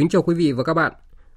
Kính 0.00 0.08
chào 0.08 0.22
quý 0.22 0.34
vị 0.34 0.52
và 0.52 0.64
các 0.64 0.74
bạn. 0.74 0.92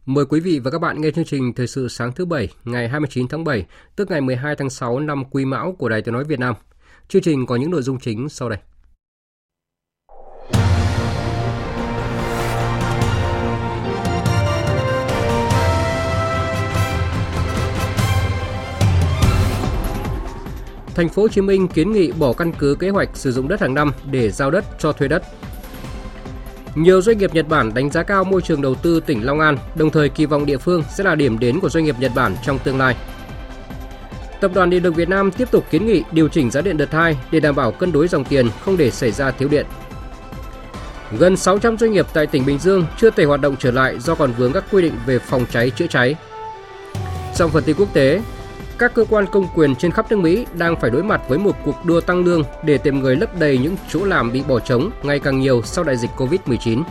Mời 0.05 0.25
quý 0.25 0.39
vị 0.39 0.59
và 0.59 0.71
các 0.71 0.79
bạn 0.79 1.01
nghe 1.01 1.11
chương 1.11 1.25
trình 1.25 1.53
Thời 1.53 1.67
sự 1.67 1.87
sáng 1.87 2.11
thứ 2.11 2.25
Bảy, 2.25 2.49
ngày 2.65 2.89
29 2.89 3.27
tháng 3.27 3.43
7, 3.43 3.65
tức 3.95 4.11
ngày 4.11 4.21
12 4.21 4.55
tháng 4.55 4.69
6 4.69 4.99
năm 4.99 5.23
Quý 5.31 5.45
Mão 5.45 5.75
của 5.79 5.89
Đài 5.89 6.01
Tiếng 6.01 6.13
Nói 6.13 6.23
Việt 6.23 6.39
Nam. 6.39 6.55
Chương 7.07 7.21
trình 7.21 7.45
có 7.45 7.55
những 7.55 7.71
nội 7.71 7.81
dung 7.81 7.99
chính 7.99 8.29
sau 8.29 8.49
đây. 8.49 8.59
Thành 20.95 21.09
phố 21.09 21.21
Hồ 21.21 21.27
Chí 21.27 21.41
Minh 21.41 21.67
kiến 21.67 21.91
nghị 21.91 22.11
bỏ 22.11 22.33
căn 22.33 22.51
cứ 22.59 22.75
kế 22.75 22.89
hoạch 22.89 23.09
sử 23.13 23.31
dụng 23.31 23.47
đất 23.47 23.61
hàng 23.61 23.73
năm 23.73 23.91
để 24.11 24.31
giao 24.31 24.51
đất 24.51 24.65
cho 24.79 24.91
thuê 24.91 25.07
đất 25.07 25.23
nhiều 26.75 27.01
doanh 27.01 27.17
nghiệp 27.17 27.33
Nhật 27.33 27.47
Bản 27.47 27.73
đánh 27.73 27.89
giá 27.89 28.03
cao 28.03 28.23
môi 28.23 28.41
trường 28.41 28.61
đầu 28.61 28.75
tư 28.75 28.99
tỉnh 28.99 29.25
Long 29.25 29.39
An, 29.39 29.57
đồng 29.75 29.89
thời 29.89 30.09
kỳ 30.09 30.25
vọng 30.25 30.45
địa 30.45 30.57
phương 30.57 30.83
sẽ 30.89 31.03
là 31.03 31.15
điểm 31.15 31.39
đến 31.39 31.59
của 31.59 31.69
doanh 31.69 31.83
nghiệp 31.83 31.95
Nhật 31.99 32.11
Bản 32.15 32.35
trong 32.43 32.59
tương 32.59 32.77
lai. 32.77 32.95
Tập 34.41 34.51
đoàn 34.53 34.69
Điện 34.69 34.83
lực 34.83 34.95
Việt 34.95 35.09
Nam 35.09 35.31
tiếp 35.31 35.51
tục 35.51 35.65
kiến 35.71 35.85
nghị 35.85 36.03
điều 36.11 36.27
chỉnh 36.27 36.51
giá 36.51 36.61
điện 36.61 36.77
đợt 36.77 36.91
2 36.91 37.17
để 37.31 37.39
đảm 37.39 37.55
bảo 37.55 37.71
cân 37.71 37.91
đối 37.91 38.07
dòng 38.07 38.25
tiền, 38.25 38.49
không 38.65 38.77
để 38.77 38.91
xảy 38.91 39.11
ra 39.11 39.31
thiếu 39.31 39.49
điện. 39.49 39.65
Gần 41.19 41.37
600 41.37 41.77
doanh 41.77 41.91
nghiệp 41.91 42.05
tại 42.13 42.27
tỉnh 42.27 42.45
Bình 42.45 42.59
Dương 42.59 42.85
chưa 42.97 43.09
thể 43.09 43.23
hoạt 43.23 43.41
động 43.41 43.55
trở 43.59 43.71
lại 43.71 43.99
do 43.99 44.15
còn 44.15 44.31
vướng 44.31 44.53
các 44.53 44.63
quy 44.71 44.81
định 44.81 44.93
về 45.05 45.19
phòng 45.19 45.45
cháy 45.51 45.69
chữa 45.69 45.87
cháy. 45.87 46.15
Trong 47.35 47.49
phần 47.49 47.63
tin 47.63 47.75
quốc 47.79 47.93
tế, 47.93 48.21
các 48.79 48.93
cơ 48.93 49.05
quan 49.09 49.25
công 49.31 49.47
quyền 49.55 49.75
trên 49.75 49.91
khắp 49.91 50.11
nước 50.11 50.19
Mỹ 50.19 50.45
đang 50.57 50.79
phải 50.79 50.89
đối 50.89 51.03
mặt 51.03 51.21
với 51.27 51.37
một 51.37 51.55
cuộc 51.65 51.85
đua 51.85 52.01
tăng 52.01 52.25
lương 52.25 52.43
để 52.63 52.77
tìm 52.77 52.99
người 52.99 53.15
lấp 53.15 53.39
đầy 53.39 53.57
những 53.57 53.75
chỗ 53.89 54.05
làm 54.05 54.31
bị 54.31 54.43
bỏ 54.47 54.59
trống 54.59 54.89
ngày 55.03 55.19
càng 55.19 55.39
nhiều 55.39 55.61
sau 55.61 55.83
đại 55.83 55.97
dịch 55.97 56.09
Covid-19. 56.17 56.83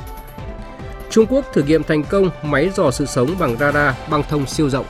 Trung 1.10 1.26
Quốc 1.26 1.46
thử 1.52 1.62
nghiệm 1.62 1.82
thành 1.82 2.04
công 2.04 2.30
máy 2.42 2.70
dò 2.74 2.90
sự 2.90 3.06
sống 3.06 3.34
bằng 3.38 3.56
radar 3.56 3.94
băng 4.10 4.22
thông 4.28 4.46
siêu 4.46 4.70
rộng. 4.70 4.86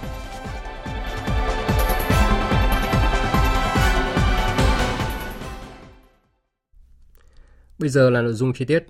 Bây 7.79 7.89
giờ 7.89 8.11
là 8.11 8.21
nội 8.21 8.33
dung 8.33 8.53
chi 8.53 8.65
tiết. 8.65 8.87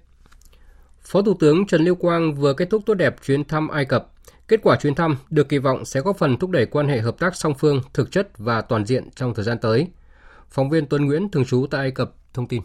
Phó 1.01 1.23
Thủ 1.23 1.35
tướng 1.41 1.67
Trần 1.67 1.85
Lưu 1.85 1.95
Quang 1.95 2.35
vừa 2.35 2.55
kết 2.55 2.71
thúc 2.71 2.83
tốt 2.87 2.95
đẹp 2.95 3.17
chuyến 3.27 3.45
thăm 3.45 3.69
Ai 3.69 3.85
Cập. 3.85 4.09
Kết 4.49 4.61
quả 4.63 4.77
chuyến 4.77 4.95
thăm 4.95 5.17
được 5.31 5.49
kỳ 5.49 5.59
vọng 5.59 5.85
sẽ 5.85 6.01
góp 6.01 6.19
phần 6.19 6.37
thúc 6.37 6.51
đẩy 6.51 6.67
quan 6.67 6.89
hệ 6.89 6.99
hợp 6.99 7.19
tác 7.19 7.37
song 7.37 7.55
phương 7.59 7.83
thực 7.95 8.13
chất 8.13 8.29
và 8.39 8.61
toàn 8.61 8.87
diện 8.87 9.11
trong 9.15 9.35
thời 9.35 9.45
gian 9.45 9.59
tới. 9.59 9.89
Phóng 10.51 10.71
viên 10.71 10.87
Tuấn 10.87 11.07
Nguyễn 11.07 11.31
thường 11.31 11.45
trú 11.45 11.67
tại 11.71 11.81
Ai 11.81 11.91
Cập 11.91 12.11
thông 12.35 12.49
tin. 12.49 12.63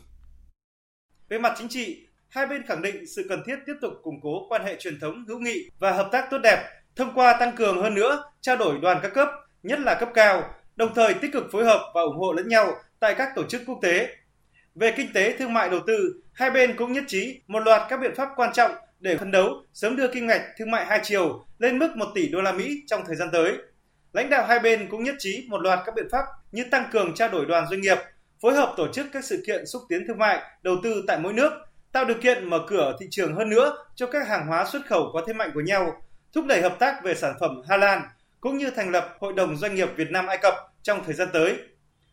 Về 1.30 1.40
mặt 1.40 1.54
chính 1.58 1.68
trị, 1.68 2.08
hai 2.30 2.48
bên 2.48 2.64
khẳng 2.68 2.82
định 2.82 3.08
sự 3.16 3.26
cần 3.30 3.44
thiết 3.46 3.56
tiếp 3.66 3.74
tục 3.82 3.94
củng 4.04 4.22
cố 4.22 4.48
quan 4.50 4.66
hệ 4.66 4.76
truyền 4.80 5.00
thống 5.00 5.26
hữu 5.28 5.40
nghị 5.40 5.70
và 5.80 5.92
hợp 5.92 6.10
tác 6.12 6.28
tốt 6.32 6.38
đẹp 6.44 6.64
thông 6.96 7.14
qua 7.16 7.38
tăng 7.40 7.56
cường 7.56 7.82
hơn 7.82 7.96
nữa 7.96 8.24
trao 8.42 8.56
đổi 8.56 8.78
đoàn 8.82 9.00
các 9.02 9.14
cấp, 9.14 9.28
nhất 9.64 9.80
là 9.80 9.98
cấp 10.00 10.10
cao, 10.14 10.44
đồng 10.76 10.94
thời 10.96 11.14
tích 11.14 11.34
cực 11.34 11.44
phối 11.52 11.66
hợp 11.66 11.92
và 11.96 12.02
ủng 12.02 12.18
hộ 12.18 12.34
lẫn 12.34 12.48
nhau 12.48 12.74
tại 13.00 13.16
các 13.18 13.30
tổ 13.36 13.44
chức 13.44 13.62
quốc 13.66 13.80
tế. 13.82 14.16
Về 14.76 14.94
kinh 14.98 15.14
tế 15.14 15.38
thương 15.38 15.54
mại 15.54 15.70
đầu 15.70 15.80
tư, 15.88 16.22
hai 16.34 16.52
bên 16.52 16.78
cũng 16.78 16.94
nhất 16.94 17.04
trí 17.08 17.42
một 17.48 17.60
loạt 17.60 17.82
các 17.90 18.00
biện 18.02 18.16
pháp 18.16 18.30
quan 18.36 18.54
trọng 18.54 18.72
để 19.00 19.18
phấn 19.18 19.32
đấu 19.32 19.50
sớm 19.74 19.96
đưa 19.96 20.08
kim 20.08 20.28
ngạch 20.28 20.42
thương 20.58 20.72
mại 20.72 20.86
hai 20.86 21.00
chiều 21.04 21.46
lên 21.60 21.80
mức 21.80 21.96
1 21.96 22.06
tỷ 22.16 22.28
đô 22.28 22.42
la 22.42 22.52
Mỹ 22.52 22.84
trong 22.88 23.02
thời 23.08 23.16
gian 23.16 23.30
tới. 23.32 23.54
Lãnh 24.14 24.30
đạo 24.30 24.46
hai 24.46 24.60
bên 24.60 24.88
cũng 24.90 25.04
nhất 25.04 25.16
trí 25.20 25.46
một 25.50 25.62
loạt 25.62 25.80
các 25.86 25.96
biện 25.96 26.08
pháp 26.12 26.26
như 26.52 26.64
tăng 26.72 26.90
cường 26.92 27.14
trao 27.16 27.30
đổi 27.30 27.46
đoàn 27.46 27.68
doanh 27.70 27.82
nghiệp, 27.82 27.98
phối 28.42 28.54
hợp 28.54 28.74
tổ 28.78 28.88
chức 28.94 29.08
các 29.14 29.26
sự 29.26 29.44
kiện 29.48 29.66
xúc 29.66 29.82
tiến 29.90 30.04
thương 30.08 30.18
mại, 30.18 30.42
đầu 30.64 30.76
tư 30.84 31.04
tại 31.08 31.20
mỗi 31.20 31.34
nước, 31.34 31.52
tạo 31.92 32.06
điều 32.06 32.18
kiện 32.22 32.50
mở 32.50 32.60
cửa 32.68 32.96
thị 33.00 33.08
trường 33.12 33.36
hơn 33.36 33.50
nữa 33.50 33.78
cho 33.96 34.08
các 34.08 34.28
hàng 34.28 34.48
hóa 34.48 34.66
xuất 34.66 34.86
khẩu 34.86 35.10
có 35.14 35.24
thế 35.28 35.34
mạnh 35.34 35.52
của 35.54 35.62
nhau, 35.62 36.02
thúc 36.34 36.46
đẩy 36.46 36.62
hợp 36.62 36.76
tác 36.80 37.04
về 37.04 37.16
sản 37.16 37.34
phẩm 37.40 37.62
Hà 37.70 37.78
Lan, 37.78 38.02
cũng 38.40 38.58
như 38.58 38.72
thành 38.72 38.92
lập 38.92 39.18
Hội 39.20 39.34
đồng 39.34 39.58
Doanh 39.58 39.76
nghiệp 39.76 39.90
Việt 39.96 40.12
Nam 40.12 40.28
Ai 40.28 40.38
Cập 40.38 40.54
trong 40.84 41.04
thời 41.04 41.14
gian 41.14 41.28
tới. 41.34 41.58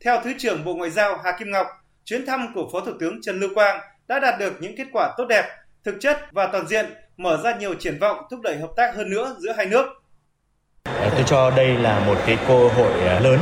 Theo 0.00 0.20
Thứ 0.24 0.32
trưởng 0.38 0.64
Bộ 0.64 0.74
Ngoại 0.74 0.90
giao 0.90 1.18
Hà 1.24 1.32
Kim 1.38 1.50
Ngọc, 1.50 1.66
chuyến 2.04 2.26
thăm 2.26 2.54
của 2.54 2.68
Phó 2.72 2.80
Thủ 2.80 2.92
tướng 3.00 3.20
Trần 3.22 3.40
Lưu 3.40 3.50
Quang 3.54 3.80
đã 4.08 4.18
đạt 4.18 4.38
được 4.38 4.52
những 4.60 4.76
kết 4.76 4.86
quả 4.92 5.14
tốt 5.16 5.24
đẹp, 5.28 5.44
thực 5.84 5.94
chất 6.00 6.32
và 6.32 6.46
toàn 6.52 6.66
diện, 6.66 6.86
mở 7.16 7.40
ra 7.44 7.54
nhiều 7.54 7.74
triển 7.74 7.98
vọng 7.98 8.18
thúc 8.30 8.40
đẩy 8.42 8.56
hợp 8.56 8.70
tác 8.76 8.96
hơn 8.96 9.10
nữa 9.10 9.36
giữa 9.38 9.52
hai 9.56 9.66
nước. 9.66 9.86
Ờ, 10.84 11.10
tôi 11.14 11.24
cho 11.26 11.50
đây 11.50 11.68
là 11.68 12.00
một 12.06 12.16
cái 12.26 12.38
cơ 12.48 12.68
hội 12.68 12.92
ờ, 13.06 13.20
lớn 13.20 13.38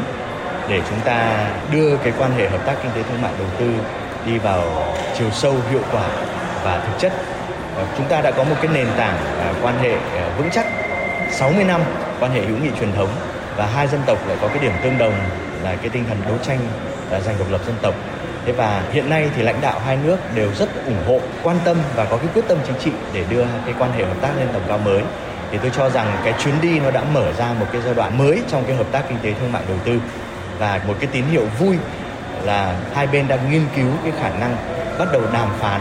để 0.69 0.81
chúng 0.91 0.99
ta 1.05 1.51
đưa 1.73 1.97
cái 1.97 2.13
quan 2.19 2.33
hệ 2.33 2.49
hợp 2.49 2.67
tác 2.67 2.77
kinh 2.83 2.93
tế 2.95 3.03
thương 3.03 3.23
mại 3.23 3.33
đầu 3.39 3.47
tư 3.59 3.71
đi 4.27 4.39
vào 4.39 4.95
chiều 5.19 5.31
sâu 5.31 5.55
hiệu 5.71 5.83
quả 5.93 6.09
và 6.65 6.85
thực 6.87 6.99
chất. 6.99 7.13
Ờ, 7.77 7.87
chúng 7.97 8.09
ta 8.09 8.21
đã 8.21 8.31
có 8.31 8.45
một 8.45 8.57
cái 8.63 8.73
nền 8.75 8.87
tảng 8.97 9.17
quan 9.63 9.79
hệ 9.79 9.97
vững 10.39 10.51
chắc 10.53 10.67
60 11.31 11.65
năm 11.65 11.81
quan 12.21 12.33
hệ 12.33 12.41
hữu 12.41 12.59
nghị 12.59 12.71
truyền 12.81 12.93
thống 12.93 13.09
và 13.57 13.67
hai 13.67 13.89
dân 13.89 14.01
tộc 14.07 14.29
lại 14.29 14.37
có 14.41 14.49
cái 14.49 14.59
điểm 14.59 14.73
tương 14.83 14.99
đồng 14.99 15.15
là 15.63 15.77
cái 15.77 15.89
tinh 15.89 16.05
thần 16.09 16.19
đấu 16.27 16.39
tranh 16.43 16.59
giành 17.25 17.39
độc 17.39 17.51
lập 17.51 17.61
dân 17.67 17.77
tộc 17.83 17.95
Thế 18.47 18.53
và 18.53 18.83
hiện 18.93 19.11
nay 19.11 19.31
thì 19.37 19.43
lãnh 19.43 19.61
đạo 19.61 19.81
hai 19.87 19.99
nước 20.05 20.17
đều 20.35 20.51
rất 20.55 20.69
ủng 20.87 21.03
hộ, 21.07 21.21
quan 21.43 21.57
tâm 21.65 21.77
và 21.97 22.05
có 22.05 22.17
cái 22.17 22.27
quyết 22.35 22.43
tâm 22.49 22.59
chính 22.67 22.77
trị 22.85 22.91
để 23.13 23.25
đưa 23.31 23.45
cái 23.65 23.75
quan 23.79 23.93
hệ 23.93 24.05
hợp 24.05 24.17
tác 24.21 24.31
lên 24.39 24.49
tầm 24.53 24.63
cao 24.69 24.79
mới. 24.79 25.03
Thì 25.51 25.59
tôi 25.63 25.71
cho 25.77 25.91
rằng 25.91 26.17
cái 26.25 26.35
chuyến 26.45 26.55
đi 26.63 26.81
nó 26.81 26.91
đã 26.91 27.05
mở 27.13 27.33
ra 27.33 27.53
một 27.61 27.67
cái 27.73 27.83
giai 27.85 27.95
đoạn 27.95 28.19
mới 28.19 28.43
trong 28.49 28.65
cái 28.67 28.77
hợp 28.77 28.87
tác 28.93 29.03
kinh 29.09 29.19
tế 29.23 29.33
thương 29.41 29.53
mại 29.53 29.63
đầu 29.69 29.77
tư. 29.85 30.01
Và 30.59 30.81
một 30.87 30.95
cái 31.01 31.09
tín 31.13 31.25
hiệu 31.25 31.47
vui 31.59 31.77
là 32.43 32.77
hai 32.95 33.07
bên 33.07 33.29
đang 33.29 33.51
nghiên 33.51 33.65
cứu 33.77 33.91
cái 34.03 34.13
khả 34.21 34.29
năng 34.29 34.57
bắt 34.99 35.09
đầu 35.13 35.23
đàm 35.33 35.49
phán 35.59 35.81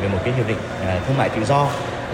về 0.00 0.08
một 0.08 0.18
cái 0.24 0.34
hiệp 0.34 0.48
định 0.48 0.58
à, 0.86 1.00
thương 1.06 1.18
mại 1.18 1.28
tự 1.28 1.44
do. 1.44 1.66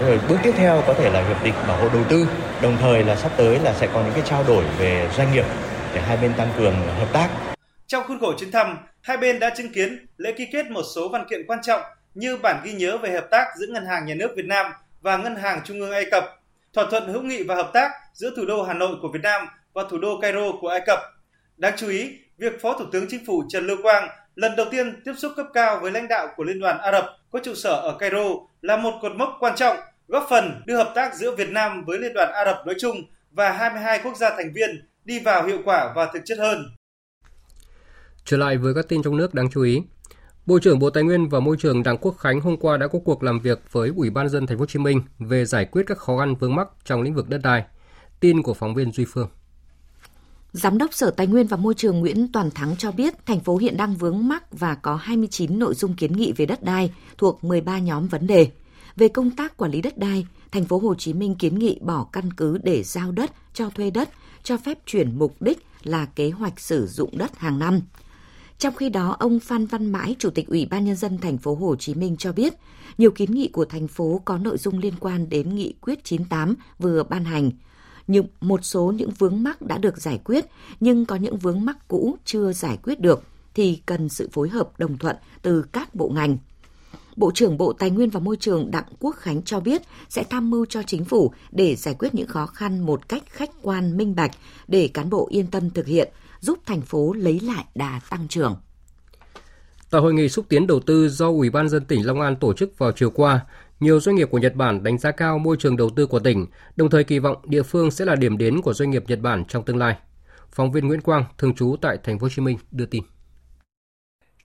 Rồi 0.05 0.19
bước 0.29 0.37
tiếp 0.43 0.53
theo 0.57 0.83
có 0.87 0.93
thể 0.93 1.09
là 1.09 1.21
hiệp 1.27 1.43
định 1.43 1.53
bảo 1.67 1.77
hộ 1.77 1.89
đầu 1.93 2.03
tư. 2.09 2.27
Đồng 2.61 2.77
thời 2.81 3.03
là 3.03 3.15
sắp 3.15 3.31
tới 3.37 3.59
là 3.59 3.73
sẽ 3.73 3.87
có 3.93 4.01
những 4.01 4.13
cái 4.13 4.23
trao 4.25 4.43
đổi 4.47 4.63
về 4.77 5.07
doanh 5.17 5.31
nghiệp 5.31 5.45
để 5.93 6.01
hai 6.01 6.17
bên 6.17 6.33
tăng 6.33 6.49
cường 6.57 6.75
hợp 6.99 7.07
tác. 7.13 7.27
Trong 7.87 8.03
khuôn 8.07 8.19
khổ 8.19 8.33
chuyến 8.39 8.51
thăm, 8.51 8.77
hai 9.01 9.17
bên 9.17 9.39
đã 9.39 9.49
chứng 9.57 9.71
kiến 9.71 10.05
lễ 10.17 10.31
ký 10.31 10.45
kết 10.51 10.71
một 10.71 10.83
số 10.95 11.09
văn 11.09 11.25
kiện 11.29 11.45
quan 11.47 11.59
trọng 11.63 11.81
như 12.13 12.37
bản 12.37 12.61
ghi 12.63 12.73
nhớ 12.73 12.97
về 12.97 13.11
hợp 13.11 13.27
tác 13.31 13.47
giữa 13.57 13.67
Ngân 13.67 13.85
hàng 13.85 14.05
Nhà 14.05 14.15
nước 14.15 14.31
Việt 14.35 14.45
Nam 14.45 14.71
và 15.01 15.17
Ngân 15.17 15.35
hàng 15.35 15.61
Trung 15.65 15.79
ương 15.79 15.91
Ai 15.91 16.05
Cập, 16.11 16.23
thỏa 16.73 16.85
thuận 16.91 17.13
hữu 17.13 17.21
nghị 17.21 17.43
và 17.43 17.55
hợp 17.55 17.69
tác 17.73 17.91
giữa 18.13 18.31
thủ 18.35 18.45
đô 18.45 18.63
Hà 18.63 18.73
Nội 18.73 18.95
của 19.01 19.09
Việt 19.13 19.21
Nam 19.23 19.47
và 19.73 19.83
thủ 19.89 19.97
đô 19.97 20.19
Cairo 20.21 20.51
của 20.61 20.67
Ai 20.67 20.81
Cập. 20.85 20.99
Đáng 21.57 21.73
chú 21.77 21.89
ý, 21.89 22.17
việc 22.37 22.61
Phó 22.61 22.73
Thủ 22.73 22.85
tướng 22.91 23.05
Chính 23.09 23.25
phủ 23.25 23.43
Trần 23.49 23.67
Lưu 23.67 23.77
Quang 23.81 24.09
lần 24.35 24.55
đầu 24.55 24.65
tiên 24.71 25.01
tiếp 25.05 25.13
xúc 25.17 25.31
cấp 25.35 25.45
cao 25.53 25.79
với 25.81 25.91
lãnh 25.91 26.07
đạo 26.07 26.27
của 26.35 26.43
Liên 26.43 26.59
đoàn 26.59 26.77
Ả 26.81 26.91
Rập 26.91 27.05
có 27.31 27.39
trụ 27.43 27.53
sở 27.55 27.73
ở 27.73 27.97
Cairo 27.99 28.25
là 28.61 28.77
một 28.77 28.93
cột 29.01 29.15
mốc 29.15 29.37
quan 29.39 29.55
trọng 29.55 29.77
góp 30.07 30.27
phần 30.29 30.61
đưa 30.65 30.77
hợp 30.77 30.91
tác 30.95 31.15
giữa 31.15 31.35
Việt 31.35 31.49
Nam 31.49 31.83
với 31.85 31.99
Liên 31.99 32.13
đoàn 32.13 32.31
Ả 32.31 32.45
Rập 32.45 32.65
nói 32.65 32.75
chung 32.79 32.97
và 33.31 33.51
22 33.51 33.99
quốc 34.03 34.17
gia 34.17 34.29
thành 34.29 34.53
viên 34.53 34.87
đi 35.05 35.19
vào 35.19 35.45
hiệu 35.45 35.59
quả 35.65 35.93
và 35.95 36.09
thực 36.13 36.21
chất 36.25 36.37
hơn. 36.37 36.65
Trở 38.29 38.37
lại 38.37 38.57
với 38.57 38.73
các 38.73 38.89
tin 38.89 39.01
trong 39.03 39.17
nước 39.17 39.33
đáng 39.33 39.49
chú 39.49 39.61
ý. 39.61 39.81
Bộ 40.45 40.59
trưởng 40.59 40.79
Bộ 40.79 40.89
Tài 40.89 41.03
nguyên 41.03 41.29
và 41.29 41.39
Môi 41.39 41.57
trường 41.59 41.83
Đảng 41.83 41.97
Quốc 41.97 42.17
Khánh 42.17 42.41
hôm 42.41 42.57
qua 42.57 42.77
đã 42.77 42.87
có 42.87 42.99
cuộc 43.05 43.23
làm 43.23 43.39
việc 43.39 43.61
với 43.71 43.91
Ủy 43.95 44.09
ban 44.09 44.29
dân 44.29 44.47
thành 44.47 44.57
phố 44.57 44.61
Hồ 44.61 44.65
Chí 44.65 44.79
Minh 44.79 45.01
về 45.19 45.45
giải 45.45 45.65
quyết 45.65 45.83
các 45.87 45.97
khó 45.97 46.17
khăn 46.19 46.35
vướng 46.35 46.55
mắc 46.55 46.67
trong 46.85 47.01
lĩnh 47.01 47.13
vực 47.13 47.29
đất 47.29 47.37
đai. 47.43 47.63
Tin 48.19 48.41
của 48.41 48.53
phóng 48.53 48.75
viên 48.75 48.91
Duy 48.91 49.05
Phương. 49.05 49.27
Giám 50.51 50.77
đốc 50.77 50.93
Sở 50.93 51.11
Tài 51.11 51.27
nguyên 51.27 51.47
và 51.47 51.57
Môi 51.57 51.73
trường 51.73 51.99
Nguyễn 51.99 52.31
Toàn 52.31 52.51
Thắng 52.51 52.75
cho 52.77 52.91
biết 52.91 53.25
thành 53.25 53.39
phố 53.39 53.57
hiện 53.57 53.77
đang 53.77 53.95
vướng 53.95 54.27
mắc 54.27 54.43
và 54.51 54.75
có 54.75 54.95
29 54.95 55.59
nội 55.59 55.75
dung 55.75 55.95
kiến 55.95 56.13
nghị 56.13 56.33
về 56.37 56.45
đất 56.45 56.63
đai 56.63 56.93
thuộc 57.17 57.43
13 57.43 57.79
nhóm 57.79 58.07
vấn 58.07 58.27
đề. 58.27 58.51
Về 58.95 59.07
công 59.07 59.31
tác 59.31 59.57
quản 59.57 59.71
lý 59.71 59.81
đất 59.81 59.97
đai, 59.97 60.27
thành 60.51 60.65
phố 60.65 60.77
Hồ 60.77 60.95
Chí 60.95 61.13
Minh 61.13 61.35
kiến 61.35 61.59
nghị 61.59 61.79
bỏ 61.81 62.07
căn 62.11 62.33
cứ 62.33 62.57
để 62.63 62.83
giao 62.83 63.11
đất, 63.11 63.31
cho 63.53 63.69
thuê 63.69 63.91
đất, 63.91 64.09
cho 64.43 64.57
phép 64.57 64.77
chuyển 64.85 65.19
mục 65.19 65.41
đích 65.41 65.65
là 65.83 66.05
kế 66.05 66.29
hoạch 66.29 66.59
sử 66.59 66.87
dụng 66.87 67.17
đất 67.17 67.37
hàng 67.37 67.59
năm. 67.59 67.81
Trong 68.59 68.75
khi 68.75 68.89
đó, 68.89 69.15
ông 69.19 69.39
Phan 69.39 69.65
Văn 69.65 69.91
Mãi, 69.91 70.15
Chủ 70.19 70.29
tịch 70.29 70.47
Ủy 70.47 70.65
ban 70.65 70.85
nhân 70.85 70.95
dân 70.95 71.17
thành 71.17 71.37
phố 71.37 71.55
Hồ 71.55 71.75
Chí 71.75 71.93
Minh 71.93 72.15
cho 72.17 72.33
biết, 72.33 72.53
nhiều 72.97 73.11
kiến 73.11 73.31
nghị 73.31 73.47
của 73.47 73.65
thành 73.65 73.87
phố 73.87 74.21
có 74.25 74.37
nội 74.37 74.57
dung 74.57 74.79
liên 74.79 74.93
quan 74.99 75.29
đến 75.29 75.55
nghị 75.55 75.73
quyết 75.81 76.03
98 76.03 76.55
vừa 76.79 77.03
ban 77.03 77.25
hành. 77.25 77.51
Nhưng 78.07 78.27
một 78.41 78.59
số 78.65 78.91
những 78.91 79.11
vướng 79.17 79.43
mắc 79.43 79.61
đã 79.61 79.77
được 79.77 79.97
giải 79.97 80.19
quyết, 80.23 80.45
nhưng 80.79 81.05
có 81.05 81.15
những 81.15 81.37
vướng 81.37 81.65
mắc 81.65 81.77
cũ 81.87 82.17
chưa 82.25 82.53
giải 82.53 82.77
quyết 82.83 82.99
được 82.99 83.23
thì 83.53 83.81
cần 83.85 84.09
sự 84.09 84.29
phối 84.31 84.49
hợp 84.49 84.79
đồng 84.79 84.97
thuận 84.97 85.15
từ 85.41 85.65
các 85.71 85.95
bộ 85.95 86.09
ngành. 86.09 86.37
Bộ 87.15 87.31
trưởng 87.33 87.57
Bộ 87.57 87.73
Tài 87.73 87.89
nguyên 87.89 88.09
và 88.09 88.19
Môi 88.19 88.37
trường 88.37 88.71
Đặng 88.71 88.87
Quốc 88.99 89.15
Khánh 89.15 89.41
cho 89.43 89.59
biết 89.59 89.81
sẽ 90.09 90.23
tham 90.23 90.49
mưu 90.49 90.65
cho 90.65 90.83
chính 90.83 91.05
phủ 91.05 91.33
để 91.51 91.75
giải 91.75 91.95
quyết 91.99 92.15
những 92.15 92.27
khó 92.27 92.45
khăn 92.45 92.79
một 92.79 93.09
cách 93.09 93.23
khách 93.29 93.51
quan 93.61 93.97
minh 93.97 94.15
bạch 94.15 94.31
để 94.67 94.87
cán 94.87 95.09
bộ 95.09 95.27
yên 95.31 95.47
tâm 95.47 95.69
thực 95.69 95.87
hiện, 95.87 96.09
giúp 96.39 96.59
thành 96.65 96.81
phố 96.81 97.13
lấy 97.13 97.39
lại 97.39 97.65
đà 97.75 97.99
tăng 98.09 98.27
trưởng. 98.27 98.55
Tại 99.91 100.01
hội 100.01 100.13
nghị 100.13 100.29
xúc 100.29 100.45
tiến 100.49 100.67
đầu 100.67 100.79
tư 100.79 101.09
do 101.09 101.27
Ủy 101.27 101.49
ban 101.49 101.69
dân 101.69 101.85
tỉnh 101.85 102.05
Long 102.05 102.21
An 102.21 102.35
tổ 102.35 102.53
chức 102.53 102.77
vào 102.77 102.91
chiều 102.91 103.11
qua, 103.11 103.45
nhiều 103.79 103.99
doanh 103.99 104.15
nghiệp 104.15 104.27
của 104.31 104.37
Nhật 104.37 104.55
Bản 104.55 104.83
đánh 104.83 104.97
giá 104.97 105.11
cao 105.11 105.37
môi 105.37 105.57
trường 105.59 105.77
đầu 105.77 105.89
tư 105.89 106.05
của 106.07 106.19
tỉnh, 106.19 106.45
đồng 106.75 106.89
thời 106.89 107.03
kỳ 107.03 107.19
vọng 107.19 107.37
địa 107.43 107.63
phương 107.63 107.91
sẽ 107.91 108.05
là 108.05 108.15
điểm 108.15 108.37
đến 108.37 108.61
của 108.61 108.73
doanh 108.73 108.89
nghiệp 108.89 109.03
Nhật 109.07 109.19
Bản 109.19 109.45
trong 109.45 109.65
tương 109.65 109.77
lai. 109.77 109.97
Phóng 110.51 110.71
viên 110.71 110.87
Nguyễn 110.87 111.01
Quang, 111.01 111.23
thường 111.37 111.55
trú 111.55 111.75
tại 111.81 111.97
thành 112.03 112.19
phố 112.19 112.25
Hồ 112.25 112.29
Chí 112.29 112.41
Minh 112.41 112.57
đưa 112.71 112.85
tin. 112.85 113.03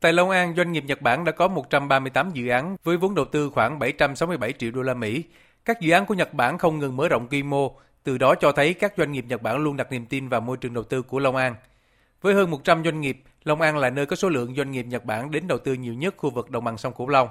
Tại 0.01 0.13
Long 0.13 0.31
An, 0.31 0.55
doanh 0.57 0.73
nghiệp 0.73 0.85
Nhật 0.87 1.03
Bản 1.03 1.25
đã 1.25 1.33
có 1.33 1.49
138 1.49 2.31
dự 2.31 2.49
án 2.49 2.77
với 2.85 2.97
vốn 2.97 3.15
đầu 3.15 3.25
tư 3.25 3.51
khoảng 3.55 3.79
767 3.79 4.53
triệu 4.53 4.71
đô 4.71 4.83
la 4.83 4.95
Mỹ. 4.95 5.25
Các 5.65 5.81
dự 5.81 5.91
án 5.91 6.07
của 6.07 6.15
Nhật 6.15 6.35
Bản 6.35 6.59
không 6.59 6.79
ngừng 6.79 6.97
mở 6.97 7.09
rộng 7.09 7.29
quy 7.29 7.43
mô, 7.43 7.77
từ 8.03 8.19
đó 8.19 8.35
cho 8.35 8.53
thấy 8.53 8.75
các 8.75 8.95
doanh 8.97 9.13
nghiệp 9.13 9.25
Nhật 9.29 9.43
Bản 9.43 9.65
luôn 9.65 9.77
đặt 9.77 9.93
niềm 9.93 10.07
tin 10.07 10.29
vào 10.29 10.41
môi 10.41 10.57
trường 10.57 10.75
đầu 10.75 10.85
tư 10.85 11.03
của 11.03 11.19
Long 11.19 11.37
An. 11.37 11.55
Với 12.25 12.35
hơn 12.35 12.51
100 12.51 12.85
doanh 12.85 13.01
nghiệp, 13.01 13.23
Long 13.43 13.61
An 13.61 13.77
là 13.77 13.91
nơi 13.91 14.07
có 14.07 14.17
số 14.17 14.29
lượng 14.29 14.55
doanh 14.57 14.71
nghiệp 14.71 14.87
Nhật 14.87 15.05
Bản 15.05 15.31
đến 15.31 15.49
đầu 15.49 15.59
tư 15.59 15.75
nhiều 15.75 15.95
nhất 15.95 16.15
khu 16.17 16.31
vực 16.31 16.51
đồng 16.51 16.65
bằng 16.65 16.79
sông 16.79 16.93
Cửu 16.95 17.09
Long. 17.09 17.29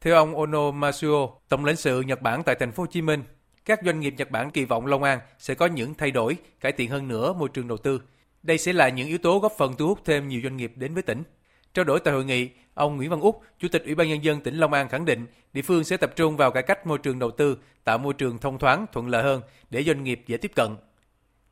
Theo 0.00 0.14
ông 0.14 0.36
Ono 0.36 0.70
Masuo, 0.70 1.28
tổng 1.48 1.64
lãnh 1.64 1.76
sự 1.76 2.00
Nhật 2.00 2.22
Bản 2.22 2.42
tại 2.42 2.54
thành 2.60 2.72
phố 2.72 2.82
Hồ 2.82 2.86
Chí 2.86 3.02
Minh, 3.02 3.22
các 3.64 3.80
doanh 3.84 4.00
nghiệp 4.00 4.14
Nhật 4.16 4.30
Bản 4.30 4.50
kỳ 4.50 4.64
vọng 4.64 4.86
Long 4.86 5.02
An 5.02 5.18
sẽ 5.38 5.54
có 5.54 5.66
những 5.66 5.94
thay 5.94 6.10
đổi, 6.10 6.36
cải 6.60 6.72
thiện 6.72 6.90
hơn 6.90 7.08
nữa 7.08 7.32
môi 7.32 7.48
trường 7.48 7.68
đầu 7.68 7.78
tư. 7.78 8.02
Đây 8.42 8.58
sẽ 8.58 8.72
là 8.72 8.88
những 8.88 9.08
yếu 9.08 9.18
tố 9.18 9.38
góp 9.38 9.52
phần 9.58 9.74
thu 9.78 9.86
hút 9.86 9.98
thêm 10.04 10.28
nhiều 10.28 10.40
doanh 10.42 10.56
nghiệp 10.56 10.72
đến 10.76 10.94
với 10.94 11.02
tỉnh. 11.02 11.22
Trao 11.74 11.84
đổi 11.84 12.00
tại 12.00 12.14
hội 12.14 12.24
nghị, 12.24 12.50
ông 12.74 12.96
Nguyễn 12.96 13.10
Văn 13.10 13.20
Úc, 13.20 13.42
Chủ 13.58 13.68
tịch 13.68 13.84
Ủy 13.84 13.94
ban 13.94 14.08
Nhân 14.08 14.24
dân 14.24 14.40
tỉnh 14.40 14.56
Long 14.56 14.72
An 14.72 14.88
khẳng 14.88 15.04
định 15.04 15.26
địa 15.52 15.62
phương 15.62 15.84
sẽ 15.84 15.96
tập 15.96 16.12
trung 16.16 16.36
vào 16.36 16.50
cải 16.50 16.62
cách 16.62 16.86
môi 16.86 16.98
trường 16.98 17.18
đầu 17.18 17.30
tư, 17.30 17.58
tạo 17.84 17.98
môi 17.98 18.14
trường 18.14 18.38
thông 18.38 18.58
thoáng, 18.58 18.86
thuận 18.92 19.08
lợi 19.08 19.22
hơn 19.22 19.42
để 19.70 19.82
doanh 19.82 20.04
nghiệp 20.04 20.22
dễ 20.26 20.36
tiếp 20.36 20.52
cận. 20.54 20.76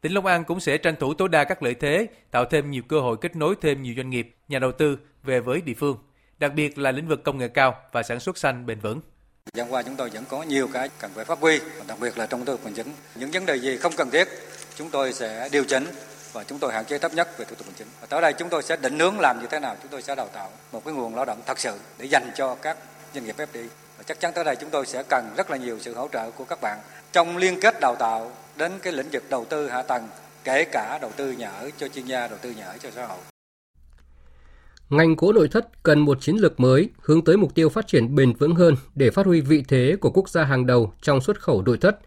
Tỉnh 0.05 0.13
Long 0.13 0.27
An 0.27 0.45
cũng 0.45 0.61
sẽ 0.61 0.79
tranh 0.79 0.97
thủ 0.97 1.15
tối 1.15 1.29
đa 1.29 1.45
các 1.45 1.63
lợi 1.63 1.75
thế, 1.75 2.07
tạo 2.31 2.45
thêm 2.45 2.71
nhiều 2.71 2.83
cơ 2.89 3.01
hội 3.01 3.17
kết 3.21 3.37
nối 3.37 3.55
thêm 3.61 3.83
nhiều 3.83 3.95
doanh 3.97 4.11
nghiệp, 4.11 4.37
nhà 4.49 4.59
đầu 4.59 4.73
tư 4.73 4.99
về 5.23 5.41
với 5.41 5.61
địa 5.61 5.75
phương, 5.75 5.99
đặc 6.39 6.53
biệt 6.55 6.79
là 6.79 6.93
lĩnh 6.93 7.09
vực 7.09 7.25
công 7.25 7.39
nghệ 7.39 7.49
cao 7.49 7.75
và 7.93 8.03
sản 8.03 8.21
xuất 8.21 8.39
xanh 8.39 8.67
bền 8.67 8.81
vững. 8.81 9.01
Thời 9.45 9.53
gian 9.55 9.73
qua 9.73 9.83
chúng 9.83 9.97
tôi 9.97 10.11
vẫn 10.11 10.25
có 10.29 10.43
nhiều 10.43 10.69
cái 10.73 10.89
cần 10.99 11.11
phải 11.15 11.25
phát 11.25 11.39
huy, 11.41 11.61
đặc 11.87 11.99
biệt 12.01 12.19
là 12.19 12.27
trong 12.27 12.45
thủ 12.45 12.53
tục 12.53 12.61
hành 12.65 12.75
chính. 12.75 12.87
Những 13.15 13.31
vấn 13.31 13.47
đề 13.47 13.57
gì 13.57 13.77
không 13.77 13.93
cần 13.97 14.11
thiết, 14.11 14.29
chúng 14.77 14.91
tôi 14.91 15.13
sẽ 15.13 15.49
điều 15.53 15.65
chỉnh 15.65 15.85
và 16.33 16.45
chúng 16.45 16.59
tôi 16.59 16.73
hạn 16.73 16.85
chế 16.85 16.99
thấp 16.99 17.15
nhất 17.15 17.39
về 17.39 17.45
thủ 17.45 17.55
tục 17.55 17.67
hành 17.67 17.77
chính. 17.79 17.89
Và 18.01 18.07
tới 18.07 18.23
đây 18.23 18.33
chúng 18.33 18.49
tôi 18.49 18.63
sẽ 18.63 18.77
định 18.77 18.99
hướng 18.99 19.21
làm 19.21 19.41
như 19.41 19.47
thế 19.51 19.61
nào, 19.61 19.77
chúng 19.83 19.91
tôi 19.91 20.03
sẽ 20.03 20.15
đào 20.15 20.29
tạo 20.33 20.51
một 20.73 20.85
cái 20.85 20.95
nguồn 20.95 21.15
lao 21.15 21.25
động 21.25 21.41
thật 21.47 21.59
sự 21.59 21.79
để 21.99 22.05
dành 22.05 22.31
cho 22.37 22.55
các 22.55 22.77
doanh 23.15 23.25
nghiệp 23.25 23.37
FDI. 23.37 23.69
Và 23.99 24.05
chắc 24.07 24.21
chắn 24.21 24.33
tới 24.35 24.45
đây 24.45 24.57
chúng 24.57 24.71
tôi 24.71 24.87
sẽ 24.87 25.03
cần 25.03 25.31
rất 25.37 25.51
là 25.51 25.57
nhiều 25.57 25.79
sự 25.81 25.95
hỗ 25.95 26.09
trợ 26.13 26.31
của 26.31 26.45
các 26.45 26.61
bạn 26.61 26.79
trong 27.13 27.37
liên 27.37 27.61
kết 27.61 27.75
đào 27.81 27.97
tạo 27.99 28.33
đến 28.59 28.73
cái 28.83 28.93
lĩnh 28.93 29.11
vực 29.13 29.25
đầu 29.31 29.45
tư 29.51 29.69
hạ 29.69 29.83
tầng, 29.83 30.03
kể 30.45 30.65
cả 30.73 30.99
đầu 31.03 31.11
tư 31.17 31.33
nhà 31.33 31.51
ở 31.51 31.71
cho 31.79 31.89
chuyên 31.89 32.07
gia, 32.07 32.29
đầu 32.29 32.39
tư 32.43 32.51
nhà 32.51 32.67
ở 32.67 32.79
cho 32.83 32.91
xã 32.91 33.07
hội. 33.07 33.19
Ngành 34.91 35.15
gỗ 35.17 35.33
nội 35.33 35.49
thất 35.49 35.83
cần 35.83 36.01
một 36.01 36.21
chiến 36.21 36.37
lược 36.37 36.61
mới 36.61 36.91
hướng 37.01 37.25
tới 37.25 37.37
mục 37.37 37.55
tiêu 37.55 37.69
phát 37.69 37.87
triển 37.87 38.15
bền 38.15 38.33
vững 38.33 38.55
hơn 38.55 38.77
để 38.95 39.11
phát 39.11 39.27
huy 39.27 39.41
vị 39.41 39.65
thế 39.69 39.97
của 40.01 40.11
quốc 40.11 40.29
gia 40.29 40.45
hàng 40.45 40.67
đầu 40.67 40.93
trong 41.03 41.21
xuất 41.21 41.41
khẩu 41.41 41.63
nội 41.63 41.79
thất. 41.79 41.99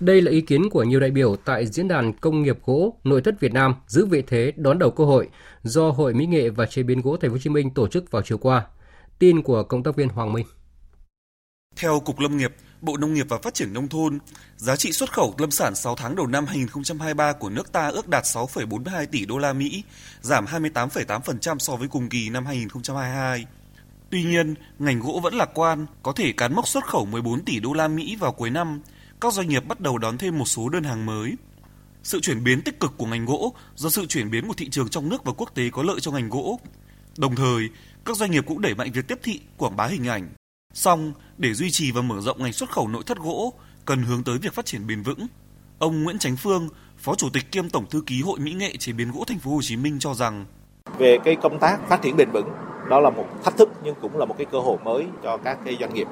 Đây 0.00 0.22
là 0.22 0.30
ý 0.30 0.40
kiến 0.40 0.70
của 0.70 0.82
nhiều 0.82 1.00
đại 1.00 1.10
biểu 1.10 1.36
tại 1.36 1.66
Diễn 1.66 1.88
đàn 1.88 2.12
Công 2.12 2.42
nghiệp 2.42 2.58
gỗ 2.64 2.96
nội 3.04 3.22
thất 3.22 3.40
Việt 3.40 3.52
Nam 3.52 3.74
giữ 3.86 4.06
vị 4.06 4.22
thế 4.26 4.52
đón 4.56 4.78
đầu 4.78 4.90
cơ 4.90 5.04
hội 5.04 5.28
do 5.62 5.90
Hội 5.90 6.14
Mỹ 6.14 6.26
nghệ 6.26 6.48
và 6.48 6.66
chế 6.66 6.82
biến 6.82 7.00
gỗ 7.00 7.16
Thành 7.16 7.30
phố 7.30 7.34
Hồ 7.34 7.38
Chí 7.38 7.50
Minh 7.50 7.70
tổ 7.74 7.88
chức 7.88 8.10
vào 8.10 8.22
chiều 8.22 8.38
qua. 8.38 8.66
Tin 9.18 9.42
của 9.42 9.62
công 9.62 9.82
tác 9.82 9.96
viên 9.96 10.08
Hoàng 10.08 10.32
Minh. 10.32 10.46
Theo 11.76 12.00
Cục 12.00 12.20
Lâm 12.20 12.36
nghiệp, 12.36 12.52
Bộ 12.80 12.96
Nông 12.96 13.14
nghiệp 13.14 13.26
và 13.28 13.38
Phát 13.38 13.54
triển 13.54 13.72
Nông 13.72 13.88
thôn, 13.88 14.18
giá 14.56 14.76
trị 14.76 14.92
xuất 14.92 15.12
khẩu 15.12 15.34
lâm 15.38 15.50
sản 15.50 15.74
6 15.74 15.96
tháng 15.96 16.16
đầu 16.16 16.26
năm 16.26 16.46
2023 16.46 17.32
của 17.32 17.50
nước 17.50 17.72
ta 17.72 17.88
ước 17.88 18.08
đạt 18.08 18.24
6,42 18.24 19.06
tỷ 19.06 19.26
đô 19.26 19.38
la 19.38 19.52
Mỹ, 19.52 19.82
giảm 20.20 20.44
28,8% 20.44 21.58
so 21.58 21.76
với 21.76 21.88
cùng 21.88 22.08
kỳ 22.08 22.28
năm 22.28 22.46
2022. 22.46 23.46
Tuy 24.10 24.24
nhiên, 24.24 24.54
ngành 24.78 25.00
gỗ 25.00 25.20
vẫn 25.22 25.34
lạc 25.34 25.50
quan, 25.54 25.86
có 26.02 26.12
thể 26.12 26.32
cán 26.32 26.54
mốc 26.54 26.68
xuất 26.68 26.86
khẩu 26.86 27.06
14 27.06 27.44
tỷ 27.44 27.60
đô 27.60 27.72
la 27.72 27.88
Mỹ 27.88 28.16
vào 28.16 28.32
cuối 28.32 28.50
năm. 28.50 28.80
Các 29.20 29.32
doanh 29.32 29.48
nghiệp 29.48 29.66
bắt 29.68 29.80
đầu 29.80 29.98
đón 29.98 30.18
thêm 30.18 30.38
một 30.38 30.44
số 30.44 30.68
đơn 30.68 30.84
hàng 30.84 31.06
mới. 31.06 31.34
Sự 32.02 32.20
chuyển 32.20 32.44
biến 32.44 32.62
tích 32.62 32.80
cực 32.80 32.92
của 32.96 33.06
ngành 33.06 33.26
gỗ 33.26 33.54
do 33.74 33.90
sự 33.90 34.06
chuyển 34.06 34.30
biến 34.30 34.48
của 34.48 34.54
thị 34.54 34.68
trường 34.70 34.88
trong 34.88 35.08
nước 35.08 35.24
và 35.24 35.32
quốc 35.32 35.54
tế 35.54 35.70
có 35.72 35.82
lợi 35.82 36.00
cho 36.00 36.10
ngành 36.10 36.28
gỗ. 36.28 36.60
Đồng 37.18 37.36
thời, 37.36 37.68
các 38.04 38.16
doanh 38.16 38.30
nghiệp 38.30 38.44
cũng 38.46 38.60
đẩy 38.60 38.74
mạnh 38.74 38.92
việc 38.92 39.08
tiếp 39.08 39.18
thị, 39.22 39.40
quảng 39.56 39.76
bá 39.76 39.86
hình 39.86 40.08
ảnh, 40.08 40.28
Song, 40.74 41.12
để 41.38 41.54
duy 41.54 41.70
trì 41.70 41.92
và 41.92 42.02
mở 42.02 42.20
rộng 42.20 42.42
ngành 42.42 42.52
xuất 42.52 42.70
khẩu 42.70 42.88
nội 42.88 43.02
thất 43.06 43.18
gỗ, 43.18 43.52
cần 43.84 44.02
hướng 44.02 44.24
tới 44.24 44.38
việc 44.38 44.54
phát 44.54 44.66
triển 44.66 44.86
bền 44.86 45.02
vững. 45.02 45.26
Ông 45.78 46.04
Nguyễn 46.04 46.18
Chánh 46.18 46.36
Phương, 46.36 46.68
Phó 46.98 47.14
Chủ 47.14 47.28
tịch 47.32 47.52
kiêm 47.52 47.68
Tổng 47.68 47.86
thư 47.90 48.00
ký 48.06 48.22
Hội 48.22 48.38
Mỹ 48.38 48.52
nghệ 48.52 48.76
chế 48.76 48.92
biến 48.92 49.10
gỗ 49.12 49.24
Thành 49.26 49.38
phố 49.38 49.50
Hồ 49.50 49.58
Chí 49.62 49.76
Minh 49.76 49.98
cho 49.98 50.14
rằng 50.14 50.44
về 50.98 51.18
cái 51.24 51.36
công 51.42 51.58
tác 51.58 51.88
phát 51.88 52.02
triển 52.02 52.16
bền 52.16 52.30
vững 52.30 52.48
đó 52.90 53.00
là 53.00 53.10
một 53.10 53.24
thách 53.44 53.56
thức 53.56 53.68
nhưng 53.84 53.94
cũng 54.02 54.18
là 54.18 54.24
một 54.24 54.34
cái 54.38 54.46
cơ 54.52 54.58
hội 54.60 54.78
mới 54.84 55.06
cho 55.22 55.36
các 55.36 55.58
cái 55.64 55.76
doanh 55.80 55.94
nghiệp 55.94 56.06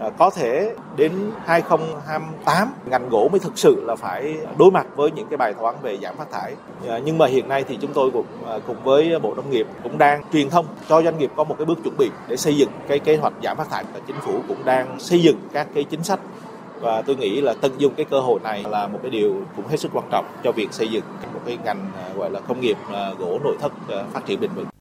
À, 0.00 0.10
có 0.18 0.30
thể 0.30 0.74
đến 0.96 1.12
2028 1.44 2.72
ngành 2.86 3.08
gỗ 3.08 3.28
mới 3.32 3.40
thực 3.40 3.58
sự 3.58 3.82
là 3.86 3.96
phải 3.96 4.36
đối 4.58 4.70
mặt 4.70 4.86
với 4.96 5.10
những 5.10 5.26
cái 5.30 5.36
bài 5.36 5.54
toán 5.54 5.74
về 5.82 5.98
giảm 6.02 6.16
phát 6.16 6.30
thải 6.32 6.54
à, 6.88 6.98
nhưng 7.04 7.18
mà 7.18 7.26
hiện 7.26 7.48
nay 7.48 7.64
thì 7.68 7.78
chúng 7.80 7.92
tôi 7.94 8.10
cũng 8.10 8.26
à, 8.46 8.58
cùng 8.66 8.76
với 8.84 9.18
bộ 9.18 9.34
nông 9.34 9.50
nghiệp 9.50 9.66
cũng 9.82 9.98
đang 9.98 10.22
truyền 10.32 10.50
thông 10.50 10.66
cho 10.88 11.02
doanh 11.02 11.18
nghiệp 11.18 11.30
có 11.36 11.44
một 11.44 11.54
cái 11.58 11.64
bước 11.64 11.78
chuẩn 11.84 11.96
bị 11.96 12.10
để 12.28 12.36
xây 12.36 12.56
dựng 12.56 12.70
cái 12.88 12.98
kế 12.98 13.16
hoạch 13.16 13.32
giảm 13.42 13.56
phát 13.56 13.70
thải, 13.70 13.84
và 13.94 14.00
chính 14.06 14.16
phủ 14.20 14.32
cũng 14.48 14.64
đang 14.64 15.00
xây 15.00 15.22
dựng 15.22 15.36
các 15.52 15.66
cái 15.74 15.84
chính 15.84 16.04
sách 16.04 16.20
và 16.80 17.02
tôi 17.02 17.16
nghĩ 17.16 17.40
là 17.40 17.54
tận 17.60 17.72
dụng 17.78 17.94
cái 17.96 18.06
cơ 18.10 18.20
hội 18.20 18.40
này 18.40 18.64
là 18.70 18.86
một 18.86 18.98
cái 19.02 19.10
điều 19.10 19.34
cũng 19.56 19.66
hết 19.66 19.80
sức 19.80 19.90
quan 19.94 20.04
trọng 20.10 20.24
cho 20.44 20.52
việc 20.52 20.72
xây 20.72 20.88
dựng 20.88 21.04
một 21.34 21.40
cái 21.46 21.58
ngành 21.64 21.90
gọi 22.16 22.30
là 22.30 22.40
công 22.40 22.60
nghiệp 22.60 22.76
gỗ 23.18 23.38
nội 23.44 23.56
thất 23.60 23.72
phát 24.12 24.26
triển 24.26 24.40
bền 24.40 24.50
vững. 24.54 24.79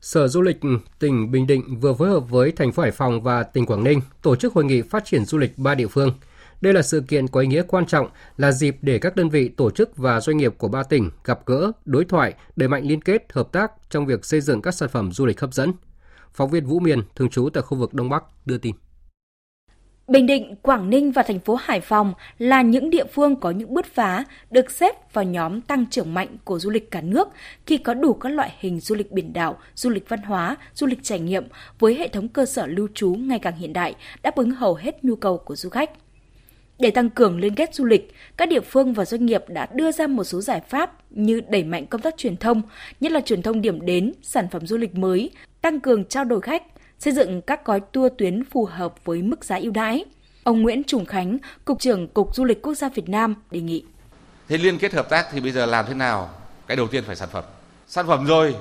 Sở 0.00 0.28
Du 0.28 0.42
lịch 0.42 0.60
tỉnh 0.98 1.30
Bình 1.30 1.46
Định 1.46 1.80
vừa 1.80 1.94
phối 1.94 2.08
hợp 2.08 2.30
với 2.30 2.52
thành 2.52 2.72
phố 2.72 2.82
Hải 2.82 2.90
Phòng 2.92 3.22
và 3.22 3.42
tỉnh 3.42 3.66
Quảng 3.66 3.84
Ninh 3.84 4.00
tổ 4.22 4.36
chức 4.36 4.52
hội 4.52 4.64
nghị 4.64 4.82
phát 4.82 5.04
triển 5.04 5.24
du 5.24 5.38
lịch 5.38 5.58
ba 5.58 5.74
địa 5.74 5.86
phương. 5.86 6.12
Đây 6.60 6.72
là 6.72 6.82
sự 6.82 7.00
kiện 7.08 7.28
có 7.28 7.40
ý 7.40 7.46
nghĩa 7.46 7.62
quan 7.62 7.86
trọng, 7.86 8.08
là 8.36 8.52
dịp 8.52 8.76
để 8.82 8.98
các 8.98 9.16
đơn 9.16 9.28
vị 9.28 9.48
tổ 9.48 9.70
chức 9.70 9.96
và 9.96 10.20
doanh 10.20 10.36
nghiệp 10.36 10.54
của 10.58 10.68
ba 10.68 10.82
tỉnh 10.82 11.10
gặp 11.24 11.40
gỡ, 11.46 11.72
đối 11.84 12.04
thoại, 12.04 12.34
đẩy 12.56 12.68
mạnh 12.68 12.84
liên 12.84 13.02
kết, 13.02 13.26
hợp 13.32 13.52
tác 13.52 13.72
trong 13.90 14.06
việc 14.06 14.24
xây 14.24 14.40
dựng 14.40 14.62
các 14.62 14.74
sản 14.74 14.88
phẩm 14.88 15.12
du 15.12 15.26
lịch 15.26 15.40
hấp 15.40 15.54
dẫn. 15.54 15.72
Phóng 16.32 16.50
viên 16.50 16.66
Vũ 16.66 16.80
Miền, 16.80 17.02
thường 17.16 17.28
trú 17.28 17.48
tại 17.54 17.62
khu 17.62 17.78
vực 17.78 17.94
Đông 17.94 18.08
Bắc, 18.08 18.24
đưa 18.46 18.58
tin. 18.58 18.74
Bình 20.08 20.26
Định, 20.26 20.54
Quảng 20.62 20.90
Ninh 20.90 21.12
và 21.12 21.22
thành 21.22 21.38
phố 21.38 21.54
Hải 21.54 21.80
Phòng 21.80 22.12
là 22.38 22.62
những 22.62 22.90
địa 22.90 23.04
phương 23.04 23.36
có 23.36 23.50
những 23.50 23.74
bứt 23.74 23.86
phá 23.86 24.24
được 24.50 24.70
xếp 24.70 25.12
vào 25.12 25.24
nhóm 25.24 25.60
tăng 25.60 25.86
trưởng 25.86 26.14
mạnh 26.14 26.36
của 26.44 26.58
du 26.58 26.70
lịch 26.70 26.90
cả 26.90 27.00
nước 27.00 27.28
khi 27.66 27.78
có 27.78 27.94
đủ 27.94 28.12
các 28.12 28.28
loại 28.28 28.52
hình 28.58 28.80
du 28.80 28.94
lịch 28.94 29.12
biển 29.12 29.32
đảo, 29.32 29.58
du 29.74 29.90
lịch 29.90 30.08
văn 30.08 30.22
hóa, 30.22 30.56
du 30.74 30.86
lịch 30.86 30.98
trải 31.02 31.20
nghiệm 31.20 31.44
với 31.78 31.94
hệ 31.94 32.08
thống 32.08 32.28
cơ 32.28 32.46
sở 32.46 32.66
lưu 32.66 32.88
trú 32.94 33.14
ngày 33.14 33.38
càng 33.38 33.56
hiện 33.56 33.72
đại, 33.72 33.94
đáp 34.22 34.36
ứng 34.36 34.50
hầu 34.50 34.74
hết 34.74 35.04
nhu 35.04 35.16
cầu 35.16 35.38
của 35.38 35.56
du 35.56 35.68
khách. 35.68 35.90
Để 36.78 36.90
tăng 36.90 37.10
cường 37.10 37.38
liên 37.38 37.54
kết 37.54 37.74
du 37.74 37.84
lịch, 37.84 38.12
các 38.36 38.48
địa 38.48 38.60
phương 38.60 38.92
và 38.92 39.04
doanh 39.04 39.26
nghiệp 39.26 39.44
đã 39.48 39.68
đưa 39.74 39.92
ra 39.92 40.06
một 40.06 40.24
số 40.24 40.40
giải 40.40 40.60
pháp 40.68 40.92
như 41.10 41.40
đẩy 41.48 41.64
mạnh 41.64 41.86
công 41.86 42.00
tác 42.00 42.16
truyền 42.16 42.36
thông, 42.36 42.62
nhất 43.00 43.12
là 43.12 43.20
truyền 43.20 43.42
thông 43.42 43.60
điểm 43.60 43.86
đến, 43.86 44.12
sản 44.22 44.48
phẩm 44.50 44.66
du 44.66 44.76
lịch 44.76 44.94
mới, 44.94 45.30
tăng 45.60 45.80
cường 45.80 46.04
trao 46.04 46.24
đổi 46.24 46.40
khách, 46.40 46.62
xây 46.98 47.12
dựng 47.12 47.42
các 47.42 47.64
gói 47.64 47.80
tour 47.80 48.12
tuyến 48.18 48.44
phù 48.44 48.64
hợp 48.64 48.94
với 49.04 49.22
mức 49.22 49.44
giá 49.44 49.56
ưu 49.56 49.72
đãi. 49.72 50.04
Ông 50.44 50.62
Nguyễn 50.62 50.84
Trùng 50.84 51.06
Khánh, 51.06 51.38
Cục 51.64 51.80
trưởng 51.80 52.08
Cục 52.08 52.34
Du 52.34 52.44
lịch 52.44 52.62
Quốc 52.62 52.74
gia 52.74 52.88
Việt 52.88 53.08
Nam 53.08 53.34
đề 53.50 53.60
nghị. 53.60 53.84
Thế 54.48 54.58
liên 54.58 54.78
kết 54.78 54.92
hợp 54.92 55.08
tác 55.08 55.26
thì 55.32 55.40
bây 55.40 55.52
giờ 55.52 55.66
làm 55.66 55.84
thế 55.88 55.94
nào? 55.94 56.30
Cái 56.66 56.76
đầu 56.76 56.86
tiên 56.86 57.04
phải 57.06 57.16
sản 57.16 57.28
phẩm. 57.32 57.44
Sản 57.86 58.06
phẩm 58.06 58.26
rồi, 58.26 58.54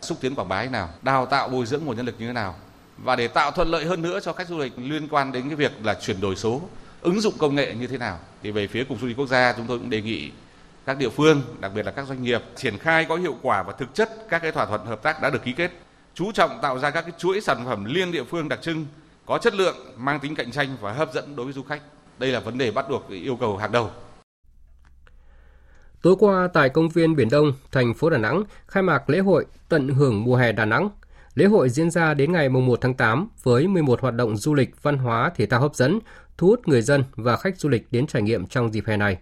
xúc 0.00 0.18
tiến 0.20 0.34
quảng 0.34 0.48
bá 0.48 0.62
thế 0.62 0.68
nào? 0.68 0.88
Đào 1.02 1.26
tạo 1.26 1.48
bồi 1.48 1.66
dưỡng 1.66 1.84
nguồn 1.84 1.96
nhân 1.96 2.06
lực 2.06 2.14
như 2.18 2.26
thế 2.26 2.32
nào? 2.32 2.54
Và 2.98 3.16
để 3.16 3.28
tạo 3.28 3.50
thuận 3.50 3.68
lợi 3.68 3.84
hơn 3.84 4.02
nữa 4.02 4.20
cho 4.22 4.32
khách 4.32 4.48
du 4.48 4.58
lịch 4.58 4.72
liên 4.78 5.08
quan 5.08 5.32
đến 5.32 5.48
cái 5.48 5.56
việc 5.56 5.72
là 5.84 5.94
chuyển 5.94 6.20
đổi 6.20 6.36
số, 6.36 6.60
ứng 7.00 7.20
dụng 7.20 7.34
công 7.38 7.54
nghệ 7.54 7.74
như 7.74 7.86
thế 7.86 7.98
nào? 7.98 8.18
Thì 8.42 8.50
về 8.50 8.66
phía 8.66 8.84
Cục 8.84 9.00
Du 9.00 9.06
lịch 9.06 9.16
Quốc 9.16 9.28
gia 9.28 9.52
chúng 9.56 9.66
tôi 9.66 9.78
cũng 9.78 9.90
đề 9.90 10.02
nghị 10.02 10.30
các 10.86 10.98
địa 10.98 11.08
phương, 11.08 11.42
đặc 11.60 11.72
biệt 11.74 11.86
là 11.86 11.92
các 11.92 12.06
doanh 12.06 12.22
nghiệp 12.22 12.42
triển 12.56 12.78
khai 12.78 13.04
có 13.04 13.16
hiệu 13.16 13.36
quả 13.42 13.62
và 13.62 13.72
thực 13.72 13.94
chất 13.94 14.10
các 14.28 14.38
cái 14.42 14.52
thỏa 14.52 14.66
thuận 14.66 14.86
hợp 14.86 15.02
tác 15.02 15.22
đã 15.22 15.30
được 15.30 15.44
ký 15.44 15.52
kết 15.52 15.70
chú 16.14 16.32
trọng 16.32 16.58
tạo 16.62 16.78
ra 16.78 16.90
các 16.90 17.00
cái 17.00 17.12
chuỗi 17.18 17.40
sản 17.40 17.64
phẩm 17.64 17.84
liên 17.84 18.12
địa 18.12 18.24
phương 18.24 18.48
đặc 18.48 18.58
trưng 18.62 18.86
có 19.26 19.38
chất 19.38 19.54
lượng, 19.54 19.76
mang 19.96 20.20
tính 20.20 20.34
cạnh 20.34 20.50
tranh 20.50 20.76
và 20.80 20.92
hấp 20.92 21.12
dẫn 21.14 21.36
đối 21.36 21.46
với 21.46 21.52
du 21.52 21.62
khách. 21.62 21.82
Đây 22.18 22.30
là 22.32 22.40
vấn 22.40 22.58
đề 22.58 22.70
bắt 22.70 22.90
buộc 22.90 23.08
yêu 23.08 23.36
cầu 23.36 23.56
hàng 23.56 23.72
đầu. 23.72 23.90
Tối 26.02 26.16
qua 26.18 26.48
tại 26.52 26.68
công 26.68 26.88
viên 26.88 27.16
Biển 27.16 27.28
Đông, 27.30 27.52
thành 27.72 27.94
phố 27.94 28.10
Đà 28.10 28.18
Nẵng 28.18 28.44
khai 28.66 28.82
mạc 28.82 29.10
lễ 29.10 29.18
hội 29.18 29.46
Tận 29.68 29.88
hưởng 29.88 30.24
mùa 30.24 30.36
hè 30.36 30.52
Đà 30.52 30.64
Nẵng. 30.64 30.88
Lễ 31.34 31.44
hội 31.44 31.68
diễn 31.68 31.90
ra 31.90 32.14
đến 32.14 32.32
ngày 32.32 32.48
1 32.48 32.78
tháng 32.80 32.94
8 32.94 33.28
với 33.42 33.68
11 33.68 34.00
hoạt 34.00 34.14
động 34.14 34.36
du 34.36 34.54
lịch, 34.54 34.82
văn 34.82 34.98
hóa, 34.98 35.30
thể 35.36 35.46
thao 35.46 35.60
hấp 35.60 35.74
dẫn, 35.74 35.98
thu 36.38 36.46
hút 36.46 36.68
người 36.68 36.82
dân 36.82 37.04
và 37.14 37.36
khách 37.36 37.58
du 37.58 37.68
lịch 37.68 37.86
đến 37.90 38.06
trải 38.06 38.22
nghiệm 38.22 38.46
trong 38.46 38.72
dịp 38.72 38.84
hè 38.86 38.96
này. 38.96 39.18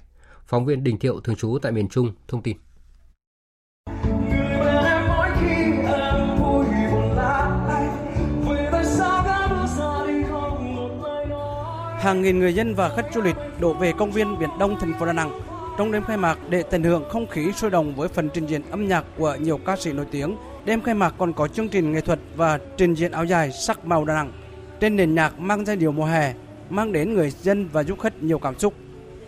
Phóng 0.47 0.65
viên 0.65 0.85
Đình 0.85 0.99
Thiệu 0.99 1.21
thường 1.21 1.37
trú 1.37 1.59
tại 1.63 1.73
miền 1.73 1.89
Trung 1.89 2.13
thông 2.29 2.43
tin. 2.43 2.57
Hàng 12.01 12.23
nghìn 12.23 12.39
người 12.39 12.55
dân 12.55 12.75
và 12.75 12.89
khách 12.97 13.07
du 13.15 13.21
lịch 13.21 13.37
đổ 13.61 13.73
về 13.73 13.93
công 13.99 14.13
viên 14.13 14.39
Biển 14.39 14.51
Đông 14.59 14.81
thành 14.81 14.93
phố 14.99 15.07
Đà 15.07 15.13
Nẵng 15.13 15.41
trong 15.79 15.93
đêm 15.93 16.05
khai 16.05 16.17
mạc 16.17 16.39
để 16.49 16.63
tận 16.63 16.83
hưởng 16.83 17.09
không 17.09 17.27
khí 17.27 17.53
sôi 17.57 17.71
động 17.71 17.95
với 17.95 18.09
phần 18.09 18.29
trình 18.35 18.47
diễn 18.47 18.63
âm 18.71 18.89
nhạc 18.89 19.05
của 19.19 19.37
nhiều 19.41 19.59
ca 19.67 19.77
sĩ 19.77 19.93
nổi 19.93 20.07
tiếng. 20.11 20.37
Đêm 20.65 20.83
khai 20.83 20.95
mạc 20.95 21.15
còn 21.19 21.33
có 21.33 21.49
chương 21.49 21.69
trình 21.69 21.93
nghệ 21.93 22.01
thuật 22.01 22.19
và 22.37 22.59
trình 22.77 22.95
diễn 22.95 23.13
áo 23.13 23.25
dài 23.25 23.53
sắc 23.53 23.85
màu 23.85 24.05
Đà 24.05 24.15
Nẵng. 24.15 24.33
Trên 24.81 24.97
nền 24.97 25.15
nhạc 25.15 25.39
mang 25.39 25.65
giai 25.65 25.77
điệu 25.77 25.93
mùa 25.93 26.05
hè, 26.05 26.35
mang 26.71 26.93
đến 26.93 27.15
người 27.15 27.31
dân 27.31 27.69
và 27.69 27.83
du 27.83 27.97
khách 27.97 28.23
nhiều 28.23 28.39
cảm 28.39 28.59
xúc. 28.59 28.75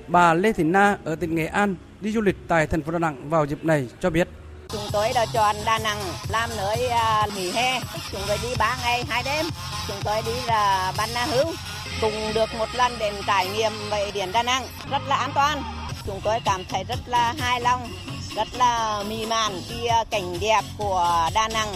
Bà 0.08 0.34
Lê 0.34 0.52
Thị 0.52 0.64
Na 0.64 0.98
ở 1.04 1.16
tỉnh 1.16 1.34
Nghệ 1.34 1.46
An 1.46 1.74
đi 2.00 2.12
du 2.12 2.20
lịch 2.20 2.36
tại 2.48 2.66
thành 2.66 2.82
phố 2.82 2.92
Đà 2.92 2.98
Nẵng 2.98 3.30
vào 3.30 3.44
dịp 3.44 3.64
này 3.64 3.88
cho 4.00 4.10
biết. 4.10 4.28
Chúng 4.68 4.88
tôi 4.92 5.08
đã 5.14 5.26
chọn 5.32 5.56
Đà 5.66 5.78
Nẵng 5.78 5.98
làm 6.30 6.50
nơi 6.56 6.88
à, 6.88 7.26
nghỉ 7.36 7.50
hè. 7.50 7.80
Chúng 8.12 8.20
tôi 8.28 8.36
đi 8.42 8.48
3 8.58 8.76
ngày 8.84 9.04
2 9.08 9.22
đêm. 9.24 9.46
Chúng 9.88 9.96
tôi 10.04 10.16
đi 10.26 10.32
là 10.46 10.92
Ban 10.98 11.08
Na 11.14 11.24
Hưu. 11.24 11.52
Cùng 12.00 12.12
được 12.34 12.48
một 12.58 12.68
lần 12.74 12.92
đến 12.98 13.14
trải 13.26 13.48
nghiệm 13.48 13.72
về 13.90 14.10
biển 14.14 14.32
Đà 14.32 14.42
Nẵng 14.42 14.62
rất 14.90 15.02
là 15.08 15.16
an 15.16 15.30
toàn. 15.34 15.62
Chúng 16.06 16.20
tôi 16.24 16.38
cảm 16.44 16.60
thấy 16.68 16.84
rất 16.88 16.98
là 17.06 17.34
hài 17.38 17.60
lòng, 17.60 17.80
rất 18.36 18.48
là 18.58 19.02
mì 19.08 19.26
màn 19.26 19.52
khi 19.68 19.86
à, 19.86 20.04
cảnh 20.10 20.36
đẹp 20.40 20.60
của 20.78 21.28
Đà 21.34 21.48
Nẵng. 21.48 21.68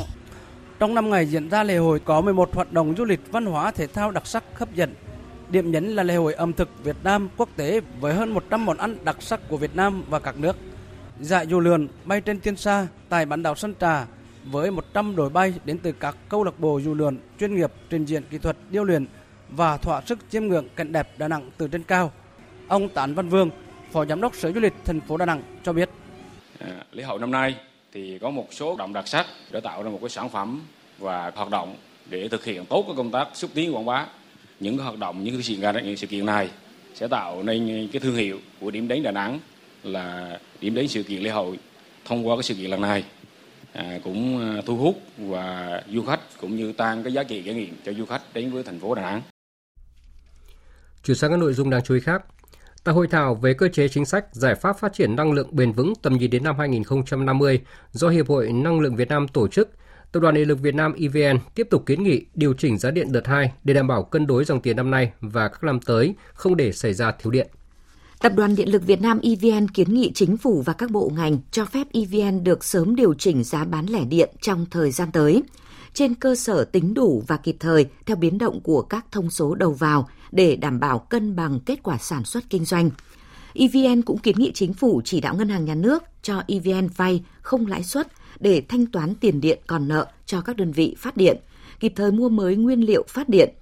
Trong 0.78 0.94
năm 0.94 1.10
ngày 1.10 1.26
diễn 1.26 1.48
ra 1.48 1.62
lễ 1.62 1.76
hội 1.76 2.00
có 2.00 2.20
11 2.20 2.54
hoạt 2.54 2.72
động 2.72 2.94
du 2.98 3.04
lịch 3.04 3.20
văn 3.32 3.46
hóa 3.46 3.70
thể 3.70 3.86
thao 3.86 4.10
đặc 4.10 4.26
sắc 4.26 4.44
hấp 4.54 4.74
dẫn. 4.74 4.94
Điểm 5.48 5.70
nhấn 5.70 5.96
là 5.96 6.02
lễ 6.02 6.16
hội 6.16 6.34
ẩm 6.34 6.52
thực 6.52 6.68
Việt 6.84 6.96
Nam 7.04 7.28
quốc 7.36 7.48
tế 7.56 7.80
với 8.00 8.14
hơn 8.14 8.34
100 8.34 8.64
món 8.64 8.76
ăn 8.76 8.96
đặc 9.04 9.16
sắc 9.20 9.40
của 9.48 9.56
Việt 9.56 9.76
Nam 9.76 10.04
và 10.08 10.18
các 10.18 10.38
nước. 10.38 10.56
Giải 11.20 11.46
dù 11.46 11.60
lượn 11.60 11.88
bay 12.04 12.20
trên 12.20 12.40
tiên 12.40 12.56
sa 12.56 12.86
tại 13.08 13.26
bán 13.26 13.42
đảo 13.42 13.54
Sơn 13.54 13.74
Trà 13.80 14.06
với 14.44 14.70
100 14.70 15.16
đội 15.16 15.30
bay 15.30 15.54
đến 15.64 15.78
từ 15.78 15.92
các 15.92 16.16
câu 16.28 16.44
lạc 16.44 16.60
bộ 16.60 16.78
dù 16.78 16.94
lượn 16.94 17.18
chuyên 17.40 17.56
nghiệp 17.56 17.72
trình 17.90 18.04
diễn 18.04 18.22
kỹ 18.30 18.38
thuật 18.38 18.56
điêu 18.70 18.84
luyện 18.84 19.06
và 19.50 19.76
thỏa 19.76 20.00
sức 20.00 20.18
chiêm 20.30 20.46
ngưỡng 20.46 20.68
cảnh 20.76 20.92
đẹp 20.92 21.18
Đà 21.18 21.28
Nẵng 21.28 21.50
từ 21.56 21.68
trên 21.68 21.82
cao. 21.82 22.12
Ông 22.68 22.88
Tán 22.88 23.14
Văn 23.14 23.28
Vương, 23.28 23.50
Phó 23.92 24.04
Giám 24.04 24.20
đốc 24.20 24.34
Sở 24.36 24.52
Du 24.52 24.60
lịch 24.60 24.74
thành 24.84 25.00
phố 25.00 25.16
Đà 25.16 25.26
Nẵng 25.26 25.42
cho 25.62 25.72
biết. 25.72 25.90
À, 26.58 26.84
lễ 26.92 27.02
hội 27.02 27.18
năm 27.18 27.30
nay 27.30 27.54
thì 27.92 28.18
có 28.18 28.30
một 28.30 28.48
số 28.50 28.76
động 28.76 28.92
đặc 28.92 29.08
sắc 29.08 29.26
để 29.50 29.60
tạo 29.60 29.82
ra 29.82 29.90
một 29.90 29.98
cái 30.00 30.10
sản 30.10 30.28
phẩm 30.28 30.62
và 30.98 31.32
hoạt 31.34 31.50
động 31.50 31.76
để 32.10 32.28
thực 32.28 32.44
hiện 32.44 32.66
tốt 32.66 32.84
cái 32.86 32.96
công 32.96 33.10
tác 33.10 33.28
xúc 33.34 33.50
tiến 33.54 33.74
quảng 33.74 33.84
bá. 33.84 34.06
Những 34.60 34.76
cái 34.76 34.84
hoạt 34.84 34.98
động, 34.98 35.24
những 35.24 35.34
cái 35.34 35.42
sự 35.42 35.54
kiện, 35.54 35.84
những 35.84 35.96
sự 35.96 36.06
kiện 36.06 36.26
này 36.26 36.50
sẽ 36.94 37.08
tạo 37.08 37.42
nên 37.42 37.88
cái 37.92 38.00
thương 38.00 38.16
hiệu 38.16 38.38
của 38.60 38.70
điểm 38.70 38.88
đến 38.88 39.02
Đà 39.02 39.10
Nẵng 39.10 39.40
là 39.82 40.38
điểm 40.60 40.74
đến 40.74 40.88
sự 40.88 41.02
kiện 41.02 41.22
lễ 41.22 41.30
hội 41.30 41.58
thông 42.04 42.28
qua 42.28 42.36
cái 42.36 42.42
sự 42.42 42.54
kiện 42.54 42.70
lần 42.70 42.80
này 42.80 43.04
à, 43.72 43.98
cũng 44.04 44.40
à, 44.40 44.62
thu 44.66 44.76
hút 44.76 45.02
và 45.18 45.82
du 45.92 46.02
khách 46.02 46.20
cũng 46.40 46.56
như 46.56 46.72
tăng 46.72 47.02
cái 47.02 47.12
giá 47.12 47.22
trị 47.22 47.42
trải 47.42 47.54
nghiệm 47.54 47.74
cho 47.84 47.92
du 47.92 48.06
khách 48.06 48.22
đến 48.34 48.50
với 48.50 48.62
thành 48.62 48.80
phố 48.80 48.94
Đà 48.94 49.02
Nẵng. 49.02 49.22
Chuyển 51.06 51.16
sang 51.16 51.30
các 51.30 51.36
nội 51.36 51.52
dung 51.52 51.70
đáng 51.70 51.82
chú 51.82 51.94
ý 51.94 52.00
khác. 52.00 52.24
Tại 52.84 52.94
hội 52.94 53.06
thảo 53.06 53.34
về 53.34 53.54
cơ 53.54 53.68
chế 53.68 53.88
chính 53.88 54.04
sách 54.04 54.26
giải 54.32 54.54
pháp 54.54 54.78
phát 54.78 54.92
triển 54.92 55.16
năng 55.16 55.32
lượng 55.32 55.48
bền 55.56 55.72
vững 55.72 55.92
tầm 56.02 56.16
nhìn 56.16 56.30
đến 56.30 56.44
năm 56.44 56.58
2050 56.58 57.60
do 57.92 58.08
Hiệp 58.08 58.28
hội 58.28 58.52
Năng 58.52 58.80
lượng 58.80 58.96
Việt 58.96 59.08
Nam 59.08 59.28
tổ 59.28 59.48
chức, 59.48 59.70
Tập 60.12 60.20
đoàn 60.20 60.34
Điện 60.34 60.48
lực 60.48 60.60
Việt 60.60 60.74
Nam 60.74 60.92
EVN 60.92 61.38
tiếp 61.54 61.66
tục 61.70 61.86
kiến 61.86 62.02
nghị 62.02 62.24
điều 62.34 62.54
chỉnh 62.54 62.78
giá 62.78 62.90
điện 62.90 63.12
đợt 63.12 63.26
2 63.26 63.52
để 63.64 63.74
đảm 63.74 63.88
bảo 63.88 64.02
cân 64.02 64.26
đối 64.26 64.44
dòng 64.44 64.60
tiền 64.60 64.76
năm 64.76 64.90
nay 64.90 65.12
và 65.20 65.48
các 65.48 65.64
năm 65.64 65.80
tới 65.80 66.14
không 66.34 66.56
để 66.56 66.72
xảy 66.72 66.94
ra 66.94 67.12
thiếu 67.12 67.30
điện. 67.30 67.48
Tập 68.20 68.32
đoàn 68.36 68.56
Điện 68.56 68.72
lực 68.72 68.86
Việt 68.86 69.00
Nam 69.00 69.20
EVN 69.22 69.68
kiến 69.68 69.94
nghị 69.94 70.12
chính 70.14 70.36
phủ 70.36 70.62
và 70.62 70.72
các 70.72 70.90
bộ 70.90 71.12
ngành 71.16 71.38
cho 71.50 71.64
phép 71.64 71.86
EVN 71.92 72.44
được 72.44 72.64
sớm 72.64 72.96
điều 72.96 73.14
chỉnh 73.14 73.44
giá 73.44 73.64
bán 73.64 73.86
lẻ 73.86 74.04
điện 74.04 74.30
trong 74.40 74.66
thời 74.70 74.90
gian 74.90 75.12
tới, 75.12 75.42
trên 75.96 76.14
cơ 76.14 76.34
sở 76.34 76.64
tính 76.64 76.94
đủ 76.94 77.22
và 77.26 77.36
kịp 77.36 77.56
thời 77.60 77.86
theo 78.06 78.16
biến 78.16 78.38
động 78.38 78.60
của 78.60 78.82
các 78.82 79.06
thông 79.12 79.30
số 79.30 79.54
đầu 79.54 79.72
vào 79.72 80.08
để 80.32 80.56
đảm 80.56 80.80
bảo 80.80 80.98
cân 80.98 81.36
bằng 81.36 81.60
kết 81.60 81.82
quả 81.82 81.98
sản 81.98 82.24
xuất 82.24 82.50
kinh 82.50 82.64
doanh. 82.64 82.90
EVN 83.54 84.02
cũng 84.02 84.18
kiến 84.18 84.36
nghị 84.38 84.52
chính 84.54 84.74
phủ 84.74 85.02
chỉ 85.04 85.20
đạo 85.20 85.36
ngân 85.36 85.48
hàng 85.48 85.64
nhà 85.64 85.74
nước 85.74 86.02
cho 86.22 86.42
EVN 86.48 86.88
vay 86.96 87.24
không 87.40 87.66
lãi 87.66 87.82
suất 87.82 88.08
để 88.40 88.62
thanh 88.68 88.86
toán 88.86 89.14
tiền 89.14 89.40
điện 89.40 89.58
còn 89.66 89.88
nợ 89.88 90.06
cho 90.26 90.40
các 90.40 90.56
đơn 90.56 90.72
vị 90.72 90.96
phát 90.98 91.16
điện, 91.16 91.36
kịp 91.80 91.92
thời 91.96 92.12
mua 92.12 92.28
mới 92.28 92.56
nguyên 92.56 92.80
liệu 92.80 93.04
phát 93.08 93.28
điện. 93.28 93.54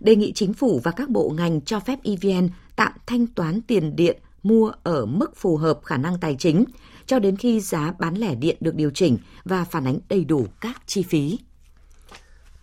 Đề 0.00 0.16
nghị 0.16 0.32
chính 0.32 0.54
phủ 0.54 0.80
và 0.84 0.90
các 0.90 1.08
bộ 1.08 1.30
ngành 1.36 1.60
cho 1.60 1.80
phép 1.80 1.98
EVN 2.04 2.48
tạm 2.76 2.92
thanh 3.06 3.26
toán 3.26 3.62
tiền 3.62 3.96
điện 3.96 4.18
mua 4.42 4.72
ở 4.82 5.06
mức 5.06 5.36
phù 5.36 5.56
hợp 5.56 5.80
khả 5.84 5.96
năng 5.96 6.20
tài 6.20 6.36
chính 6.38 6.64
cho 7.06 7.18
đến 7.18 7.36
khi 7.36 7.60
giá 7.60 7.94
bán 7.98 8.14
lẻ 8.14 8.34
điện 8.34 8.56
được 8.60 8.74
điều 8.74 8.90
chỉnh 8.90 9.18
và 9.44 9.64
phản 9.64 9.84
ánh 9.84 9.98
đầy 10.08 10.24
đủ 10.24 10.46
các 10.60 10.82
chi 10.86 11.02
phí. 11.02 11.38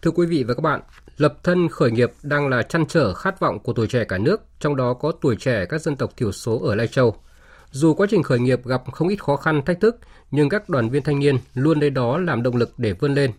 Thưa 0.02 0.12
quý 0.12 0.26
vị 0.26 0.44
và 0.44 0.54
các 0.54 0.62
bạn, 0.62 0.82
lập 1.18 1.38
thân 1.44 1.70
khởi 1.70 1.92
nghiệp 1.92 2.12
đang 2.24 2.48
là 2.48 2.62
chăn 2.62 2.86
trở 2.86 3.14
khát 3.14 3.40
vọng 3.40 3.60
của 3.60 3.74
tuổi 3.74 3.88
trẻ 3.88 4.04
cả 4.04 4.18
nước, 4.18 4.42
trong 4.60 4.76
đó 4.76 4.94
có 4.94 5.12
tuổi 5.12 5.36
trẻ 5.36 5.66
các 5.66 5.82
dân 5.82 5.96
tộc 5.96 6.18
thiểu 6.18 6.32
số 6.32 6.60
ở 6.60 6.76
Lai 6.76 6.88
Châu. 6.88 7.16
Dù 7.72 7.94
quá 7.94 8.08
trình 8.10 8.24
khởi 8.24 8.40
nghiệp 8.40 8.66
gặp 8.66 8.84
không 8.92 9.08
ít 9.08 9.24
khó 9.24 9.36
khăn, 9.36 9.62
thách 9.66 9.80
thức, 9.82 10.00
nhưng 10.32 10.50
các 10.50 10.70
đoàn 10.70 10.90
viên 10.90 11.04
thanh 11.04 11.20
niên 11.20 11.38
luôn 11.54 11.80
lấy 11.80 11.90
đó 11.90 12.18
làm 12.18 12.44
động 12.44 12.56
lực 12.56 12.74
để 12.78 12.94
vươn 12.94 13.14
lên. 13.14 13.32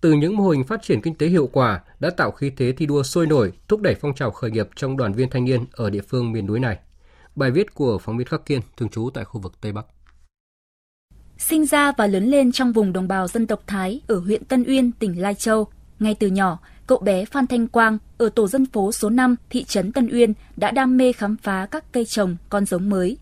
Từ 0.00 0.12
những 0.12 0.36
mô 0.36 0.48
hình 0.48 0.64
phát 0.64 0.82
triển 0.82 1.00
kinh 1.00 1.14
tế 1.14 1.26
hiệu 1.26 1.48
quả 1.52 1.80
đã 2.00 2.10
tạo 2.10 2.30
khí 2.30 2.52
thế 2.56 2.72
thi 2.72 2.86
đua 2.86 3.02
sôi 3.02 3.26
nổi, 3.26 3.52
thúc 3.68 3.80
đẩy 3.80 3.94
phong 3.94 4.14
trào 4.14 4.30
khởi 4.30 4.50
nghiệp 4.50 4.68
trong 4.76 4.96
đoàn 4.96 5.12
viên 5.12 5.30
thanh 5.30 5.44
niên 5.44 5.64
ở 5.72 5.90
địa 5.90 6.02
phương 6.08 6.32
miền 6.32 6.46
núi 6.46 6.60
này. 6.60 6.78
Bài 7.34 7.50
viết 7.50 7.74
của 7.74 7.98
phóng 7.98 8.16
viên 8.18 8.26
Khắc 8.26 8.46
Kiên, 8.46 8.60
thường 8.76 8.88
trú 8.88 9.10
tại 9.14 9.24
khu 9.24 9.40
vực 9.40 9.52
Tây 9.60 9.72
Bắc. 9.72 9.86
Sinh 11.38 11.66
ra 11.66 11.92
và 11.98 12.06
lớn 12.06 12.24
lên 12.24 12.52
trong 12.52 12.72
vùng 12.72 12.92
đồng 12.92 13.08
bào 13.08 13.28
dân 13.28 13.46
tộc 13.46 13.62
Thái 13.66 14.00
ở 14.06 14.18
huyện 14.18 14.44
Tân 14.44 14.64
Uyên, 14.68 14.92
tỉnh 14.92 15.22
Lai 15.22 15.34
Châu, 15.34 15.68
ngay 16.00 16.14
từ 16.14 16.26
nhỏ, 16.26 16.58
cậu 16.86 16.98
bé 16.98 17.24
Phan 17.24 17.46
Thanh 17.46 17.68
Quang 17.68 17.98
ở 18.18 18.28
tổ 18.28 18.48
dân 18.48 18.66
phố 18.66 18.92
số 18.92 19.10
5, 19.10 19.36
thị 19.50 19.64
trấn 19.64 19.92
Tân 19.92 20.08
Uyên 20.12 20.32
đã 20.56 20.70
đam 20.70 20.96
mê 20.96 21.12
khám 21.12 21.36
phá 21.36 21.66
các 21.70 21.92
cây 21.92 22.04
trồng, 22.04 22.36
con 22.48 22.66
giống 22.66 22.88
mới. 22.88 23.18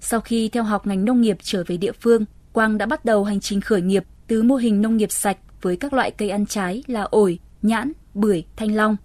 Sau 0.00 0.20
khi 0.20 0.48
theo 0.48 0.62
học 0.62 0.86
ngành 0.86 1.04
nông 1.04 1.20
nghiệp 1.20 1.36
trở 1.42 1.64
về 1.66 1.76
địa 1.76 1.92
phương, 1.92 2.24
Quang 2.52 2.78
đã 2.78 2.86
bắt 2.86 3.04
đầu 3.04 3.24
hành 3.24 3.40
trình 3.40 3.60
khởi 3.60 3.82
nghiệp 3.82 4.04
từ 4.26 4.42
mô 4.42 4.56
hình 4.56 4.82
nông 4.82 4.96
nghiệp 4.96 5.12
sạch 5.12 5.38
với 5.62 5.76
các 5.76 5.92
loại 5.92 6.10
cây 6.10 6.30
ăn 6.30 6.46
trái 6.46 6.82
là 6.86 7.02
ổi, 7.02 7.38
nhãn, 7.62 7.92
bưởi, 8.14 8.44
thanh 8.56 8.74
long. 8.74 8.96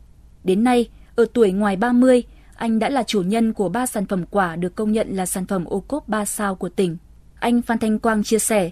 Đến 0.44 0.64
nay, 0.64 0.90
ở 1.16 1.26
tuổi 1.34 1.52
ngoài 1.52 1.76
30, 1.76 2.24
anh 2.56 2.80
đã 2.80 2.90
là 2.90 3.04
chủ 3.04 3.22
nhân 3.22 3.54
của 3.54 3.70
ba 3.70 3.86
sản 3.86 4.06
phẩm 4.06 4.26
quả 4.32 4.56
được 4.56 4.76
công 4.76 4.92
nhận 4.92 5.16
là 5.16 5.26
sản 5.26 5.46
phẩm 5.46 5.66
ô 5.66 5.80
cốp 5.80 6.08
3 6.08 6.26
sao 6.26 6.56
của 6.56 6.70
tỉnh. 6.70 6.98
Anh 7.40 7.62
Phan 7.62 7.78
Thanh 7.78 8.00
Quang 8.00 8.24
chia 8.24 8.40
sẻ. 8.40 8.70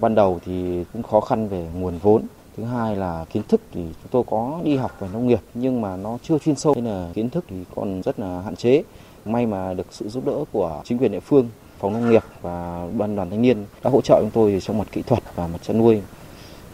Ban 0.00 0.14
đầu 0.14 0.40
thì 0.44 0.84
cũng 0.92 1.02
khó 1.02 1.20
khăn 1.20 1.48
về 1.48 1.66
nguồn 1.74 1.98
vốn. 1.98 2.22
Thứ 2.56 2.64
hai 2.64 2.96
là 2.96 3.24
kiến 3.32 3.42
thức 3.48 3.60
thì 3.72 3.80
chúng 3.82 4.10
tôi 4.10 4.22
có 4.26 4.60
đi 4.64 4.76
học 4.76 4.96
về 5.00 5.08
nông 5.12 5.26
nghiệp 5.26 5.40
nhưng 5.54 5.80
mà 5.80 5.96
nó 5.96 6.18
chưa 6.22 6.38
chuyên 6.38 6.56
sâu 6.56 6.74
nên 6.74 6.84
là 6.84 7.08
kiến 7.14 7.30
thức 7.30 7.44
thì 7.48 7.56
còn 7.74 8.02
rất 8.02 8.18
là 8.18 8.40
hạn 8.40 8.56
chế. 8.56 8.82
May 9.24 9.46
mà 9.46 9.74
được 9.74 9.86
sự 9.90 10.08
giúp 10.08 10.26
đỡ 10.26 10.44
của 10.52 10.82
chính 10.84 10.98
quyền 10.98 11.12
địa 11.12 11.20
phương, 11.20 11.48
phòng 11.78 11.92
nông 11.92 12.10
nghiệp 12.10 12.22
và 12.42 12.86
ban 12.98 13.16
đoàn 13.16 13.30
thanh 13.30 13.42
niên 13.42 13.64
đã 13.82 13.90
hỗ 13.90 14.00
trợ 14.00 14.18
chúng 14.20 14.30
tôi 14.30 14.60
trong 14.62 14.78
mặt 14.78 14.88
kỹ 14.92 15.02
thuật 15.02 15.22
và 15.34 15.46
mặt 15.46 15.58
chăn 15.62 15.78
nuôi 15.78 16.00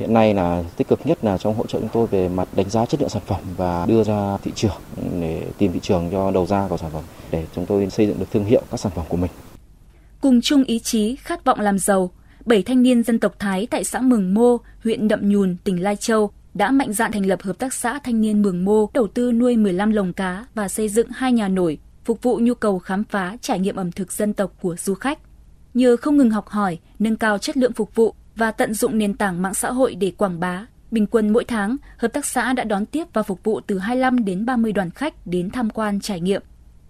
hiện 0.01 0.15
nay 0.15 0.35
là 0.35 0.65
tích 0.77 0.89
cực 0.89 1.01
nhất 1.05 1.25
là 1.25 1.39
trong 1.39 1.55
hỗ 1.55 1.67
trợ 1.67 1.81
chúng 1.81 1.89
tôi 1.93 2.07
về 2.07 2.29
mặt 2.29 2.49
đánh 2.53 2.71
giá 2.71 2.87
chất 2.87 3.01
lượng 3.01 3.11
sản 3.11 3.23
phẩm 3.27 3.41
và 3.57 3.87
đưa 3.87 4.05
ra 4.05 4.37
thị 4.37 4.53
trường 4.55 4.77
để 5.21 5.43
tìm 5.59 5.73
thị 5.73 5.81
trường 5.83 6.09
cho 6.11 6.31
đầu 6.31 6.47
ra 6.47 6.67
của 6.69 6.77
sản 6.77 6.91
phẩm 6.93 7.03
để 7.31 7.47
chúng 7.55 7.67
tôi 7.67 7.91
xây 7.91 8.07
dựng 8.07 8.19
được 8.19 8.31
thương 8.33 8.45
hiệu 8.45 8.63
các 8.71 8.81
sản 8.81 8.93
phẩm 8.95 9.05
của 9.09 9.17
mình. 9.17 9.31
Cùng 10.21 10.41
chung 10.43 10.65
ý 10.65 10.79
chí 10.79 11.17
khát 11.17 11.45
vọng 11.45 11.61
làm 11.61 11.79
giàu, 11.79 12.11
bảy 12.45 12.63
thanh 12.63 12.83
niên 12.83 13.03
dân 13.03 13.19
tộc 13.19 13.39
Thái 13.39 13.67
tại 13.71 13.85
xã 13.85 14.01
Mường 14.01 14.35
Mô, 14.35 14.57
huyện 14.85 15.09
Đậm 15.09 15.29
Nhùn, 15.29 15.57
tỉnh 15.65 15.83
Lai 15.83 15.97
Châu 15.97 16.31
đã 16.55 16.71
mạnh 16.71 16.93
dạn 16.93 17.13
thành 17.13 17.27
lập 17.27 17.43
hợp 17.43 17.59
tác 17.59 17.75
xã 17.75 17.99
thanh 17.99 18.21
niên 18.21 18.43
Mường 18.43 18.65
Mô, 18.65 18.91
đầu 18.95 19.07
tư 19.07 19.33
nuôi 19.33 19.57
15 19.57 19.91
lồng 19.91 20.13
cá 20.13 20.47
và 20.55 20.69
xây 20.69 20.89
dựng 20.89 21.09
hai 21.11 21.33
nhà 21.33 21.49
nổi, 21.49 21.79
phục 22.05 22.23
vụ 22.23 22.39
nhu 22.39 22.55
cầu 22.55 22.79
khám 22.79 23.05
phá 23.05 23.37
trải 23.41 23.59
nghiệm 23.59 23.77
ẩm 23.77 23.93
thực 23.93 24.13
dân 24.13 24.33
tộc 24.33 24.53
của 24.61 24.77
du 24.77 24.95
khách. 24.95 25.19
Nhờ 25.75 25.97
không 25.97 26.17
ngừng 26.17 26.31
học 26.31 26.49
hỏi, 26.49 26.79
nâng 26.99 27.17
cao 27.17 27.39
chất 27.39 27.57
lượng 27.57 27.73
phục 27.73 27.95
vụ 27.95 28.15
và 28.37 28.51
tận 28.51 28.75
dụng 28.75 28.99
nền 28.99 29.15
tảng 29.15 29.43
mạng 29.43 29.55
xã 29.55 29.71
hội 29.71 29.95
để 29.95 30.13
quảng 30.17 30.41
bá, 30.41 30.67
bình 30.91 31.07
quân 31.07 31.33
mỗi 31.33 31.45
tháng, 31.45 31.77
hợp 31.97 32.09
tác 32.09 32.27
xã 32.27 32.53
đã 32.53 32.65
đón 32.65 32.87
tiếp 32.87 33.05
và 33.13 33.23
phục 33.23 33.45
vụ 33.45 33.61
từ 33.61 33.79
25 33.79 34.25
đến 34.25 34.47
30 34.47 34.73
đoàn 34.73 34.91
khách 34.91 35.27
đến 35.27 35.51
tham 35.51 35.71
quan 35.71 36.01
trải 36.01 36.21
nghiệm. 36.21 36.43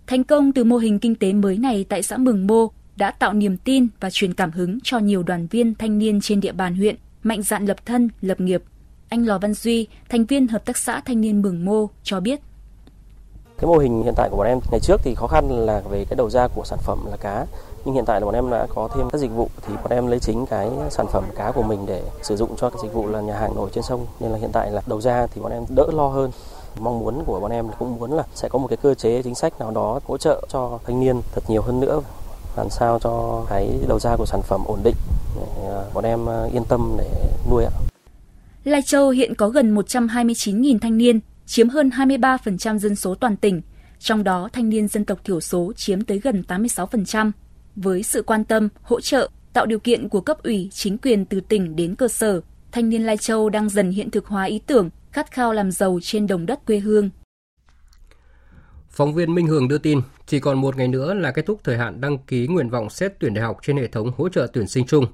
Thành 0.07 0.25
công 0.25 0.53
từ 0.53 0.65
mô 0.65 0.77
hình 0.77 0.99
kinh 0.99 1.15
tế 1.15 1.33
mới 1.33 1.59
này 1.59 1.87
tại 1.89 2.03
xã 2.03 2.17
Mường 2.17 2.47
Mô 2.47 2.71
đã 3.01 3.11
tạo 3.11 3.33
niềm 3.33 3.57
tin 3.57 3.89
và 4.01 4.11
truyền 4.13 4.35
cảm 4.35 4.51
hứng 4.51 4.79
cho 4.83 4.99
nhiều 4.99 5.23
đoàn 5.23 5.47
viên 5.47 5.75
thanh 5.75 5.99
niên 5.99 6.21
trên 6.21 6.41
địa 6.41 6.53
bàn 6.53 6.75
huyện 6.75 6.97
mạnh 7.23 7.43
dạn 7.43 7.67
lập 7.67 7.77
thân, 7.87 8.09
lập 8.21 8.41
nghiệp. 8.41 8.63
Anh 9.09 9.27
Lò 9.27 9.39
Văn 9.39 9.55
Duy, 9.55 9.87
thành 10.09 10.25
viên 10.25 10.49
hợp 10.49 10.65
tác 10.65 10.77
xã 10.77 11.01
thanh 11.05 11.21
niên 11.21 11.43
Mường 11.43 11.65
Mô 11.65 11.87
cho 12.03 12.21
biết. 12.21 12.41
Cái 13.59 13.67
mô 13.67 13.79
hình 13.79 14.03
hiện 14.03 14.15
tại 14.17 14.29
của 14.31 14.37
bọn 14.37 14.47
em 14.47 14.59
ngày 14.71 14.81
trước 14.81 15.01
thì 15.05 15.15
khó 15.15 15.27
khăn 15.27 15.51
là 15.51 15.83
về 15.91 16.05
cái 16.05 16.17
đầu 16.17 16.31
ra 16.31 16.49
của 16.49 16.63
sản 16.65 16.79
phẩm 16.83 16.99
là 17.11 17.17
cá 17.17 17.47
nhưng 17.85 17.95
hiện 17.95 18.05
tại 18.05 18.21
là 18.21 18.25
bọn 18.25 18.35
em 18.35 18.51
đã 18.51 18.67
có 18.75 18.89
thêm 18.95 19.11
các 19.11 19.19
dịch 19.19 19.31
vụ 19.31 19.49
thì 19.67 19.75
bọn 19.75 19.91
em 19.91 20.07
lấy 20.07 20.19
chính 20.19 20.47
cái 20.47 20.71
sản 20.91 21.07
phẩm 21.13 21.25
cá 21.37 21.53
của 21.53 21.63
mình 21.63 21.87
để 21.87 22.03
sử 22.23 22.37
dụng 22.37 22.57
cho 22.57 22.71
cái 22.71 22.79
dịch 22.83 22.93
vụ 22.93 23.07
là 23.07 23.21
nhà 23.21 23.39
hàng 23.39 23.55
nổi 23.55 23.71
trên 23.73 23.85
sông 23.85 24.07
nên 24.21 24.31
là 24.31 24.39
hiện 24.39 24.51
tại 24.53 24.71
là 24.71 24.81
đầu 24.87 25.01
ra 25.01 25.27
thì 25.27 25.41
bọn 25.41 25.53
em 25.53 25.65
đỡ 25.69 25.87
lo 25.93 26.09
hơn 26.09 26.31
mong 26.79 26.99
muốn 26.99 27.25
của 27.27 27.41
bọn 27.41 27.51
em 27.51 27.69
là 27.69 27.75
cũng 27.79 27.97
muốn 27.99 28.13
là 28.13 28.23
sẽ 28.35 28.49
có 28.49 28.59
một 28.59 28.69
cái 28.69 28.77
cơ 28.77 28.95
chế 28.95 29.23
chính 29.23 29.35
sách 29.35 29.61
nào 29.61 29.71
đó 29.71 30.01
hỗ 30.07 30.19
trợ 30.19 30.47
cho 30.49 30.79
thanh 30.87 31.01
niên 31.01 31.21
thật 31.35 31.43
nhiều 31.49 31.63
hơn 31.63 31.81
nữa 31.81 32.01
làm 32.57 32.71
sao 32.71 32.99
cho 33.03 33.45
cái 33.51 33.79
đầu 33.89 33.99
ra 33.99 34.17
của 34.17 34.27
sản 34.27 34.41
phẩm 34.43 34.65
ổn 34.67 34.81
định 34.85 34.95
để 35.37 35.69
à, 35.69 35.85
bọn 35.95 36.05
em 36.05 36.29
à, 36.29 36.45
yên 36.53 36.65
tâm 36.69 36.95
để 36.99 37.11
nuôi 37.51 37.65
ạ. 37.65 37.71
Lai 38.65 38.83
Châu 38.83 39.11
hiện 39.11 39.35
có 39.35 39.49
gần 39.49 39.75
129.000 39.75 40.79
thanh 40.79 40.99
niên, 40.99 41.21
chiếm 41.47 41.69
hơn 41.69 41.89
23% 41.89 42.79
dân 42.79 42.97
số 42.97 43.15
toàn 43.15 43.37
tỉnh, 43.37 43.61
trong 43.99 44.25
đó 44.25 44.49
thanh 44.53 44.69
niên 44.69 44.89
dân 44.89 45.05
tộc 45.05 45.19
thiểu 45.25 45.41
số 45.41 45.73
chiếm 45.77 46.03
tới 46.03 46.19
gần 46.19 46.43
86%. 46.49 47.31
Với 47.77 48.03
sự 48.03 48.23
quan 48.23 48.45
tâm, 48.45 48.69
hỗ 48.83 49.01
trợ, 49.01 49.29
tạo 49.53 49.67
điều 49.67 49.79
kiện 49.79 50.09
của 50.09 50.21
cấp 50.21 50.43
ủy, 50.43 50.69
chính 50.73 50.99
quyền 50.99 51.25
từ 51.25 51.41
tỉnh 51.41 51.77
đến 51.77 51.95
cơ 51.95 52.09
sở, 52.09 52.41
thanh 52.73 52.89
niên 52.89 53.07
Lai 53.07 53.17
Châu 53.17 53.49
đang 53.49 53.69
dần 53.69 53.91
hiện 53.91 54.11
thực 54.11 54.27
hóa 54.27 54.45
ý 54.45 54.59
tưởng 54.67 54.91
khát 55.13 55.31
khao 55.31 55.53
làm 55.53 55.71
giàu 55.71 55.99
trên 56.03 56.27
đồng 56.27 56.47
đất 56.47 56.67
quê 56.67 56.79
hương. 56.79 57.11
Phóng 58.91 59.15
viên 59.15 59.35
Minh 59.35 59.47
Hường 59.47 59.69
đưa 59.69 59.79
tin, 59.79 60.01
chỉ 60.27 60.41
còn 60.41 60.61
một 60.61 60.77
ngày 60.77 60.89
nữa 60.89 61.15
là 61.15 61.31
kết 61.31 61.47
thúc 61.47 61.61
thời 61.65 61.77
hạn 61.77 62.01
đăng 62.01 62.19
ký 62.19 62.47
nguyện 62.47 62.71
vọng 62.71 62.91
xét 62.91 63.13
tuyển 63.21 63.35
đại 63.35 63.45
học 63.45 63.59
trên 63.63 63.77
hệ 63.77 63.87
thống 63.87 64.13
hỗ 64.17 64.29
trợ 64.29 64.47
tuyển 64.53 64.67
sinh 64.67 64.87
chung. 64.87 65.07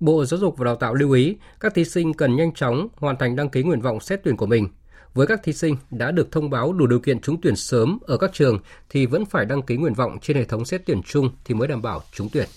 Bộ 0.00 0.24
Giáo 0.24 0.40
dục 0.40 0.58
và 0.58 0.64
Đào 0.64 0.76
tạo 0.76 0.94
lưu 0.94 1.12
ý, 1.12 1.36
các 1.60 1.74
thí 1.74 1.84
sinh 1.84 2.14
cần 2.14 2.36
nhanh 2.36 2.54
chóng 2.54 2.88
hoàn 2.96 3.16
thành 3.16 3.36
đăng 3.36 3.48
ký 3.48 3.62
nguyện 3.62 3.80
vọng 3.80 4.00
xét 4.00 4.20
tuyển 4.24 4.36
của 4.36 4.46
mình. 4.46 4.68
Với 5.14 5.26
các 5.26 5.42
thí 5.42 5.52
sinh 5.52 5.76
đã 5.90 6.10
được 6.10 6.32
thông 6.32 6.50
báo 6.50 6.72
đủ 6.72 6.86
điều 6.86 7.00
kiện 7.00 7.20
trúng 7.20 7.40
tuyển 7.40 7.56
sớm 7.56 7.98
ở 8.02 8.16
các 8.16 8.30
trường 8.32 8.58
thì 8.88 9.06
vẫn 9.06 9.24
phải 9.24 9.44
đăng 9.44 9.62
ký 9.62 9.76
nguyện 9.76 9.94
vọng 9.94 10.18
trên 10.22 10.36
hệ 10.36 10.44
thống 10.44 10.64
xét 10.64 10.82
tuyển 10.86 11.02
chung 11.02 11.30
thì 11.44 11.54
mới 11.54 11.68
đảm 11.68 11.82
bảo 11.82 12.02
trúng 12.12 12.28
tuyển. 12.32 12.48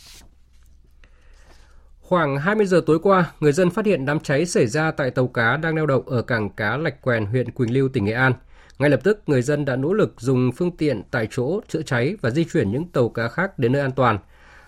Khoảng 2.02 2.38
20 2.38 2.66
giờ 2.66 2.82
tối 2.86 3.00
qua, 3.00 3.32
người 3.40 3.52
dân 3.52 3.70
phát 3.70 3.86
hiện 3.86 4.06
đám 4.06 4.20
cháy 4.20 4.46
xảy 4.46 4.68
ra 4.68 4.92
tại 4.92 5.12
tàu 5.12 5.28
cá 5.28 5.58
đang 5.58 5.76
neo 5.76 5.86
đậu 5.86 6.04
ở 6.08 6.22
cảng 6.22 6.50
cá 6.50 6.78
Lạch 6.78 7.02
Quèn, 7.02 7.26
huyện 7.26 7.52
Quỳnh 7.52 7.74
Lưu, 7.74 7.90
tỉnh 7.90 8.06
Nghệ 8.06 8.14
An. 8.14 8.34
Ngay 8.80 8.90
lập 8.90 9.00
tức, 9.04 9.20
người 9.28 9.42
dân 9.42 9.66
đã 9.66 9.76
nỗ 9.76 9.94
lực 9.94 10.14
dùng 10.18 10.52
phương 10.52 10.78
tiện 10.78 11.02
tại 11.12 11.28
chỗ 11.32 11.62
chữa 11.68 11.82
cháy 11.82 12.16
và 12.22 12.30
di 12.30 12.46
chuyển 12.46 12.72
những 12.72 12.88
tàu 12.88 13.10
cá 13.10 13.28
khác 13.28 13.60
đến 13.60 13.72
nơi 13.72 13.82
an 13.82 13.92
toàn. 13.92 14.20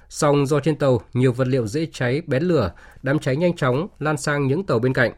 Song 0.09 0.45
do 0.45 0.59
trên 0.59 0.75
tàu 0.75 1.01
nhiều 1.13 1.33
vật 1.33 1.47
liệu 1.47 1.67
dễ 1.67 1.87
cháy 1.91 2.21
bén 2.27 2.43
lửa, 2.43 2.71
đám 3.03 3.19
cháy 3.19 3.35
nhanh 3.35 3.55
chóng 3.55 3.87
lan 3.99 4.17
sang 4.17 4.47
những 4.47 4.63
tàu 4.63 4.79
bên 4.79 4.93
cạnh. 4.93 5.11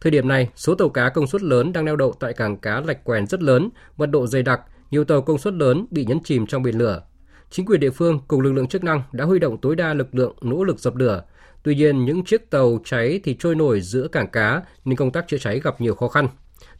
Thời 0.00 0.10
điểm 0.10 0.28
này, 0.28 0.48
số 0.56 0.74
tàu 0.74 0.88
cá 0.88 1.08
công 1.08 1.26
suất 1.26 1.42
lớn 1.42 1.72
đang 1.72 1.84
neo 1.84 1.96
đậu 1.96 2.12
tại 2.20 2.32
cảng 2.32 2.56
cá 2.56 2.80
Lạch 2.80 3.04
Quèn 3.04 3.26
rất 3.26 3.42
lớn, 3.42 3.70
mật 3.96 4.06
độ 4.06 4.26
dày 4.26 4.42
đặc, 4.42 4.60
nhiều 4.90 5.04
tàu 5.04 5.22
công 5.22 5.38
suất 5.38 5.54
lớn 5.54 5.86
bị 5.90 6.04
nhấn 6.04 6.20
chìm 6.24 6.46
trong 6.46 6.62
biển 6.62 6.78
lửa. 6.78 7.02
Chính 7.50 7.66
quyền 7.66 7.80
địa 7.80 7.90
phương 7.90 8.20
cùng 8.28 8.40
lực 8.40 8.52
lượng 8.52 8.68
chức 8.68 8.84
năng 8.84 9.02
đã 9.12 9.24
huy 9.24 9.38
động 9.38 9.58
tối 9.60 9.76
đa 9.76 9.94
lực 9.94 10.14
lượng 10.14 10.36
nỗ 10.40 10.64
lực 10.64 10.78
dập 10.78 10.96
lửa. 10.96 11.22
Tuy 11.62 11.74
nhiên, 11.74 12.04
những 12.04 12.24
chiếc 12.24 12.50
tàu 12.50 12.78
cháy 12.84 13.20
thì 13.24 13.36
trôi 13.38 13.54
nổi 13.54 13.80
giữa 13.80 14.08
cảng 14.08 14.30
cá 14.30 14.62
nên 14.84 14.96
công 14.96 15.10
tác 15.10 15.28
chữa 15.28 15.38
cháy 15.38 15.60
gặp 15.60 15.80
nhiều 15.80 15.94
khó 15.94 16.08
khăn. 16.08 16.28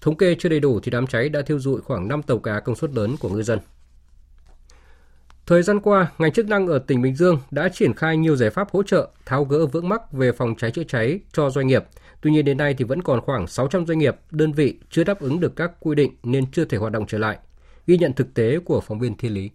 Thống 0.05 0.17
kê 0.17 0.35
chưa 0.39 0.49
đầy 0.49 0.61
đủ 0.61 0.81
thì 0.81 0.91
đám 0.91 1.07
cháy 1.07 1.29
đã 1.29 1.43
thiêu 1.43 1.59
dụi 1.59 1.81
khoảng 1.81 2.09
5 2.09 2.23
tàu 2.23 2.39
cá 2.39 2.61
công 2.61 2.77
suất 2.77 2.91
lớn 2.95 3.17
của 3.21 3.29
ngư 3.29 3.43
dân. 3.43 3.59
Thời 5.47 5.63
gian 5.63 5.81
qua, 5.81 6.13
ngành 6.19 6.33
chức 6.33 6.49
năng 6.49 6.67
ở 6.67 6.79
tỉnh 6.79 7.03
Bình 7.03 7.15
Dương 7.15 7.39
đã 7.51 7.69
triển 7.69 7.95
khai 7.95 8.17
nhiều 8.17 8.37
giải 8.37 8.51
pháp 8.51 8.71
hỗ 8.71 8.83
trợ 8.83 9.09
tháo 9.27 9.45
gỡ 9.45 9.67
vướng 9.67 9.89
mắc 9.89 10.13
về 10.13 10.33
phòng 10.33 10.55
cháy 10.59 10.71
chữa 10.71 10.85
cháy 10.85 11.21
cho 11.33 11.51
doanh 11.51 11.67
nghiệp. 11.67 11.85
Tuy 12.21 12.31
nhiên 12.31 12.45
đến 12.45 12.57
nay 12.57 12.75
thì 12.79 12.85
vẫn 12.85 13.03
còn 13.03 13.21
khoảng 13.21 13.47
600 13.47 13.87
doanh 13.87 13.99
nghiệp, 13.99 14.17
đơn 14.31 14.53
vị 14.53 14.79
chưa 14.91 15.05
đáp 15.05 15.21
ứng 15.21 15.41
được 15.41 15.57
các 15.57 15.73
quy 15.81 15.95
định 15.95 16.17
nên 16.23 16.51
chưa 16.53 16.65
thể 16.65 16.79
hoạt 16.79 16.93
động 16.93 17.07
trở 17.07 17.19
lại. 17.19 17.39
Ghi 17.87 17.99
nhận 17.99 18.13
thực 18.13 18.35
tế 18.35 18.59
của 18.59 18.81
phóng 18.81 18.99
viên 18.99 19.17
Thiên 19.17 19.35
Lý. 19.35 19.51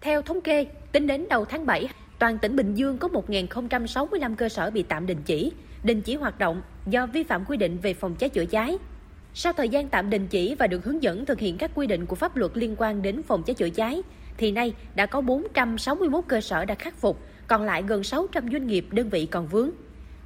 Theo 0.00 0.22
thống 0.22 0.40
kê, 0.40 0.66
tính 0.92 1.06
đến 1.06 1.26
đầu 1.30 1.44
tháng 1.44 1.66
7, 1.66 1.88
toàn 2.18 2.38
tỉnh 2.38 2.56
Bình 2.56 2.74
Dương 2.74 2.98
có 2.98 3.08
1.065 3.08 4.34
cơ 4.36 4.48
sở 4.48 4.70
bị 4.70 4.82
tạm 4.82 5.06
đình 5.06 5.22
chỉ, 5.26 5.52
đình 5.82 6.02
chỉ 6.02 6.14
hoạt 6.14 6.38
động 6.38 6.62
do 6.86 7.06
vi 7.06 7.22
phạm 7.22 7.44
quy 7.44 7.56
định 7.56 7.78
về 7.82 7.94
phòng 7.94 8.14
cháy 8.14 8.28
chữa 8.28 8.44
cháy. 8.44 8.78
Sau 9.34 9.52
thời 9.52 9.68
gian 9.68 9.88
tạm 9.88 10.10
đình 10.10 10.26
chỉ 10.26 10.54
và 10.58 10.66
được 10.66 10.84
hướng 10.84 11.02
dẫn 11.02 11.26
thực 11.26 11.38
hiện 11.38 11.58
các 11.58 11.70
quy 11.74 11.86
định 11.86 12.06
của 12.06 12.16
pháp 12.16 12.36
luật 12.36 12.52
liên 12.54 12.74
quan 12.78 13.02
đến 13.02 13.22
phòng 13.22 13.42
cháy 13.42 13.54
chữa 13.54 13.70
cháy, 13.70 14.02
thì 14.36 14.52
nay 14.52 14.74
đã 14.94 15.06
có 15.06 15.20
461 15.20 16.24
cơ 16.28 16.40
sở 16.40 16.64
đã 16.64 16.74
khắc 16.74 16.96
phục, 16.96 17.20
còn 17.46 17.62
lại 17.62 17.82
gần 17.86 18.02
600 18.02 18.52
doanh 18.52 18.66
nghiệp 18.66 18.86
đơn 18.90 19.08
vị 19.08 19.26
còn 19.26 19.46
vướng. 19.46 19.70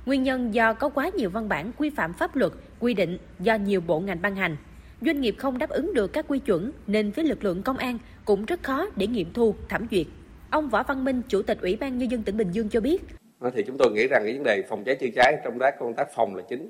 Nguyên 0.06 0.22
nhân 0.22 0.54
do 0.54 0.72
có 0.72 0.88
quá 0.88 1.10
nhiều 1.16 1.30
văn 1.30 1.48
bản 1.48 1.72
quy 1.76 1.90
phạm 1.90 2.12
pháp 2.12 2.36
luật, 2.36 2.52
quy 2.80 2.94
định 2.94 3.18
do 3.40 3.54
nhiều 3.54 3.80
bộ 3.80 4.00
ngành 4.00 4.22
ban 4.22 4.36
hành. 4.36 4.56
Doanh 5.00 5.20
nghiệp 5.20 5.34
không 5.38 5.58
đáp 5.58 5.70
ứng 5.70 5.94
được 5.94 6.12
các 6.12 6.24
quy 6.28 6.38
chuẩn 6.38 6.72
nên 6.86 7.10
với 7.10 7.24
lực 7.24 7.44
lượng 7.44 7.62
công 7.62 7.76
an 7.76 7.98
cũng 8.24 8.44
rất 8.44 8.62
khó 8.62 8.86
để 8.96 9.06
nghiệm 9.06 9.32
thu, 9.32 9.54
thẩm 9.68 9.86
duyệt. 9.90 10.06
Ông 10.50 10.68
Võ 10.68 10.82
Văn 10.82 11.04
Minh, 11.04 11.22
Chủ 11.28 11.42
tịch 11.42 11.58
Ủy 11.60 11.76
ban 11.76 11.98
Nhân 11.98 12.10
dân 12.10 12.22
tỉnh 12.22 12.36
Bình 12.36 12.50
Dương 12.52 12.68
cho 12.68 12.80
biết. 12.80 13.21
Thì 13.54 13.62
chúng 13.62 13.76
tôi 13.78 13.92
nghĩ 13.92 14.06
rằng 14.06 14.22
cái 14.24 14.34
vấn 14.34 14.42
đề 14.42 14.62
phòng 14.68 14.84
cháy 14.84 14.96
chữa 14.96 15.10
cháy 15.14 15.36
trong 15.44 15.58
đó 15.58 15.70
công 15.78 15.94
tác 15.94 16.14
phòng 16.14 16.34
là 16.34 16.42
chính. 16.48 16.68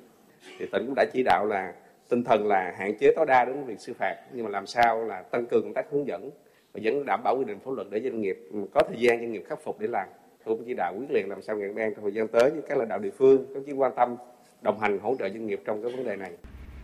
Thì 0.58 0.66
tỉnh 0.72 0.86
cũng 0.86 0.94
đã 0.94 1.04
chỉ 1.12 1.22
đạo 1.22 1.46
là 1.46 1.72
tinh 2.08 2.24
thần 2.24 2.46
là 2.46 2.74
hạn 2.78 2.98
chế 2.98 3.12
tối 3.16 3.26
đa 3.26 3.44
đến 3.44 3.64
việc 3.64 3.80
xử 3.80 3.94
phạt 3.94 4.16
nhưng 4.32 4.44
mà 4.44 4.50
làm 4.50 4.66
sao 4.66 5.04
là 5.04 5.22
tăng 5.22 5.46
cường 5.46 5.62
công 5.62 5.74
tác 5.74 5.86
hướng 5.90 6.06
dẫn 6.06 6.30
và 6.72 6.80
vẫn 6.84 7.06
đảm 7.06 7.20
bảo 7.24 7.36
quy 7.38 7.44
định 7.44 7.58
pháp 7.64 7.70
luật 7.74 7.86
để 7.90 8.00
doanh 8.00 8.20
nghiệp 8.20 8.38
ừ, 8.52 8.58
có 8.74 8.82
thời 8.88 8.96
gian 9.00 9.18
doanh 9.18 9.32
nghiệp 9.32 9.44
khắc 9.48 9.64
phục 9.64 9.80
để 9.80 9.86
làm 9.86 10.08
tôi 10.44 10.56
cũng 10.56 10.64
chỉ 10.66 10.74
đạo 10.74 10.94
quyết 10.98 11.10
liệt 11.10 11.28
làm 11.28 11.42
sao 11.42 11.56
ngành 11.56 11.74
đang 11.74 11.94
trong 11.94 12.02
thời 12.04 12.12
gian 12.12 12.28
tới 12.28 12.50
với 12.50 12.62
các 12.68 12.78
lãnh 12.78 12.88
đạo 12.88 12.98
địa 12.98 13.10
phương 13.10 13.54
có 13.54 13.60
chí 13.66 13.72
quan 13.72 13.92
tâm 13.96 14.16
đồng 14.62 14.80
hành 14.80 14.98
hỗ 14.98 15.16
trợ 15.18 15.28
doanh 15.28 15.46
nghiệp 15.46 15.60
trong 15.64 15.82
cái 15.82 15.92
vấn 15.92 16.04
đề 16.04 16.16
này. 16.16 16.30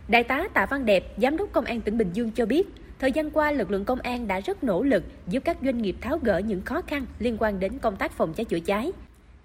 Đại 0.07 0.23
tá 0.23 0.47
Tạ 0.53 0.67
Văn 0.71 0.85
Đẹp, 0.85 1.03
Giám 1.17 1.37
đốc 1.37 1.51
Công 1.51 1.65
an 1.65 1.81
tỉnh 1.81 1.97
Bình 1.97 2.09
Dương 2.13 2.31
cho 2.35 2.45
biết, 2.45 2.67
thời 2.99 3.11
gian 3.11 3.31
qua 3.31 3.51
lực 3.51 3.71
lượng 3.71 3.85
công 3.85 3.99
an 3.99 4.27
đã 4.27 4.39
rất 4.39 4.63
nỗ 4.63 4.83
lực 4.83 5.03
giúp 5.27 5.43
các 5.45 5.57
doanh 5.61 5.77
nghiệp 5.77 5.95
tháo 6.01 6.17
gỡ 6.17 6.37
những 6.37 6.61
khó 6.61 6.81
khăn 6.81 7.05
liên 7.19 7.37
quan 7.39 7.59
đến 7.59 7.71
công 7.81 7.95
tác 7.95 8.11
phòng 8.11 8.33
cháy 8.33 8.45
chữa 8.45 8.59
cháy. 8.59 8.91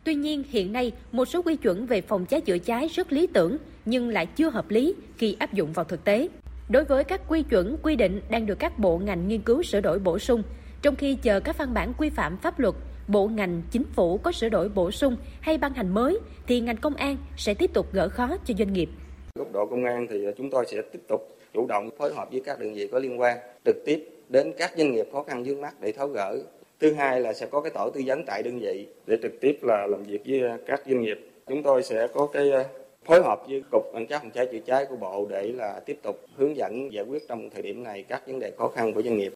Tuy 0.04 0.14
nhiên, 0.14 0.44
hiện 0.50 0.72
nay 0.72 0.92
một 1.12 1.24
số 1.24 1.42
quy 1.42 1.56
chuẩn 1.56 1.86
về 1.86 2.00
phòng 2.00 2.26
cháy 2.26 2.40
chữa 2.40 2.58
cháy 2.58 2.88
rất 2.88 3.12
lý 3.12 3.26
tưởng 3.26 3.56
nhưng 3.84 4.08
lại 4.08 4.26
chưa 4.26 4.50
hợp 4.50 4.70
lý 4.70 4.94
khi 5.16 5.36
áp 5.38 5.52
dụng 5.52 5.72
vào 5.72 5.84
thực 5.84 6.04
tế. 6.04 6.28
Đối 6.68 6.84
với 6.84 7.04
các 7.04 7.20
quy 7.28 7.42
chuẩn, 7.42 7.76
quy 7.82 7.96
định 7.96 8.20
đang 8.30 8.46
được 8.46 8.58
các 8.58 8.78
bộ 8.78 8.98
ngành 8.98 9.28
nghiên 9.28 9.40
cứu 9.40 9.62
sửa 9.62 9.80
đổi 9.80 9.98
bổ 9.98 10.18
sung, 10.18 10.42
trong 10.82 10.96
khi 10.96 11.16
chờ 11.22 11.40
các 11.40 11.58
văn 11.58 11.74
bản 11.74 11.92
quy 11.98 12.10
phạm 12.10 12.36
pháp 12.36 12.58
luật, 12.58 12.74
bộ 13.08 13.28
ngành, 13.28 13.62
chính 13.70 13.84
phủ 13.84 14.18
có 14.18 14.32
sửa 14.32 14.48
đổi 14.48 14.68
bổ 14.68 14.90
sung 14.90 15.16
hay 15.40 15.58
ban 15.58 15.74
hành 15.74 15.94
mới 15.94 16.18
thì 16.46 16.60
ngành 16.60 16.76
công 16.76 16.94
an 16.94 17.16
sẽ 17.36 17.54
tiếp 17.54 17.70
tục 17.72 17.86
gỡ 17.92 18.08
khó 18.08 18.36
cho 18.44 18.54
doanh 18.58 18.72
nghiệp. 18.72 18.88
Góc 19.34 19.52
độ 19.52 19.66
công 19.66 19.84
an 19.84 20.06
thì 20.10 20.26
chúng 20.36 20.50
tôi 20.50 20.64
sẽ 20.68 20.82
tiếp 20.92 21.00
tục 21.08 21.38
chủ 21.54 21.66
động 21.66 21.90
phối 21.98 22.14
hợp 22.14 22.28
với 22.30 22.42
các 22.46 22.60
đơn 22.60 22.74
vị 22.74 22.88
có 22.92 22.98
liên 22.98 23.20
quan, 23.20 23.38
trực 23.64 23.76
tiếp 23.84 24.08
đến 24.28 24.52
các 24.58 24.72
doanh 24.76 24.92
nghiệp 24.92 25.06
khó 25.12 25.22
khăn 25.22 25.44
vướng 25.44 25.60
mắt 25.60 25.74
để 25.80 25.92
tháo 25.92 26.08
gỡ. 26.08 26.38
Thứ 26.84 26.94
hai 26.94 27.20
là 27.20 27.32
sẽ 27.32 27.46
có 27.46 27.60
cái 27.60 27.70
tổ 27.74 27.90
tư 27.90 28.00
vấn 28.06 28.24
tại 28.26 28.42
đơn 28.42 28.58
vị 28.58 28.86
để 29.06 29.18
trực 29.22 29.32
tiếp 29.40 29.58
là 29.62 29.86
làm 29.86 30.02
việc 30.02 30.22
với 30.26 30.42
các 30.66 30.82
doanh 30.86 31.02
nghiệp. 31.02 31.18
Chúng 31.46 31.62
tôi 31.62 31.82
sẽ 31.82 32.08
có 32.14 32.26
cái 32.32 32.50
phối 33.04 33.22
hợp 33.22 33.42
với 33.48 33.62
cục 33.70 33.82
cảnh 33.92 34.06
sát 34.10 34.22
phòng 34.22 34.30
cháy 34.30 34.48
chữa 34.52 34.58
cháy 34.66 34.86
của 34.88 34.96
bộ 34.96 35.26
để 35.30 35.52
là 35.52 35.80
tiếp 35.86 35.98
tục 36.02 36.20
hướng 36.36 36.56
dẫn 36.56 36.92
giải 36.92 37.04
quyết 37.04 37.28
trong 37.28 37.50
thời 37.50 37.62
điểm 37.62 37.82
này 37.82 38.02
các 38.02 38.26
vấn 38.26 38.40
đề 38.40 38.52
khó 38.58 38.68
khăn 38.68 38.94
của 38.94 39.02
doanh 39.02 39.16
nghiệp. 39.16 39.32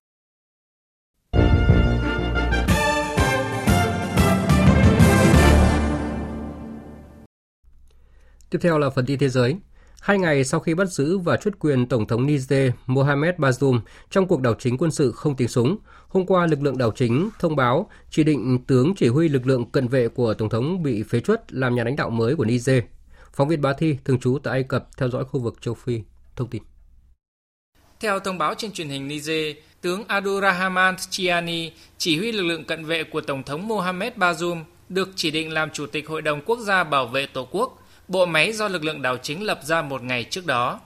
Tiếp 8.50 8.58
theo 8.62 8.78
là 8.78 8.90
phần 8.90 9.06
tin 9.06 9.18
thế 9.18 9.28
giới. 9.28 9.56
Hai 10.00 10.18
ngày 10.18 10.44
sau 10.44 10.60
khi 10.60 10.74
bắt 10.74 10.84
giữ 10.84 11.18
và 11.18 11.36
truất 11.36 11.58
quyền 11.58 11.86
Tổng 11.86 12.06
thống 12.06 12.26
Niger 12.26 12.72
Mohamed 12.86 13.34
Bazoum 13.34 13.80
trong 14.10 14.26
cuộc 14.26 14.40
đảo 14.40 14.54
chính 14.58 14.78
quân 14.78 14.90
sự 14.90 15.12
không 15.12 15.36
tiếng 15.36 15.48
súng, 15.48 15.78
hôm 16.08 16.26
qua 16.26 16.46
lực 16.46 16.62
lượng 16.62 16.78
đảo 16.78 16.92
chính 16.96 17.30
thông 17.38 17.56
báo 17.56 17.90
chỉ 18.10 18.24
định 18.24 18.58
tướng 18.66 18.94
chỉ 18.94 19.08
huy 19.08 19.28
lực 19.28 19.46
lượng 19.46 19.70
cận 19.70 19.88
vệ 19.88 20.08
của 20.08 20.34
Tổng 20.34 20.48
thống 20.48 20.82
bị 20.82 21.02
phế 21.02 21.20
truất 21.20 21.52
làm 21.52 21.74
nhà 21.74 21.84
lãnh 21.84 21.96
đạo 21.96 22.10
mới 22.10 22.36
của 22.36 22.44
Niger. 22.44 22.82
Phóng 23.32 23.48
viên 23.48 23.60
Bá 23.60 23.72
Thi, 23.72 23.96
thường 24.04 24.20
trú 24.20 24.38
tại 24.42 24.52
Ai 24.52 24.62
Cập, 24.62 24.88
theo 24.96 25.08
dõi 25.08 25.24
khu 25.24 25.40
vực 25.40 25.62
châu 25.62 25.74
Phi, 25.74 26.00
thông 26.36 26.48
tin. 26.48 26.62
Theo 28.00 28.20
thông 28.20 28.38
báo 28.38 28.54
trên 28.54 28.72
truyền 28.72 28.88
hình 28.88 29.08
Niger, 29.08 29.56
tướng 29.80 30.04
Abdurrahman 30.08 30.96
Chiani, 31.10 31.72
chỉ 31.98 32.18
huy 32.18 32.32
lực 32.32 32.42
lượng 32.42 32.64
cận 32.64 32.84
vệ 32.84 33.04
của 33.04 33.20
Tổng 33.20 33.42
thống 33.42 33.68
Mohamed 33.68 34.12
Bazoum, 34.12 34.64
được 34.88 35.08
chỉ 35.16 35.30
định 35.30 35.52
làm 35.52 35.70
Chủ 35.70 35.86
tịch 35.86 36.08
Hội 36.08 36.22
đồng 36.22 36.40
Quốc 36.46 36.58
gia 36.58 36.84
Bảo 36.84 37.06
vệ 37.06 37.26
Tổ 37.26 37.48
quốc, 37.50 37.78
bộ 38.08 38.26
máy 38.26 38.52
do 38.52 38.68
lực 38.68 38.84
lượng 38.84 39.02
đảo 39.02 39.16
chính 39.16 39.42
lập 39.42 39.60
ra 39.64 39.82
một 39.82 40.02
ngày 40.02 40.24
trước 40.24 40.46
đó. 40.46 40.80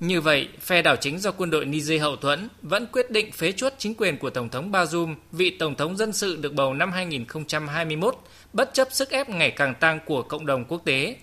Như 0.00 0.20
vậy, 0.20 0.48
phe 0.60 0.82
đảo 0.82 0.96
chính 0.96 1.18
do 1.18 1.30
quân 1.30 1.50
đội 1.50 1.64
Niger 1.64 2.02
hậu 2.02 2.16
thuẫn 2.16 2.48
vẫn 2.62 2.86
quyết 2.92 3.10
định 3.10 3.32
phế 3.32 3.52
chuất 3.52 3.74
chính 3.78 3.94
quyền 3.94 4.18
của 4.18 4.30
Tổng 4.30 4.48
thống 4.48 4.72
Bazoum, 4.72 5.14
vị 5.32 5.50
Tổng 5.50 5.74
thống 5.74 5.96
dân 5.96 6.12
sự 6.12 6.36
được 6.36 6.52
bầu 6.54 6.74
năm 6.74 6.92
2021, 6.92 8.16
bất 8.52 8.74
chấp 8.74 8.88
sức 8.90 9.10
ép 9.10 9.28
ngày 9.28 9.50
càng 9.50 9.74
tăng 9.74 10.00
của 10.06 10.22
cộng 10.22 10.46
đồng 10.46 10.64
quốc 10.64 10.82
tế. 10.84 11.16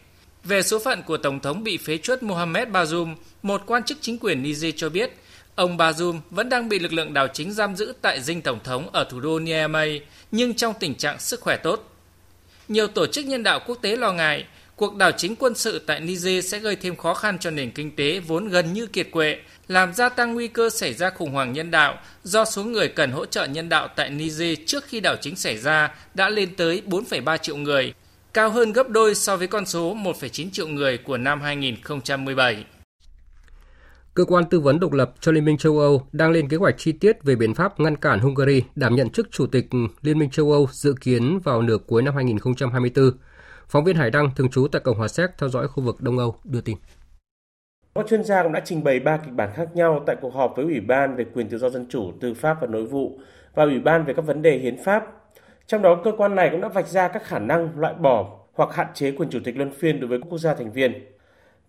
Về 0.44 0.62
số 0.62 0.80
phận 0.80 1.04
của 1.04 1.18
Tổng 1.18 1.40
thống 1.40 1.63
bị 1.63 1.78
phế 1.78 1.98
chuất 1.98 2.24
Mohamed 2.24 2.68
Bazoum, 2.68 3.16
một 3.42 3.62
quan 3.66 3.84
chức 3.84 3.98
chính 4.02 4.20
quyền 4.20 4.44
Niger 4.44 4.74
cho 4.78 4.90
biết, 4.90 5.12
ông 5.56 5.78
Bazoum 5.78 6.20
vẫn 6.30 6.50
đang 6.50 6.70
bị 6.70 6.80
lực 6.80 6.94
lượng 6.94 7.13
đảo 7.13 7.28
chính 7.28 7.52
giam 7.52 7.76
giữ 7.76 7.94
tại 8.02 8.22
dinh 8.22 8.42
Tổng 8.42 8.60
thống 8.63 8.90
ở 8.92 9.04
thủ 9.04 9.20
đô 9.20 9.40
Niamey, 9.40 10.02
nhưng 10.32 10.54
trong 10.54 10.74
tình 10.80 10.96
trạng 10.96 11.20
sức 11.20 11.42
khỏe 11.42 11.58
tốt. 11.58 11.94
Nhiều 12.68 12.88
tổ 12.88 13.08
chức 13.08 13.26
nhân 13.26 13.44
đạo 13.44 13.60
quốc 13.66 13.78
tế 13.82 13.96
lo 13.96 14.13
ngại 14.13 14.46
cuộc 14.78 14.96
đảo 14.96 15.12
chính 15.12 15.36
quân 15.36 15.56
sự 15.56 15.80
tại 15.80 16.00
Niger 16.00 16.46
sẽ 16.46 16.60
gây 16.60 16.76
thêm 16.76 16.96
khó 16.96 17.13
khăn 17.13 17.40
cho 17.40 17.52
nền 17.52 17.72
kinh 17.72 17.96
tế 17.96 18.20
vốn 18.20 18.48
gần 18.48 18.74
như 18.74 18.88
kiệt 18.88 19.08
quệ, 19.12 19.38
làm 19.68 19.94
gia 19.94 20.10
tăng 20.10 20.34
nguy 20.34 20.48
cơ 20.48 20.70
xảy 20.70 20.94
ra 20.94 21.10
khủng 21.10 21.32
hoảng 21.32 21.54
nhân 21.54 21.72
đạo 21.72 21.98
do 22.24 22.46
số 22.46 22.63
người 22.63 22.88
cần 22.88 23.12
hỗ 23.12 23.26
trợ 23.26 23.46
nhân 23.46 23.70
đạo 23.70 23.88
tại 23.96 24.10
Niger 24.10 24.60
trước 24.66 24.84
khi 24.88 25.00
đảo 25.00 25.16
chính 25.22 25.36
xảy 25.36 25.58
ra 25.58 25.96
đã 26.13 26.30
lên 26.30 26.56
tới 26.56 26.82
4,3 26.86 27.38
triệu 27.38 27.58
người, 27.58 27.94
cao 28.34 28.50
hơn 28.50 28.72
gấp 28.72 28.90
đôi 28.90 29.16
so 29.16 29.38
với 29.38 29.48
con 29.48 29.66
số 29.66 29.96
1,9 29.96 30.50
triệu 30.52 30.68
người 30.68 30.98
của 30.98 31.18
năm 31.18 31.42
2017. 31.42 32.66
Cơ 34.13 34.26
quan 34.26 34.44
tư 34.50 34.60
vấn 34.60 34.80
độc 34.80 34.92
lập 34.92 35.13
cho 35.22 35.32
Liên 35.32 35.46
minh 35.46 35.58
châu 35.58 35.80
Âu 35.80 36.08
đang 36.12 36.32
lên 36.32 36.50
kế 36.50 36.58
hoạch 36.58 36.76
chi 36.78 36.92
tiết 36.92 37.24
về 37.24 37.36
biện 37.36 37.54
pháp 37.54 37.80
ngăn 37.80 37.96
cản 37.96 38.20
Hungary 38.20 38.63
đảm 38.76 38.96
nhận 38.96 39.10
chức 39.10 39.32
Chủ 39.32 39.48
tịch 39.48 39.66
Liên 40.02 40.20
minh 40.20 40.30
châu 40.30 40.52
Âu 40.52 40.68
dự 40.72 40.96
kiến 41.02 41.40
vào 41.40 41.62
nửa 41.62 41.78
cuối 41.88 42.02
năm 42.02 42.16
2024. 42.16 43.12
Phóng 43.70 43.84
viên 43.84 43.96
Hải 43.96 44.12
Đăng, 44.12 44.30
thường 44.36 44.50
trú 44.50 44.68
tại 44.72 44.82
Cộng 44.86 44.98
hòa 44.98 45.08
Séc 45.08 45.30
theo 45.38 45.50
dõi 45.50 45.68
khu 45.68 45.84
vực 45.84 46.02
Đông 46.02 46.18
Âu, 46.18 46.36
đưa 46.44 46.62
tin. 46.62 46.78
Các 47.96 48.06
chuyên 48.10 48.24
gia 48.24 48.44
cũng 48.44 48.52
đã 48.52 48.62
trình 48.66 48.84
bày 48.84 49.00
ba 49.00 49.18
kịch 49.18 49.34
bản 49.34 49.50
khác 49.56 49.76
nhau 49.76 50.04
tại 50.06 50.16
cuộc 50.22 50.34
họp 50.34 50.54
với 50.56 50.66
Ủy 50.66 50.80
ban 50.80 51.16
về 51.16 51.26
quyền 51.34 51.50
tự 51.50 51.58
do 51.58 51.70
dân 51.70 51.86
chủ, 51.90 52.12
tư 52.20 52.34
pháp 52.34 52.58
và 52.62 52.68
nội 52.68 52.86
vụ 52.86 53.20
và 53.56 53.64
Ủy 53.64 53.80
ban 53.80 54.06
về 54.06 54.14
các 54.14 54.26
vấn 54.26 54.42
đề 54.42 54.58
hiến 54.58 54.84
pháp. 54.84 55.04
Trong 55.68 55.82
đó, 55.82 56.02
cơ 56.04 56.12
quan 56.18 56.36
này 56.36 56.50
cũng 56.52 56.62
đã 56.62 56.68
vạch 56.68 56.88
ra 56.88 57.08
các 57.08 57.24
khả 57.24 57.40
năng 57.40 57.80
loại 57.80 57.94
bỏ 57.94 58.40
hoặc 58.54 58.74
hạn 58.74 58.88
chế 58.94 59.12
quyền 59.12 59.30
chủ 59.30 59.40
tịch 59.44 59.58
luân 59.58 59.72
phiên 59.72 60.00
đối 60.00 60.08
với 60.10 60.20
quốc 60.30 60.38
gia 60.38 60.54
thành 60.54 60.72
viên. 60.72 61.06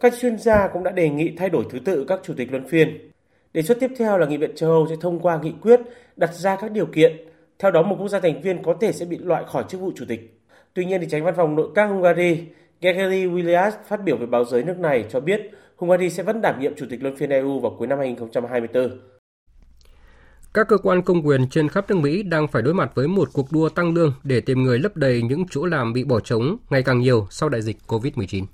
Các 0.00 0.12
chuyên 0.20 0.38
gia 0.38 0.68
cũng 0.68 0.84
đã 0.84 0.90
đề 0.90 1.08
nghị 1.08 1.36
thay 1.36 1.50
đổi 1.50 1.64
thứ 1.70 1.78
tự 1.78 2.04
các 2.08 2.20
chủ 2.22 2.34
tịch 2.36 2.50
luân 2.50 2.68
phiên. 2.68 3.10
Đề 3.52 3.62
xuất 3.62 3.80
tiếp 3.80 3.90
theo 3.98 4.18
là 4.18 4.26
Nghị 4.26 4.36
viện 4.36 4.56
châu 4.56 4.70
Âu 4.70 4.86
sẽ 4.90 4.96
thông 5.00 5.20
qua 5.20 5.38
nghị 5.42 5.52
quyết 5.62 5.80
đặt 6.16 6.34
ra 6.34 6.56
các 6.56 6.72
điều 6.72 6.86
kiện. 6.86 7.16
Theo 7.58 7.70
đó, 7.70 7.82
một 7.82 7.96
quốc 7.98 8.08
gia 8.08 8.20
thành 8.20 8.42
viên 8.42 8.62
có 8.62 8.74
thể 8.80 8.92
sẽ 8.92 9.06
bị 9.06 9.18
loại 9.18 9.44
khỏi 9.46 9.64
chức 9.68 9.80
vụ 9.80 9.92
chủ 9.96 10.04
tịch. 10.08 10.37
Tuy 10.74 10.84
nhiên, 10.84 11.00
thì 11.00 11.06
tránh 11.10 11.24
văn 11.24 11.34
phòng 11.36 11.56
nội 11.56 11.68
các 11.74 11.86
Hungary 11.86 12.44
Gregory 12.80 13.26
Williams 13.26 13.72
phát 13.88 14.04
biểu 14.04 14.16
với 14.16 14.26
báo 14.26 14.44
giới 14.44 14.64
nước 14.64 14.78
này 14.78 15.04
cho 15.10 15.20
biết 15.20 15.40
Hungary 15.76 16.10
sẽ 16.10 16.22
vẫn 16.22 16.40
đảm 16.40 16.60
nhiệm 16.60 16.74
chủ 16.76 16.86
tịch 16.90 17.02
luân 17.02 17.16
phiên 17.16 17.30
EU 17.30 17.60
vào 17.60 17.74
cuối 17.78 17.86
năm 17.86 17.98
2024. 17.98 19.00
Các 20.54 20.68
cơ 20.68 20.78
quan 20.78 21.02
công 21.02 21.26
quyền 21.26 21.48
trên 21.48 21.68
khắp 21.68 21.84
nước 21.88 21.96
Mỹ 21.96 22.22
đang 22.22 22.48
phải 22.48 22.62
đối 22.62 22.74
mặt 22.74 22.90
với 22.94 23.08
một 23.08 23.28
cuộc 23.32 23.52
đua 23.52 23.68
tăng 23.68 23.94
lương 23.94 24.12
để 24.22 24.40
tìm 24.40 24.62
người 24.62 24.78
lấp 24.78 24.96
đầy 24.96 25.22
những 25.22 25.44
chỗ 25.50 25.64
làm 25.64 25.92
bị 25.92 26.04
bỏ 26.04 26.20
trống 26.20 26.56
ngày 26.70 26.82
càng 26.82 27.00
nhiều 27.00 27.26
sau 27.30 27.48
đại 27.48 27.62
dịch 27.62 27.76
COVID-19. 27.86 28.44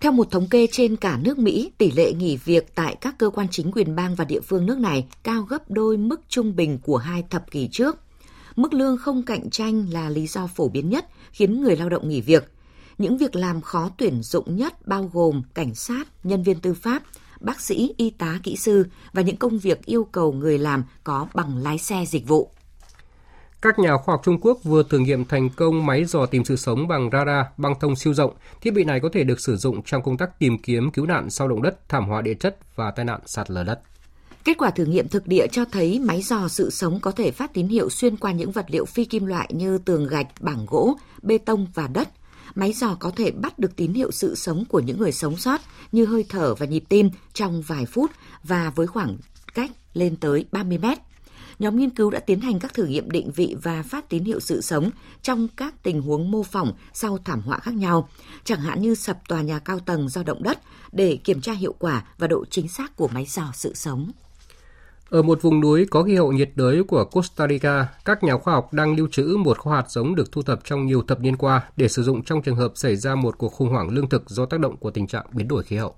Theo 0.00 0.12
một 0.12 0.30
thống 0.30 0.46
kê 0.50 0.66
trên 0.72 0.96
cả 0.96 1.18
nước 1.22 1.38
Mỹ, 1.38 1.72
tỷ 1.78 1.90
lệ 1.90 2.12
nghỉ 2.12 2.38
việc 2.44 2.74
tại 2.74 2.96
các 3.00 3.14
cơ 3.18 3.30
quan 3.30 3.46
chính 3.50 3.72
quyền 3.72 3.96
bang 3.96 4.14
và 4.14 4.24
địa 4.24 4.40
phương 4.40 4.66
nước 4.66 4.78
này 4.78 5.06
cao 5.22 5.42
gấp 5.42 5.70
đôi 5.70 5.96
mức 5.96 6.20
trung 6.28 6.56
bình 6.56 6.78
của 6.82 6.96
hai 6.96 7.24
thập 7.30 7.50
kỷ 7.50 7.68
trước. 7.72 7.96
Mức 8.58 8.74
lương 8.74 8.96
không 8.98 9.22
cạnh 9.22 9.50
tranh 9.50 9.86
là 9.90 10.08
lý 10.08 10.26
do 10.26 10.46
phổ 10.46 10.68
biến 10.68 10.90
nhất 10.90 11.06
khiến 11.32 11.60
người 11.60 11.76
lao 11.76 11.88
động 11.88 12.08
nghỉ 12.08 12.20
việc. 12.20 12.52
Những 12.98 13.18
việc 13.18 13.36
làm 13.36 13.60
khó 13.60 13.90
tuyển 13.98 14.22
dụng 14.22 14.56
nhất 14.56 14.86
bao 14.86 15.10
gồm 15.12 15.42
cảnh 15.54 15.74
sát, 15.74 16.04
nhân 16.24 16.42
viên 16.42 16.60
tư 16.60 16.74
pháp, 16.74 17.02
bác 17.40 17.60
sĩ, 17.60 17.94
y 17.96 18.10
tá, 18.10 18.38
kỹ 18.42 18.56
sư 18.56 18.86
và 19.12 19.22
những 19.22 19.36
công 19.36 19.58
việc 19.58 19.84
yêu 19.84 20.04
cầu 20.04 20.32
người 20.32 20.58
làm 20.58 20.84
có 21.04 21.26
bằng 21.34 21.58
lái 21.58 21.78
xe 21.78 22.04
dịch 22.06 22.28
vụ. 22.28 22.50
Các 23.62 23.78
nhà 23.78 23.96
khoa 23.96 24.12
học 24.12 24.20
Trung 24.24 24.38
Quốc 24.40 24.58
vừa 24.64 24.82
thử 24.82 24.98
nghiệm 24.98 25.24
thành 25.24 25.50
công 25.50 25.86
máy 25.86 26.04
dò 26.04 26.26
tìm 26.26 26.44
sự 26.44 26.56
sống 26.56 26.88
bằng 26.88 27.10
radar 27.12 27.46
băng 27.56 27.74
thông 27.80 27.96
siêu 27.96 28.14
rộng. 28.14 28.34
Thiết 28.60 28.70
bị 28.70 28.84
này 28.84 29.00
có 29.00 29.08
thể 29.12 29.24
được 29.24 29.40
sử 29.40 29.56
dụng 29.56 29.82
trong 29.82 30.02
công 30.02 30.16
tác 30.16 30.38
tìm 30.38 30.58
kiếm 30.58 30.90
cứu 30.90 31.06
nạn 31.06 31.30
sau 31.30 31.48
động 31.48 31.62
đất, 31.62 31.88
thảm 31.88 32.08
họa 32.08 32.22
địa 32.22 32.34
chất 32.34 32.76
và 32.76 32.90
tai 32.90 33.04
nạn 33.04 33.20
sạt 33.26 33.50
lở 33.50 33.64
đất. 33.64 33.80
Kết 34.44 34.58
quả 34.58 34.70
thử 34.70 34.84
nghiệm 34.84 35.08
thực 35.08 35.26
địa 35.26 35.46
cho 35.46 35.64
thấy 35.64 35.98
máy 35.98 36.22
dò 36.22 36.48
sự 36.48 36.70
sống 36.70 37.00
có 37.00 37.10
thể 37.10 37.30
phát 37.30 37.54
tín 37.54 37.68
hiệu 37.68 37.90
xuyên 37.90 38.16
qua 38.16 38.32
những 38.32 38.52
vật 38.52 38.66
liệu 38.68 38.84
phi 38.84 39.04
kim 39.04 39.26
loại 39.26 39.50
như 39.52 39.78
tường 39.78 40.06
gạch, 40.06 40.26
bảng 40.40 40.66
gỗ, 40.66 40.96
bê 41.22 41.38
tông 41.38 41.66
và 41.74 41.86
đất. 41.86 42.08
Máy 42.54 42.72
dò 42.72 42.96
có 43.00 43.10
thể 43.10 43.30
bắt 43.30 43.58
được 43.58 43.76
tín 43.76 43.92
hiệu 43.92 44.10
sự 44.10 44.34
sống 44.34 44.64
của 44.68 44.80
những 44.80 44.98
người 44.98 45.12
sống 45.12 45.36
sót 45.36 45.60
như 45.92 46.04
hơi 46.04 46.24
thở 46.28 46.54
và 46.54 46.66
nhịp 46.66 46.84
tim 46.88 47.10
trong 47.32 47.62
vài 47.62 47.86
phút 47.86 48.10
và 48.44 48.72
với 48.76 48.86
khoảng 48.86 49.16
cách 49.54 49.70
lên 49.94 50.16
tới 50.16 50.44
30 50.52 50.78
mét 50.78 50.98
nhóm 51.58 51.76
nghiên 51.76 51.90
cứu 51.90 52.10
đã 52.10 52.20
tiến 52.20 52.40
hành 52.40 52.58
các 52.58 52.74
thử 52.74 52.84
nghiệm 52.84 53.10
định 53.10 53.30
vị 53.30 53.56
và 53.62 53.82
phát 53.82 54.08
tín 54.08 54.24
hiệu 54.24 54.40
sự 54.40 54.60
sống 54.60 54.90
trong 55.22 55.48
các 55.56 55.82
tình 55.82 56.02
huống 56.02 56.30
mô 56.30 56.42
phỏng 56.42 56.72
sau 56.92 57.18
thảm 57.24 57.40
họa 57.40 57.58
khác 57.58 57.74
nhau, 57.74 58.08
chẳng 58.44 58.60
hạn 58.60 58.82
như 58.82 58.94
sập 58.94 59.28
tòa 59.28 59.42
nhà 59.42 59.58
cao 59.58 59.80
tầng 59.80 60.08
do 60.08 60.22
động 60.22 60.42
đất 60.42 60.58
để 60.92 61.18
kiểm 61.24 61.40
tra 61.40 61.52
hiệu 61.52 61.74
quả 61.78 62.04
và 62.18 62.26
độ 62.26 62.44
chính 62.50 62.68
xác 62.68 62.96
của 62.96 63.08
máy 63.08 63.26
dò 63.28 63.50
sự 63.54 63.74
sống. 63.74 64.12
Ở 65.10 65.22
một 65.22 65.42
vùng 65.42 65.60
núi 65.60 65.86
có 65.90 66.02
khí 66.02 66.14
hậu 66.14 66.32
nhiệt 66.32 66.50
đới 66.54 66.82
của 66.82 67.04
Costa 67.04 67.48
Rica, 67.48 67.86
các 68.04 68.22
nhà 68.24 68.36
khoa 68.36 68.54
học 68.54 68.72
đang 68.72 68.96
lưu 68.96 69.08
trữ 69.10 69.36
một 69.38 69.58
kho 69.58 69.70
hạt 69.70 69.90
giống 69.90 70.14
được 70.14 70.32
thu 70.32 70.42
thập 70.42 70.64
trong 70.64 70.86
nhiều 70.86 71.02
thập 71.02 71.20
niên 71.20 71.36
qua 71.36 71.62
để 71.76 71.88
sử 71.88 72.02
dụng 72.02 72.24
trong 72.24 72.42
trường 72.42 72.56
hợp 72.56 72.72
xảy 72.74 72.96
ra 72.96 73.14
một 73.14 73.38
cuộc 73.38 73.52
khủng 73.52 73.68
hoảng 73.68 73.88
lương 73.88 74.08
thực 74.08 74.30
do 74.30 74.46
tác 74.46 74.60
động 74.60 74.76
của 74.76 74.90
tình 74.90 75.06
trạng 75.06 75.26
biến 75.32 75.48
đổi 75.48 75.62
khí 75.62 75.76
hậu. 75.76 75.94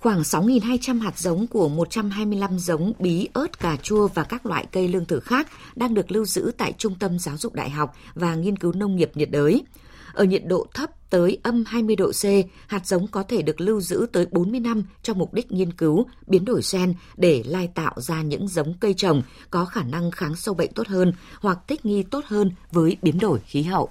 Khoảng 0.00 0.20
6.200 0.20 1.00
hạt 1.00 1.18
giống 1.18 1.46
của 1.46 1.68
125 1.68 2.58
giống 2.58 2.92
bí, 2.98 3.28
ớt, 3.32 3.58
cà 3.58 3.76
chua 3.76 4.08
và 4.08 4.24
các 4.24 4.46
loại 4.46 4.66
cây 4.72 4.88
lương 4.88 5.04
thực 5.04 5.24
khác 5.24 5.48
đang 5.76 5.94
được 5.94 6.12
lưu 6.12 6.24
giữ 6.24 6.52
tại 6.58 6.72
Trung 6.78 6.94
tâm 6.94 7.18
Giáo 7.18 7.36
dục 7.36 7.54
Đại 7.54 7.70
học 7.70 7.94
và 8.14 8.34
Nghiên 8.34 8.56
cứu 8.56 8.72
Nông 8.72 8.96
nghiệp 8.96 9.10
nhiệt 9.14 9.30
đới. 9.30 9.62
Ở 10.12 10.24
nhiệt 10.24 10.42
độ 10.46 10.66
thấp 10.74 10.90
tới 11.10 11.38
âm 11.42 11.64
20 11.66 11.96
độ 11.96 12.12
C, 12.12 12.24
hạt 12.66 12.86
giống 12.86 13.06
có 13.06 13.22
thể 13.22 13.42
được 13.42 13.60
lưu 13.60 13.80
giữ 13.80 14.06
tới 14.12 14.26
40 14.30 14.60
năm 14.60 14.82
cho 15.02 15.14
mục 15.14 15.34
đích 15.34 15.52
nghiên 15.52 15.72
cứu, 15.72 16.06
biến 16.26 16.44
đổi 16.44 16.60
gen 16.72 16.94
để 17.16 17.42
lai 17.46 17.68
tạo 17.74 17.94
ra 17.96 18.22
những 18.22 18.48
giống 18.48 18.74
cây 18.80 18.94
trồng 18.94 19.22
có 19.50 19.64
khả 19.64 19.82
năng 19.82 20.10
kháng 20.10 20.36
sâu 20.36 20.54
bệnh 20.54 20.72
tốt 20.72 20.86
hơn 20.86 21.12
hoặc 21.40 21.58
thích 21.68 21.86
nghi 21.86 22.02
tốt 22.02 22.24
hơn 22.26 22.52
với 22.72 22.96
biến 23.02 23.18
đổi 23.18 23.38
khí 23.40 23.62
hậu. 23.62 23.88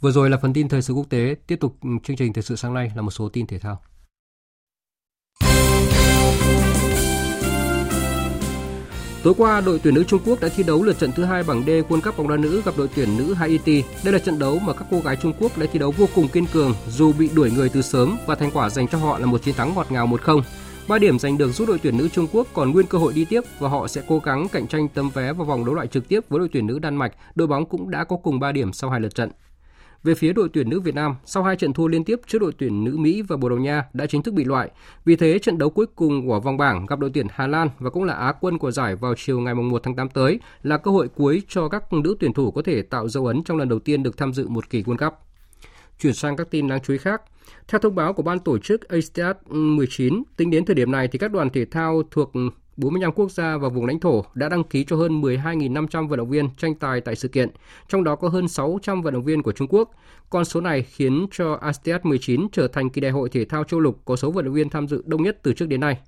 Vừa 0.00 0.10
rồi 0.10 0.30
là 0.30 0.38
phần 0.42 0.52
tin 0.52 0.68
thời 0.68 0.82
sự 0.82 0.94
quốc 0.94 1.06
tế, 1.10 1.34
tiếp 1.46 1.56
tục 1.60 1.76
chương 2.04 2.16
trình 2.16 2.32
thời 2.32 2.42
sự 2.42 2.56
sáng 2.56 2.74
nay 2.74 2.92
là 2.96 3.02
một 3.02 3.10
số 3.10 3.28
tin 3.28 3.46
thể 3.46 3.58
thao. 3.58 3.80
Tối 9.22 9.34
qua, 9.36 9.60
đội 9.60 9.80
tuyển 9.82 9.94
nữ 9.94 10.04
Trung 10.04 10.20
Quốc 10.26 10.40
đã 10.40 10.48
thi 10.48 10.62
đấu 10.62 10.82
lượt 10.82 10.98
trận 10.98 11.12
thứ 11.12 11.24
hai 11.24 11.42
bảng 11.42 11.62
D 11.66 11.68
World 11.68 12.00
Cup 12.00 12.16
bóng 12.16 12.28
đá 12.28 12.36
nữ 12.36 12.62
gặp 12.64 12.74
đội 12.76 12.88
tuyển 12.94 13.18
nữ 13.18 13.34
Haiti. 13.34 13.84
Đây 14.04 14.12
là 14.12 14.18
trận 14.18 14.38
đấu 14.38 14.58
mà 14.58 14.72
các 14.72 14.84
cô 14.90 15.00
gái 15.00 15.16
Trung 15.16 15.32
Quốc 15.40 15.58
đã 15.58 15.66
thi 15.72 15.78
đấu 15.78 15.90
vô 15.90 16.06
cùng 16.14 16.28
kiên 16.28 16.46
cường 16.46 16.74
dù 16.88 17.12
bị 17.12 17.30
đuổi 17.34 17.50
người 17.50 17.68
từ 17.68 17.82
sớm 17.82 18.18
và 18.26 18.34
thành 18.34 18.50
quả 18.50 18.70
dành 18.70 18.88
cho 18.88 18.98
họ 18.98 19.18
là 19.18 19.26
một 19.26 19.42
chiến 19.42 19.54
thắng 19.54 19.74
ngọt 19.74 19.92
ngào 19.92 20.06
1-0. 20.06 20.42
3 20.88 20.98
điểm 20.98 21.18
giành 21.18 21.38
được 21.38 21.52
giúp 21.52 21.68
đội 21.68 21.78
tuyển 21.78 21.98
nữ 21.98 22.08
Trung 22.08 22.26
Quốc 22.32 22.46
còn 22.54 22.72
nguyên 22.72 22.86
cơ 22.86 22.98
hội 22.98 23.12
đi 23.12 23.24
tiếp 23.24 23.40
và 23.58 23.68
họ 23.68 23.88
sẽ 23.88 24.02
cố 24.08 24.18
gắng 24.18 24.48
cạnh 24.52 24.66
tranh 24.66 24.88
tấm 24.88 25.10
vé 25.10 25.32
vào 25.32 25.46
vòng 25.46 25.64
đấu 25.64 25.74
loại 25.74 25.86
trực 25.86 26.08
tiếp 26.08 26.20
với 26.28 26.38
đội 26.38 26.48
tuyển 26.52 26.66
nữ 26.66 26.78
Đan 26.78 26.96
Mạch. 26.96 27.12
Đội 27.34 27.48
bóng 27.48 27.66
cũng 27.66 27.90
đã 27.90 28.04
có 28.04 28.16
cùng 28.16 28.40
3 28.40 28.52
điểm 28.52 28.72
sau 28.72 28.90
hai 28.90 29.00
lượt 29.00 29.14
trận. 29.14 29.30
Về 30.02 30.14
phía 30.14 30.32
đội 30.32 30.48
tuyển 30.52 30.70
nữ 30.70 30.80
Việt 30.80 30.94
Nam, 30.94 31.14
sau 31.24 31.42
hai 31.42 31.56
trận 31.56 31.72
thua 31.72 31.88
liên 31.88 32.04
tiếp 32.04 32.20
trước 32.26 32.38
đội 32.38 32.52
tuyển 32.58 32.84
nữ 32.84 32.96
Mỹ 32.96 33.22
và 33.22 33.36
Bồ 33.36 33.48
Đào 33.48 33.58
Nha 33.58 33.84
đã 33.92 34.06
chính 34.06 34.22
thức 34.22 34.34
bị 34.34 34.44
loại. 34.44 34.70
Vì 35.04 35.16
thế, 35.16 35.38
trận 35.38 35.58
đấu 35.58 35.70
cuối 35.70 35.86
cùng 35.94 36.26
của 36.26 36.40
vòng 36.40 36.56
bảng 36.56 36.86
gặp 36.86 36.98
đội 36.98 37.10
tuyển 37.14 37.26
Hà 37.30 37.46
Lan 37.46 37.68
và 37.78 37.90
cũng 37.90 38.04
là 38.04 38.14
Á 38.14 38.32
quân 38.40 38.58
của 38.58 38.70
giải 38.70 38.96
vào 38.96 39.14
chiều 39.16 39.40
ngày 39.40 39.54
1 39.54 39.82
tháng 39.82 39.96
8 39.96 40.08
tới 40.08 40.40
là 40.62 40.76
cơ 40.76 40.90
hội 40.90 41.08
cuối 41.08 41.42
cho 41.48 41.68
các 41.68 41.92
nữ 41.92 42.16
tuyển 42.20 42.32
thủ 42.32 42.50
có 42.50 42.62
thể 42.62 42.82
tạo 42.82 43.08
dấu 43.08 43.26
ấn 43.26 43.42
trong 43.44 43.56
lần 43.56 43.68
đầu 43.68 43.78
tiên 43.78 44.02
được 44.02 44.16
tham 44.16 44.32
dự 44.32 44.48
một 44.48 44.70
kỳ 44.70 44.82
World 44.82 44.96
Cup. 44.96 45.14
Chuyển 46.00 46.14
sang 46.14 46.36
các 46.36 46.50
tin 46.50 46.68
đáng 46.68 46.80
chú 46.80 46.92
ý 46.92 46.98
khác. 46.98 47.22
Theo 47.68 47.78
thông 47.78 47.94
báo 47.94 48.12
của 48.12 48.22
ban 48.22 48.38
tổ 48.38 48.58
chức 48.58 48.88
ASEAN 48.88 49.36
19, 49.50 50.22
tính 50.36 50.50
đến 50.50 50.64
thời 50.64 50.74
điểm 50.74 50.92
này 50.92 51.08
thì 51.08 51.18
các 51.18 51.32
đoàn 51.32 51.50
thể 51.50 51.64
thao 51.64 52.02
thuộc 52.10 52.32
45 52.78 53.12
quốc 53.12 53.30
gia 53.30 53.56
và 53.56 53.68
vùng 53.68 53.86
lãnh 53.86 54.00
thổ 54.00 54.24
đã 54.34 54.48
đăng 54.48 54.64
ký 54.64 54.84
cho 54.84 54.96
hơn 54.96 55.20
12.500 55.20 56.08
vận 56.08 56.18
động 56.18 56.30
viên 56.30 56.48
tranh 56.56 56.74
tài 56.74 57.00
tại 57.00 57.16
sự 57.16 57.28
kiện, 57.28 57.50
trong 57.88 58.04
đó 58.04 58.16
có 58.16 58.28
hơn 58.28 58.48
600 58.48 59.02
vận 59.02 59.14
động 59.14 59.24
viên 59.24 59.42
của 59.42 59.52
Trung 59.52 59.68
Quốc. 59.70 59.90
Con 60.30 60.44
số 60.44 60.60
này 60.60 60.82
khiến 60.82 61.26
cho 61.32 61.58
ASEAN 61.60 62.00
19 62.02 62.46
trở 62.52 62.68
thành 62.68 62.90
kỳ 62.90 63.00
đại 63.00 63.10
hội 63.10 63.28
thể 63.28 63.44
thao 63.44 63.64
châu 63.64 63.80
lục 63.80 64.00
có 64.04 64.16
số 64.16 64.30
vận 64.30 64.44
động 64.44 64.54
viên 64.54 64.70
tham 64.70 64.88
dự 64.88 65.02
đông 65.06 65.22
nhất 65.22 65.38
từ 65.42 65.52
trước 65.52 65.66
đến 65.66 65.80
nay. 65.80 65.98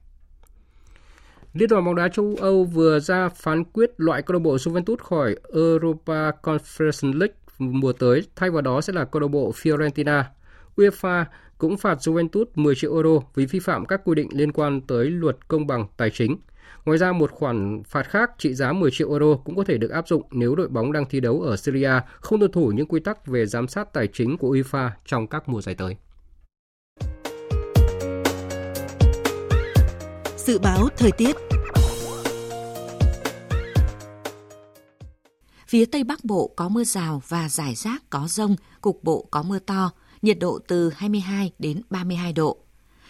Liên 1.54 1.68
đoàn 1.68 1.85
bóng 1.85 1.94
đá 1.94 2.09
châu 2.09 2.37
Âu 2.40 2.64
vừa 2.64 3.00
ra 3.00 3.28
phán 3.28 3.64
quyết 3.64 3.90
loại 3.96 4.22
câu 4.22 4.33
lạc 4.33 4.38
bộ 4.38 4.56
Juventus 4.56 4.96
khỏi 4.96 5.37
Europa 5.54 6.30
Conference 6.42 7.18
League 7.18 7.37
mùa 7.59 7.92
tới, 7.92 8.22
thay 8.37 8.50
vào 8.50 8.62
đó 8.62 8.80
sẽ 8.80 8.92
là 8.92 9.04
câu 9.04 9.22
lạc 9.22 9.28
bộ 9.28 9.52
Fiorentina. 9.52 10.22
UEFA 10.76 11.24
cũng 11.59 11.76
phạt 11.76 11.98
Juventus 11.98 12.44
10 12.54 12.74
triệu 12.74 12.94
euro 12.94 13.20
vì 13.35 13.46
vi 13.46 13.59
phạm 13.59 13.87
các 13.87 14.00
quy 14.04 14.14
định 14.14 14.28
liên 14.33 14.52
quan 14.52 14.80
tới 14.80 15.11
luật 15.11 15.48
công 15.48 15.66
bằng 15.66 15.87
tài 15.96 16.11
chính. 16.11 16.37
Ngoài 16.85 16.99
ra, 16.99 17.12
một 17.12 17.31
khoản 17.31 17.83
phạt 17.87 18.03
khác 18.03 18.31
trị 18.38 18.55
giá 18.55 18.73
10 18.73 18.90
triệu 18.90 19.11
euro 19.11 19.37
cũng 19.45 19.57
có 19.57 19.64
thể 19.64 19.79
được 19.79 19.90
áp 19.90 20.09
dụng 20.09 20.23
nếu 20.31 20.55
đội 20.55 20.69
bóng 20.69 20.93
đang 20.93 21.05
thi 21.11 21.21
đấu 21.21 21.40
ở 21.40 21.57
Syria 21.57 21.93
không 22.21 22.40
tuân 22.40 22.53
thủ 22.53 22.73
những 22.75 22.87
quy 22.87 23.01
tắc 23.01 23.27
về 23.27 23.47
giám 23.47 23.69
sát 23.69 23.93
tài 23.93 24.09
chính 24.12 24.37
của 24.37 24.55
UEFA 24.57 24.90
trong 25.07 25.27
các 25.27 25.49
mùa 25.49 25.62
giải 25.62 25.75
tới. 25.75 25.97
Dự 30.37 30.59
báo 30.59 30.88
thời 30.97 31.12
tiết 31.12 31.37
Phía 35.69 35.85
Tây 35.85 36.05
Bắc 36.05 36.25
Bộ 36.25 36.53
có 36.57 36.69
mưa 36.69 36.85
rào 36.85 37.23
và 37.29 37.49
rải 37.49 37.75
rác 37.75 38.11
có 38.11 38.27
rông, 38.29 38.57
cục 38.81 39.05
bộ 39.05 39.29
có 39.31 39.43
mưa 39.43 39.59
to, 39.59 39.90
nhiệt 40.23 40.38
độ 40.38 40.59
từ 40.69 40.90
22 40.97 41.53
đến 41.59 41.83
32 41.90 42.33
độ. 42.33 42.59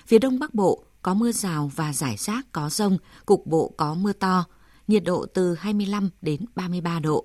Phía 0.07 0.19
Đông 0.19 0.39
Bắc 0.39 0.55
Bộ 0.55 0.85
có 1.03 1.15
mưa 1.15 1.33
rào 1.33 1.71
và 1.77 1.93
rải 1.93 2.17
rác 2.17 2.53
có 2.53 2.71
rông, 2.71 2.99
cục 3.27 3.47
bộ 3.47 3.75
có 3.77 3.95
mưa 3.95 4.13
to, 4.13 4.45
nhiệt 4.89 5.05
độ 5.05 5.27
từ 5.35 5.55
25 5.55 6.11
đến 6.23 6.45
33 6.55 7.01
độ. 7.01 7.25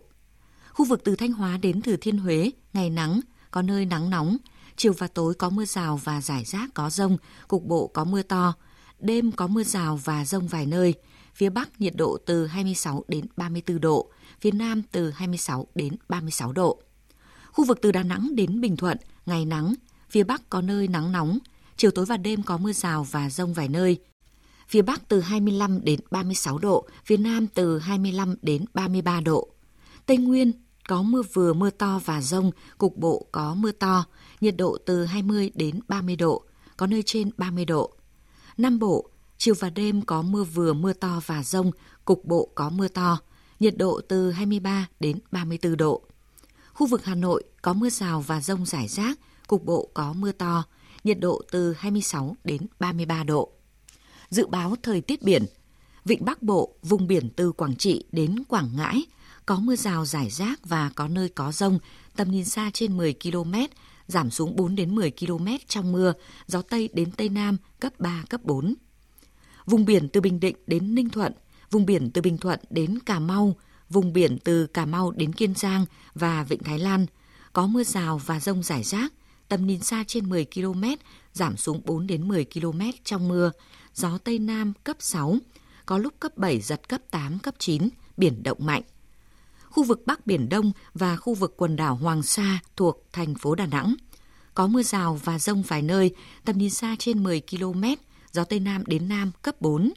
Khu 0.73 0.85
vực 0.85 1.01
từ 1.03 1.15
Thanh 1.15 1.31
Hóa 1.31 1.57
đến 1.57 1.81
Thừa 1.81 1.95
Thiên 1.95 2.17
Huế, 2.17 2.51
ngày 2.73 2.89
nắng, 2.89 3.19
có 3.51 3.61
nơi 3.61 3.85
nắng 3.85 4.09
nóng, 4.09 4.37
chiều 4.75 4.93
và 4.97 5.07
tối 5.07 5.33
có 5.33 5.49
mưa 5.49 5.65
rào 5.65 5.97
và 6.03 6.21
rải 6.21 6.45
rác 6.45 6.73
có 6.73 6.89
rông, 6.89 7.17
cục 7.47 7.63
bộ 7.63 7.87
có 7.87 8.03
mưa 8.03 8.21
to. 8.21 8.53
Đêm 8.99 9.31
có 9.31 9.47
mưa 9.47 9.63
rào 9.63 9.99
và 10.03 10.25
rông 10.25 10.47
vài 10.47 10.65
nơi. 10.65 10.93
Phía 11.33 11.49
Bắc 11.49 11.81
nhiệt 11.81 11.93
độ 11.95 12.17
từ 12.25 12.47
26 12.47 13.03
đến 13.07 13.25
34 13.37 13.81
độ, 13.81 14.09
phía 14.41 14.51
Nam 14.51 14.81
từ 14.91 15.11
26 15.11 15.67
đến 15.75 15.95
36 16.09 16.51
độ. 16.51 16.81
Khu 17.51 17.65
vực 17.65 17.79
từ 17.81 17.91
Đà 17.91 18.03
Nẵng 18.03 18.35
đến 18.35 18.61
Bình 18.61 18.77
Thuận, 18.77 18.97
ngày 19.25 19.45
nắng, 19.45 19.73
phía 20.09 20.23
Bắc 20.23 20.49
có 20.49 20.61
nơi 20.61 20.87
nắng 20.87 21.11
nóng, 21.11 21.39
chiều 21.77 21.91
tối 21.91 22.05
và 22.05 22.17
đêm 22.17 22.43
có 22.43 22.57
mưa 22.57 22.73
rào 22.73 23.03
và 23.03 23.29
rông 23.29 23.53
vài 23.53 23.67
nơi. 23.67 23.99
Phía 24.67 24.81
Bắc 24.81 25.09
từ 25.09 25.21
25 25.21 25.79
đến 25.83 25.99
36 26.11 26.57
độ, 26.57 26.87
phía 27.05 27.17
Nam 27.17 27.47
từ 27.47 27.79
25 27.79 28.35
đến 28.41 28.65
33 28.73 29.21
độ. 29.21 29.49
Tây 30.05 30.17
Nguyên 30.17 30.51
có 30.87 31.01
mưa 31.01 31.21
vừa 31.33 31.53
mưa 31.53 31.69
to 31.69 31.99
và 32.05 32.21
rông, 32.21 32.51
cục 32.77 32.97
bộ 32.97 33.25
có 33.31 33.53
mưa 33.55 33.71
to, 33.71 34.05
nhiệt 34.41 34.55
độ 34.57 34.77
từ 34.85 35.05
20 35.05 35.51
đến 35.55 35.79
30 35.87 36.15
độ, 36.15 36.43
có 36.77 36.87
nơi 36.87 37.03
trên 37.05 37.29
30 37.37 37.65
độ. 37.65 37.91
Nam 38.57 38.79
Bộ, 38.79 39.09
chiều 39.37 39.55
và 39.59 39.69
đêm 39.69 40.01
có 40.01 40.21
mưa 40.21 40.43
vừa 40.43 40.73
mưa 40.73 40.93
to 40.93 41.21
và 41.25 41.43
rông, 41.43 41.71
cục 42.05 42.25
bộ 42.25 42.49
có 42.55 42.69
mưa 42.69 42.87
to, 42.87 43.19
nhiệt 43.59 43.77
độ 43.77 44.01
từ 44.07 44.31
23 44.31 44.87
đến 44.99 45.19
34 45.31 45.77
độ. 45.77 46.01
Khu 46.73 46.87
vực 46.87 47.05
Hà 47.05 47.15
Nội 47.15 47.43
có 47.61 47.73
mưa 47.73 47.89
rào 47.89 48.21
và 48.21 48.41
rông 48.41 48.65
rải 48.65 48.87
rác, 48.87 49.19
cục 49.47 49.65
bộ 49.65 49.89
có 49.93 50.13
mưa 50.13 50.31
to, 50.31 50.63
nhiệt 51.05 51.19
độ 51.19 51.41
từ 51.51 51.73
26 51.73 52.35
đến 52.43 52.61
33 52.79 53.23
độ. 53.23 53.51
Dự 54.29 54.47
báo 54.47 54.75
thời 54.83 55.01
tiết 55.01 55.21
biển, 55.21 55.45
Vịnh 56.05 56.25
Bắc 56.25 56.41
Bộ, 56.41 56.75
vùng 56.83 57.07
biển 57.07 57.29
từ 57.35 57.51
Quảng 57.51 57.75
Trị 57.75 58.03
đến 58.11 58.43
Quảng 58.47 58.69
Ngãi, 58.75 59.05
có 59.45 59.59
mưa 59.59 59.75
rào 59.75 60.05
rải 60.05 60.29
rác 60.29 60.65
và 60.65 60.91
có 60.95 61.07
nơi 61.07 61.29
có 61.29 61.51
rông, 61.51 61.79
tầm 62.15 62.31
nhìn 62.31 62.45
xa 62.45 62.71
trên 62.73 62.97
10 62.97 63.15
km, 63.23 63.53
giảm 64.07 64.31
xuống 64.31 64.55
4 64.55 64.75
đến 64.75 64.95
10 64.95 65.11
km 65.11 65.47
trong 65.67 65.91
mưa, 65.91 66.13
gió 66.47 66.61
Tây 66.61 66.89
đến 66.93 67.11
Tây 67.11 67.29
Nam 67.29 67.57
cấp 67.79 67.93
3, 67.99 68.23
cấp 68.29 68.41
4. 68.43 68.73
Vùng 69.65 69.85
biển 69.85 70.09
từ 70.09 70.21
Bình 70.21 70.39
Định 70.39 70.55
đến 70.67 70.95
Ninh 70.95 71.09
Thuận, 71.09 71.33
vùng 71.71 71.85
biển 71.85 72.11
từ 72.11 72.21
Bình 72.21 72.37
Thuận 72.37 72.59
đến 72.69 72.99
Cà 73.05 73.19
Mau, 73.19 73.55
vùng 73.89 74.13
biển 74.13 74.37
từ 74.43 74.67
Cà 74.67 74.85
Mau 74.85 75.11
đến 75.11 75.33
Kiên 75.33 75.53
Giang 75.55 75.85
và 76.13 76.43
Vịnh 76.43 76.63
Thái 76.63 76.79
Lan, 76.79 77.05
có 77.53 77.67
mưa 77.67 77.83
rào 77.83 78.21
và 78.25 78.39
rông 78.39 78.63
rải 78.63 78.83
rác, 78.83 79.13
tầm 79.47 79.67
nhìn 79.67 79.79
xa 79.79 80.03
trên 80.07 80.29
10 80.29 80.45
km, 80.53 80.83
giảm 81.33 81.57
xuống 81.57 81.81
4 81.85 82.07
đến 82.07 82.27
10 82.27 82.45
km 82.53 82.81
trong 83.03 83.27
mưa, 83.27 83.51
gió 83.93 84.17
Tây 84.17 84.39
Nam 84.39 84.73
cấp 84.83 84.97
6, 84.99 85.37
có 85.85 85.97
lúc 85.97 86.13
cấp 86.19 86.37
7 86.37 86.61
giật 86.61 86.89
cấp 86.89 87.01
8, 87.11 87.39
cấp 87.39 87.55
9, 87.57 87.89
biển 88.17 88.43
động 88.43 88.57
mạnh. 88.61 88.83
Khu 89.69 89.83
vực 89.83 90.01
Bắc 90.05 90.27
Biển 90.27 90.49
Đông 90.49 90.71
và 90.93 91.15
khu 91.17 91.33
vực 91.33 91.53
quần 91.57 91.75
đảo 91.75 91.95
Hoàng 91.95 92.23
Sa 92.23 92.59
thuộc 92.75 93.07
thành 93.13 93.35
phố 93.35 93.55
Đà 93.55 93.65
Nẵng. 93.65 93.95
Có 94.53 94.67
mưa 94.67 94.83
rào 94.83 95.19
và 95.23 95.39
rông 95.39 95.61
vài 95.61 95.81
nơi, 95.81 96.11
tầm 96.45 96.57
nhìn 96.57 96.69
xa 96.69 96.95
trên 96.99 97.23
10 97.23 97.41
km, 97.51 97.83
gió 98.31 98.43
Tây 98.43 98.59
Nam 98.59 98.83
đến 98.85 99.09
Nam 99.09 99.31
cấp 99.41 99.61
4. 99.61 99.93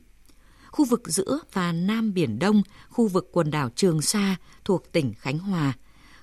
Khu 0.71 0.85
vực 0.85 1.03
giữa 1.05 1.39
và 1.53 1.73
Nam 1.73 2.15
Biển 2.15 2.39
Đông, 2.39 2.63
khu 2.89 3.09
vực 3.09 3.29
quần 3.33 3.51
đảo 3.51 3.71
Trường 3.75 4.03
Sa 4.03 4.37
thuộc 4.65 4.93
tỉnh 4.93 5.15
Khánh 5.15 5.39
Hòa. 5.39 5.73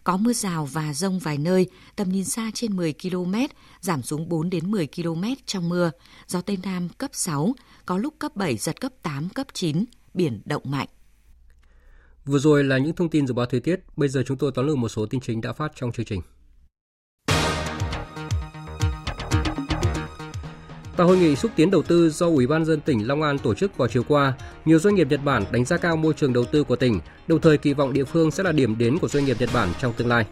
Có 0.06 0.18
mưa 0.18 0.34
rào 0.34 0.65
và 0.65 0.94
rông 0.94 1.20
vài 1.20 1.38
nơi, 1.38 1.68
tầm 1.96 2.10
nhìn 2.10 2.26
xa 2.26 2.52
trên 2.54 2.76
10 2.76 2.94
km, 2.94 3.34
giảm 3.82 4.04
xuống 4.04 4.30
4 4.30 4.50
đến 4.50 4.72
10 4.72 4.88
km 4.96 5.24
trong 5.46 5.70
mưa. 5.70 5.91
Gió 6.28 6.41
Tây 6.41 6.58
Nam 6.63 6.89
cấp 6.89 7.12
6, 7.13 7.56
có 7.86 7.98
lúc 7.98 8.13
cấp 8.20 8.36
7, 8.36 8.58
giật 8.58 8.82
cấp 8.82 8.91
8, 9.02 9.30
cấp 9.30 9.48
9, 9.54 9.86
biển 10.13 10.41
động 10.46 10.63
mạnh. 10.65 10.88
Vừa 12.26 12.39
rồi 12.39 12.63
là 12.63 12.78
những 12.78 12.96
thông 12.96 13.10
tin 13.10 13.28
dự 13.28 13.34
báo 13.34 13.46
thời 13.46 13.60
tiết, 13.60 13.80
bây 13.98 14.10
giờ 14.10 14.24
chúng 14.28 14.38
tôi 14.38 14.52
tóm 14.56 14.68
lược 14.68 14.78
một 14.78 14.89
số 14.89 15.06
tin 15.06 15.22
chính 15.22 15.41
đã 15.41 15.54
phát 15.54 15.72
trong 15.76 15.91
chương 15.91 16.06
trình. 16.06 16.22
Tại 20.97 21.08
hội 21.08 21.17
nghị 21.17 21.36
xúc 21.36 21.51
tiến 21.55 21.71
đầu 21.71 21.81
tư 21.81 22.10
do 22.10 22.27
Ủy 22.27 22.47
ban 22.47 22.65
dân 22.65 22.81
tỉnh 22.81 23.08
Long 23.08 23.21
An 23.21 23.38
tổ 23.38 23.53
chức 23.53 23.77
vào 23.77 23.88
chiều 23.88 24.03
qua, 24.08 24.34
nhiều 24.65 24.79
doanh 24.79 24.95
nghiệp 24.95 25.08
Nhật 25.10 25.19
Bản 25.23 25.43
đánh 25.51 25.65
giá 25.65 25.77
cao 25.77 25.95
môi 25.95 26.13
trường 26.13 26.34
đầu 26.34 26.45
tư 26.45 26.63
của 26.63 26.75
tỉnh, 26.75 26.99
đồng 27.27 27.41
thời 27.41 27.58
kỳ 27.58 27.73
vọng 27.73 27.93
địa 27.93 28.03
phương 28.03 28.31
sẽ 28.31 28.43
là 28.43 28.51
điểm 28.51 28.77
đến 28.77 28.97
của 28.99 29.08
doanh 29.08 29.25
nghiệp 29.25 29.38
Nhật 29.39 29.49
Bản 29.53 29.69
trong 29.81 29.93
tương 29.93 30.08
lai. 30.08 30.25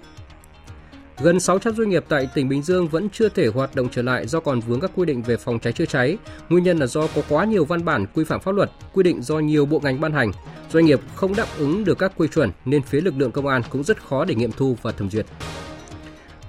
Gần 1.22 1.40
600 1.40 1.76
doanh 1.76 1.90
nghiệp 1.90 2.06
tại 2.10 2.30
tỉnh 2.34 2.50
Bình 2.50 2.62
Dương 2.62 2.88
vẫn 2.88 3.10
chưa 3.10 3.30
thể 3.30 3.48
hoạt 3.48 3.76
động 3.76 3.88
trở 3.92 4.02
lại 4.02 4.28
do 4.28 4.40
còn 4.40 4.60
vướng 4.60 4.80
các 4.80 4.92
quy 4.96 5.06
định 5.06 5.22
về 5.22 5.38
phòng 5.38 5.60
cháy 5.60 5.74
chữa 5.74 5.86
cháy. 5.86 6.18
Nguyên 6.50 6.64
nhân 6.64 6.78
là 6.78 6.88
do 6.88 7.08
có 7.16 7.22
quá 7.30 7.46
nhiều 7.46 7.66
văn 7.66 7.86
bản 7.86 8.06
quy 8.14 8.24
phạm 8.24 8.40
pháp 8.40 8.52
luật, 8.52 8.72
quy 8.94 9.04
định 9.04 9.22
do 9.22 9.40
nhiều 9.40 9.66
bộ 9.66 9.80
ngành 9.80 10.02
ban 10.02 10.14
hành. 10.14 10.32
Doanh 10.72 10.86
nghiệp 10.86 11.00
không 11.16 11.36
đáp 11.36 11.48
ứng 11.58 11.84
được 11.84 11.98
các 11.98 12.12
quy 12.18 12.28
chuẩn 12.28 12.52
nên 12.66 12.82
phía 12.82 13.02
lực 13.02 13.14
lượng 13.18 13.32
công 13.32 13.48
an 13.48 13.62
cũng 13.70 13.84
rất 13.84 14.04
khó 14.04 14.26
để 14.26 14.36
nghiệm 14.36 14.52
thu 14.52 14.78
và 14.82 14.92
thẩm 14.92 15.10
duyệt. 15.10 15.26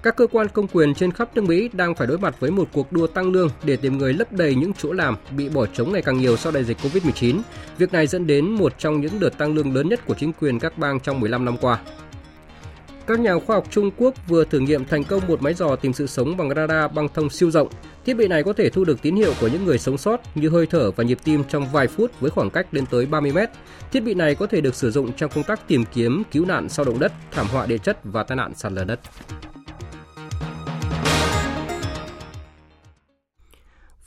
Các 0.05 0.17
cơ 0.17 0.27
quan 0.27 0.49
công 0.49 0.69
quyền 0.69 0.95
trên 0.95 1.13
khắp 1.13 1.29
nước 1.35 1.45
Mỹ 1.45 1.71
đang 1.73 1.95
phải 1.95 2.07
đối 2.07 2.19
mặt 2.19 2.41
với 2.41 2.51
một 2.51 2.69
cuộc 2.73 2.93
đua 2.93 3.07
tăng 3.07 3.33
lương 3.33 3.49
để 3.65 3.77
tìm 3.77 3.99
người 3.99 4.13
lấp 4.13 4.33
đầy 4.33 4.55
những 4.55 4.73
chỗ 4.79 4.93
làm 4.93 5.17
bị 5.37 5.49
bỏ 5.49 5.67
trống 5.67 5.93
ngày 5.93 6.03
càng 6.03 6.19
nhiều 6.19 6.37
sau 6.37 6.53
đại 6.53 6.65
dịch 6.65 6.79
Covid-19. 6.83 7.41
Việc 7.79 7.93
này 7.93 8.07
dẫn 8.07 8.27
đến 8.27 8.51
một 8.51 8.79
trong 8.79 9.01
những 9.01 9.21
đợt 9.21 9.39
tăng 9.39 9.55
lương 9.55 9.75
lớn 9.75 9.89
nhất 9.89 10.07
của 10.07 10.15
chính 10.15 10.33
quyền 10.33 10.59
các 10.59 10.79
bang 10.79 11.01
trong 11.01 11.21
15 11.21 11.45
năm 11.45 11.57
qua. 11.61 11.79
Các 13.07 13.21
nhà 13.21 13.39
khoa 13.47 13.57
học 13.57 13.67
Trung 13.71 13.91
Quốc 13.97 14.15
vừa 14.29 14.45
thử 14.45 14.59
nghiệm 14.59 14.85
thành 14.85 15.05
công 15.05 15.27
một 15.29 15.43
máy 15.43 15.55
dò 15.55 15.77
tìm 15.77 15.93
sự 15.93 16.07
sống 16.07 16.37
bằng 16.37 16.55
radar 16.55 16.93
băng 16.93 17.09
thông 17.15 17.31
siêu 17.31 17.51
rộng. 17.51 17.69
Thiết 18.07 18.15
bị 18.15 18.29
này 18.29 18.43
có 18.43 18.53
thể 18.53 18.71
thu 18.71 18.85
được 18.85 19.03
tín 19.03 19.17
hiệu 19.17 19.33
của 19.41 19.49
những 19.49 19.65
người 19.65 19.79
sống 19.79 19.99
sót 19.99 20.21
như 20.35 20.49
hơi 20.49 20.67
thở 20.67 20.91
và 20.91 21.05
nhịp 21.05 21.19
tim 21.25 21.45
trong 21.49 21.67
vài 21.73 21.87
phút 21.87 22.21
với 22.21 22.31
khoảng 22.31 22.51
cách 22.51 22.67
lên 22.71 22.87
tới 22.87 23.07
30 23.07 23.33
mét. 23.33 23.51
Thiết 23.93 24.01
bị 24.01 24.15
này 24.15 24.35
có 24.35 24.47
thể 24.47 24.61
được 24.61 24.75
sử 24.75 24.91
dụng 24.91 25.13
trong 25.13 25.31
công 25.35 25.45
tác 25.45 25.69
tìm 25.69 25.85
kiếm, 25.95 26.23
cứu 26.33 26.47
nạn 26.47 26.69
sau 26.69 26.85
động 26.85 26.99
đất, 26.99 27.13
thảm 27.31 27.47
họa 27.47 27.67
địa 27.67 27.79
chất 27.79 27.99
và 28.05 28.23
tai 28.23 28.37
nạn 28.37 28.53
sạt 28.55 28.73
lở 28.73 28.85
đất. 28.85 29.01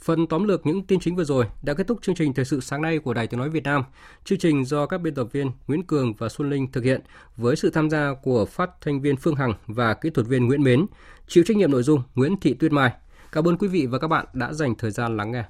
Phần 0.07 0.27
tóm 0.27 0.43
lược 0.43 0.65
những 0.65 0.83
tin 0.83 0.99
chính 0.99 1.15
vừa 1.15 1.23
rồi 1.23 1.45
đã 1.61 1.73
kết 1.73 1.87
thúc 1.87 1.99
chương 2.01 2.15
trình 2.15 2.33
thời 2.33 2.45
sự 2.45 2.59
sáng 2.59 2.81
nay 2.81 2.99
của 2.99 3.13
Đài 3.13 3.27
Tiếng 3.27 3.39
nói 3.39 3.49
Việt 3.49 3.63
Nam. 3.63 3.83
Chương 4.23 4.39
trình 4.39 4.65
do 4.65 4.85
các 4.85 5.01
biên 5.01 5.15
tập 5.15 5.27
viên 5.31 5.51
Nguyễn 5.67 5.83
Cường 5.83 6.13
và 6.13 6.29
Xuân 6.29 6.49
Linh 6.49 6.71
thực 6.71 6.83
hiện 6.83 7.01
với 7.37 7.55
sự 7.55 7.69
tham 7.69 7.89
gia 7.89 8.13
của 8.23 8.45
phát 8.45 8.69
thanh 8.81 9.01
viên 9.01 9.17
Phương 9.17 9.35
Hằng 9.35 9.53
và 9.67 9.93
kỹ 9.93 10.09
thuật 10.09 10.27
viên 10.27 10.47
Nguyễn 10.47 10.63
Mến, 10.63 10.85
chịu 11.27 11.43
trách 11.47 11.57
nhiệm 11.57 11.71
nội 11.71 11.83
dung 11.83 12.01
Nguyễn 12.15 12.39
Thị 12.39 12.53
Tuyết 12.53 12.71
Mai. 12.71 12.91
Cảm 13.31 13.47
ơn 13.47 13.57
quý 13.57 13.67
vị 13.67 13.85
và 13.85 13.99
các 13.99 14.07
bạn 14.07 14.25
đã 14.33 14.53
dành 14.53 14.75
thời 14.75 14.91
gian 14.91 15.17
lắng 15.17 15.31
nghe. 15.31 15.43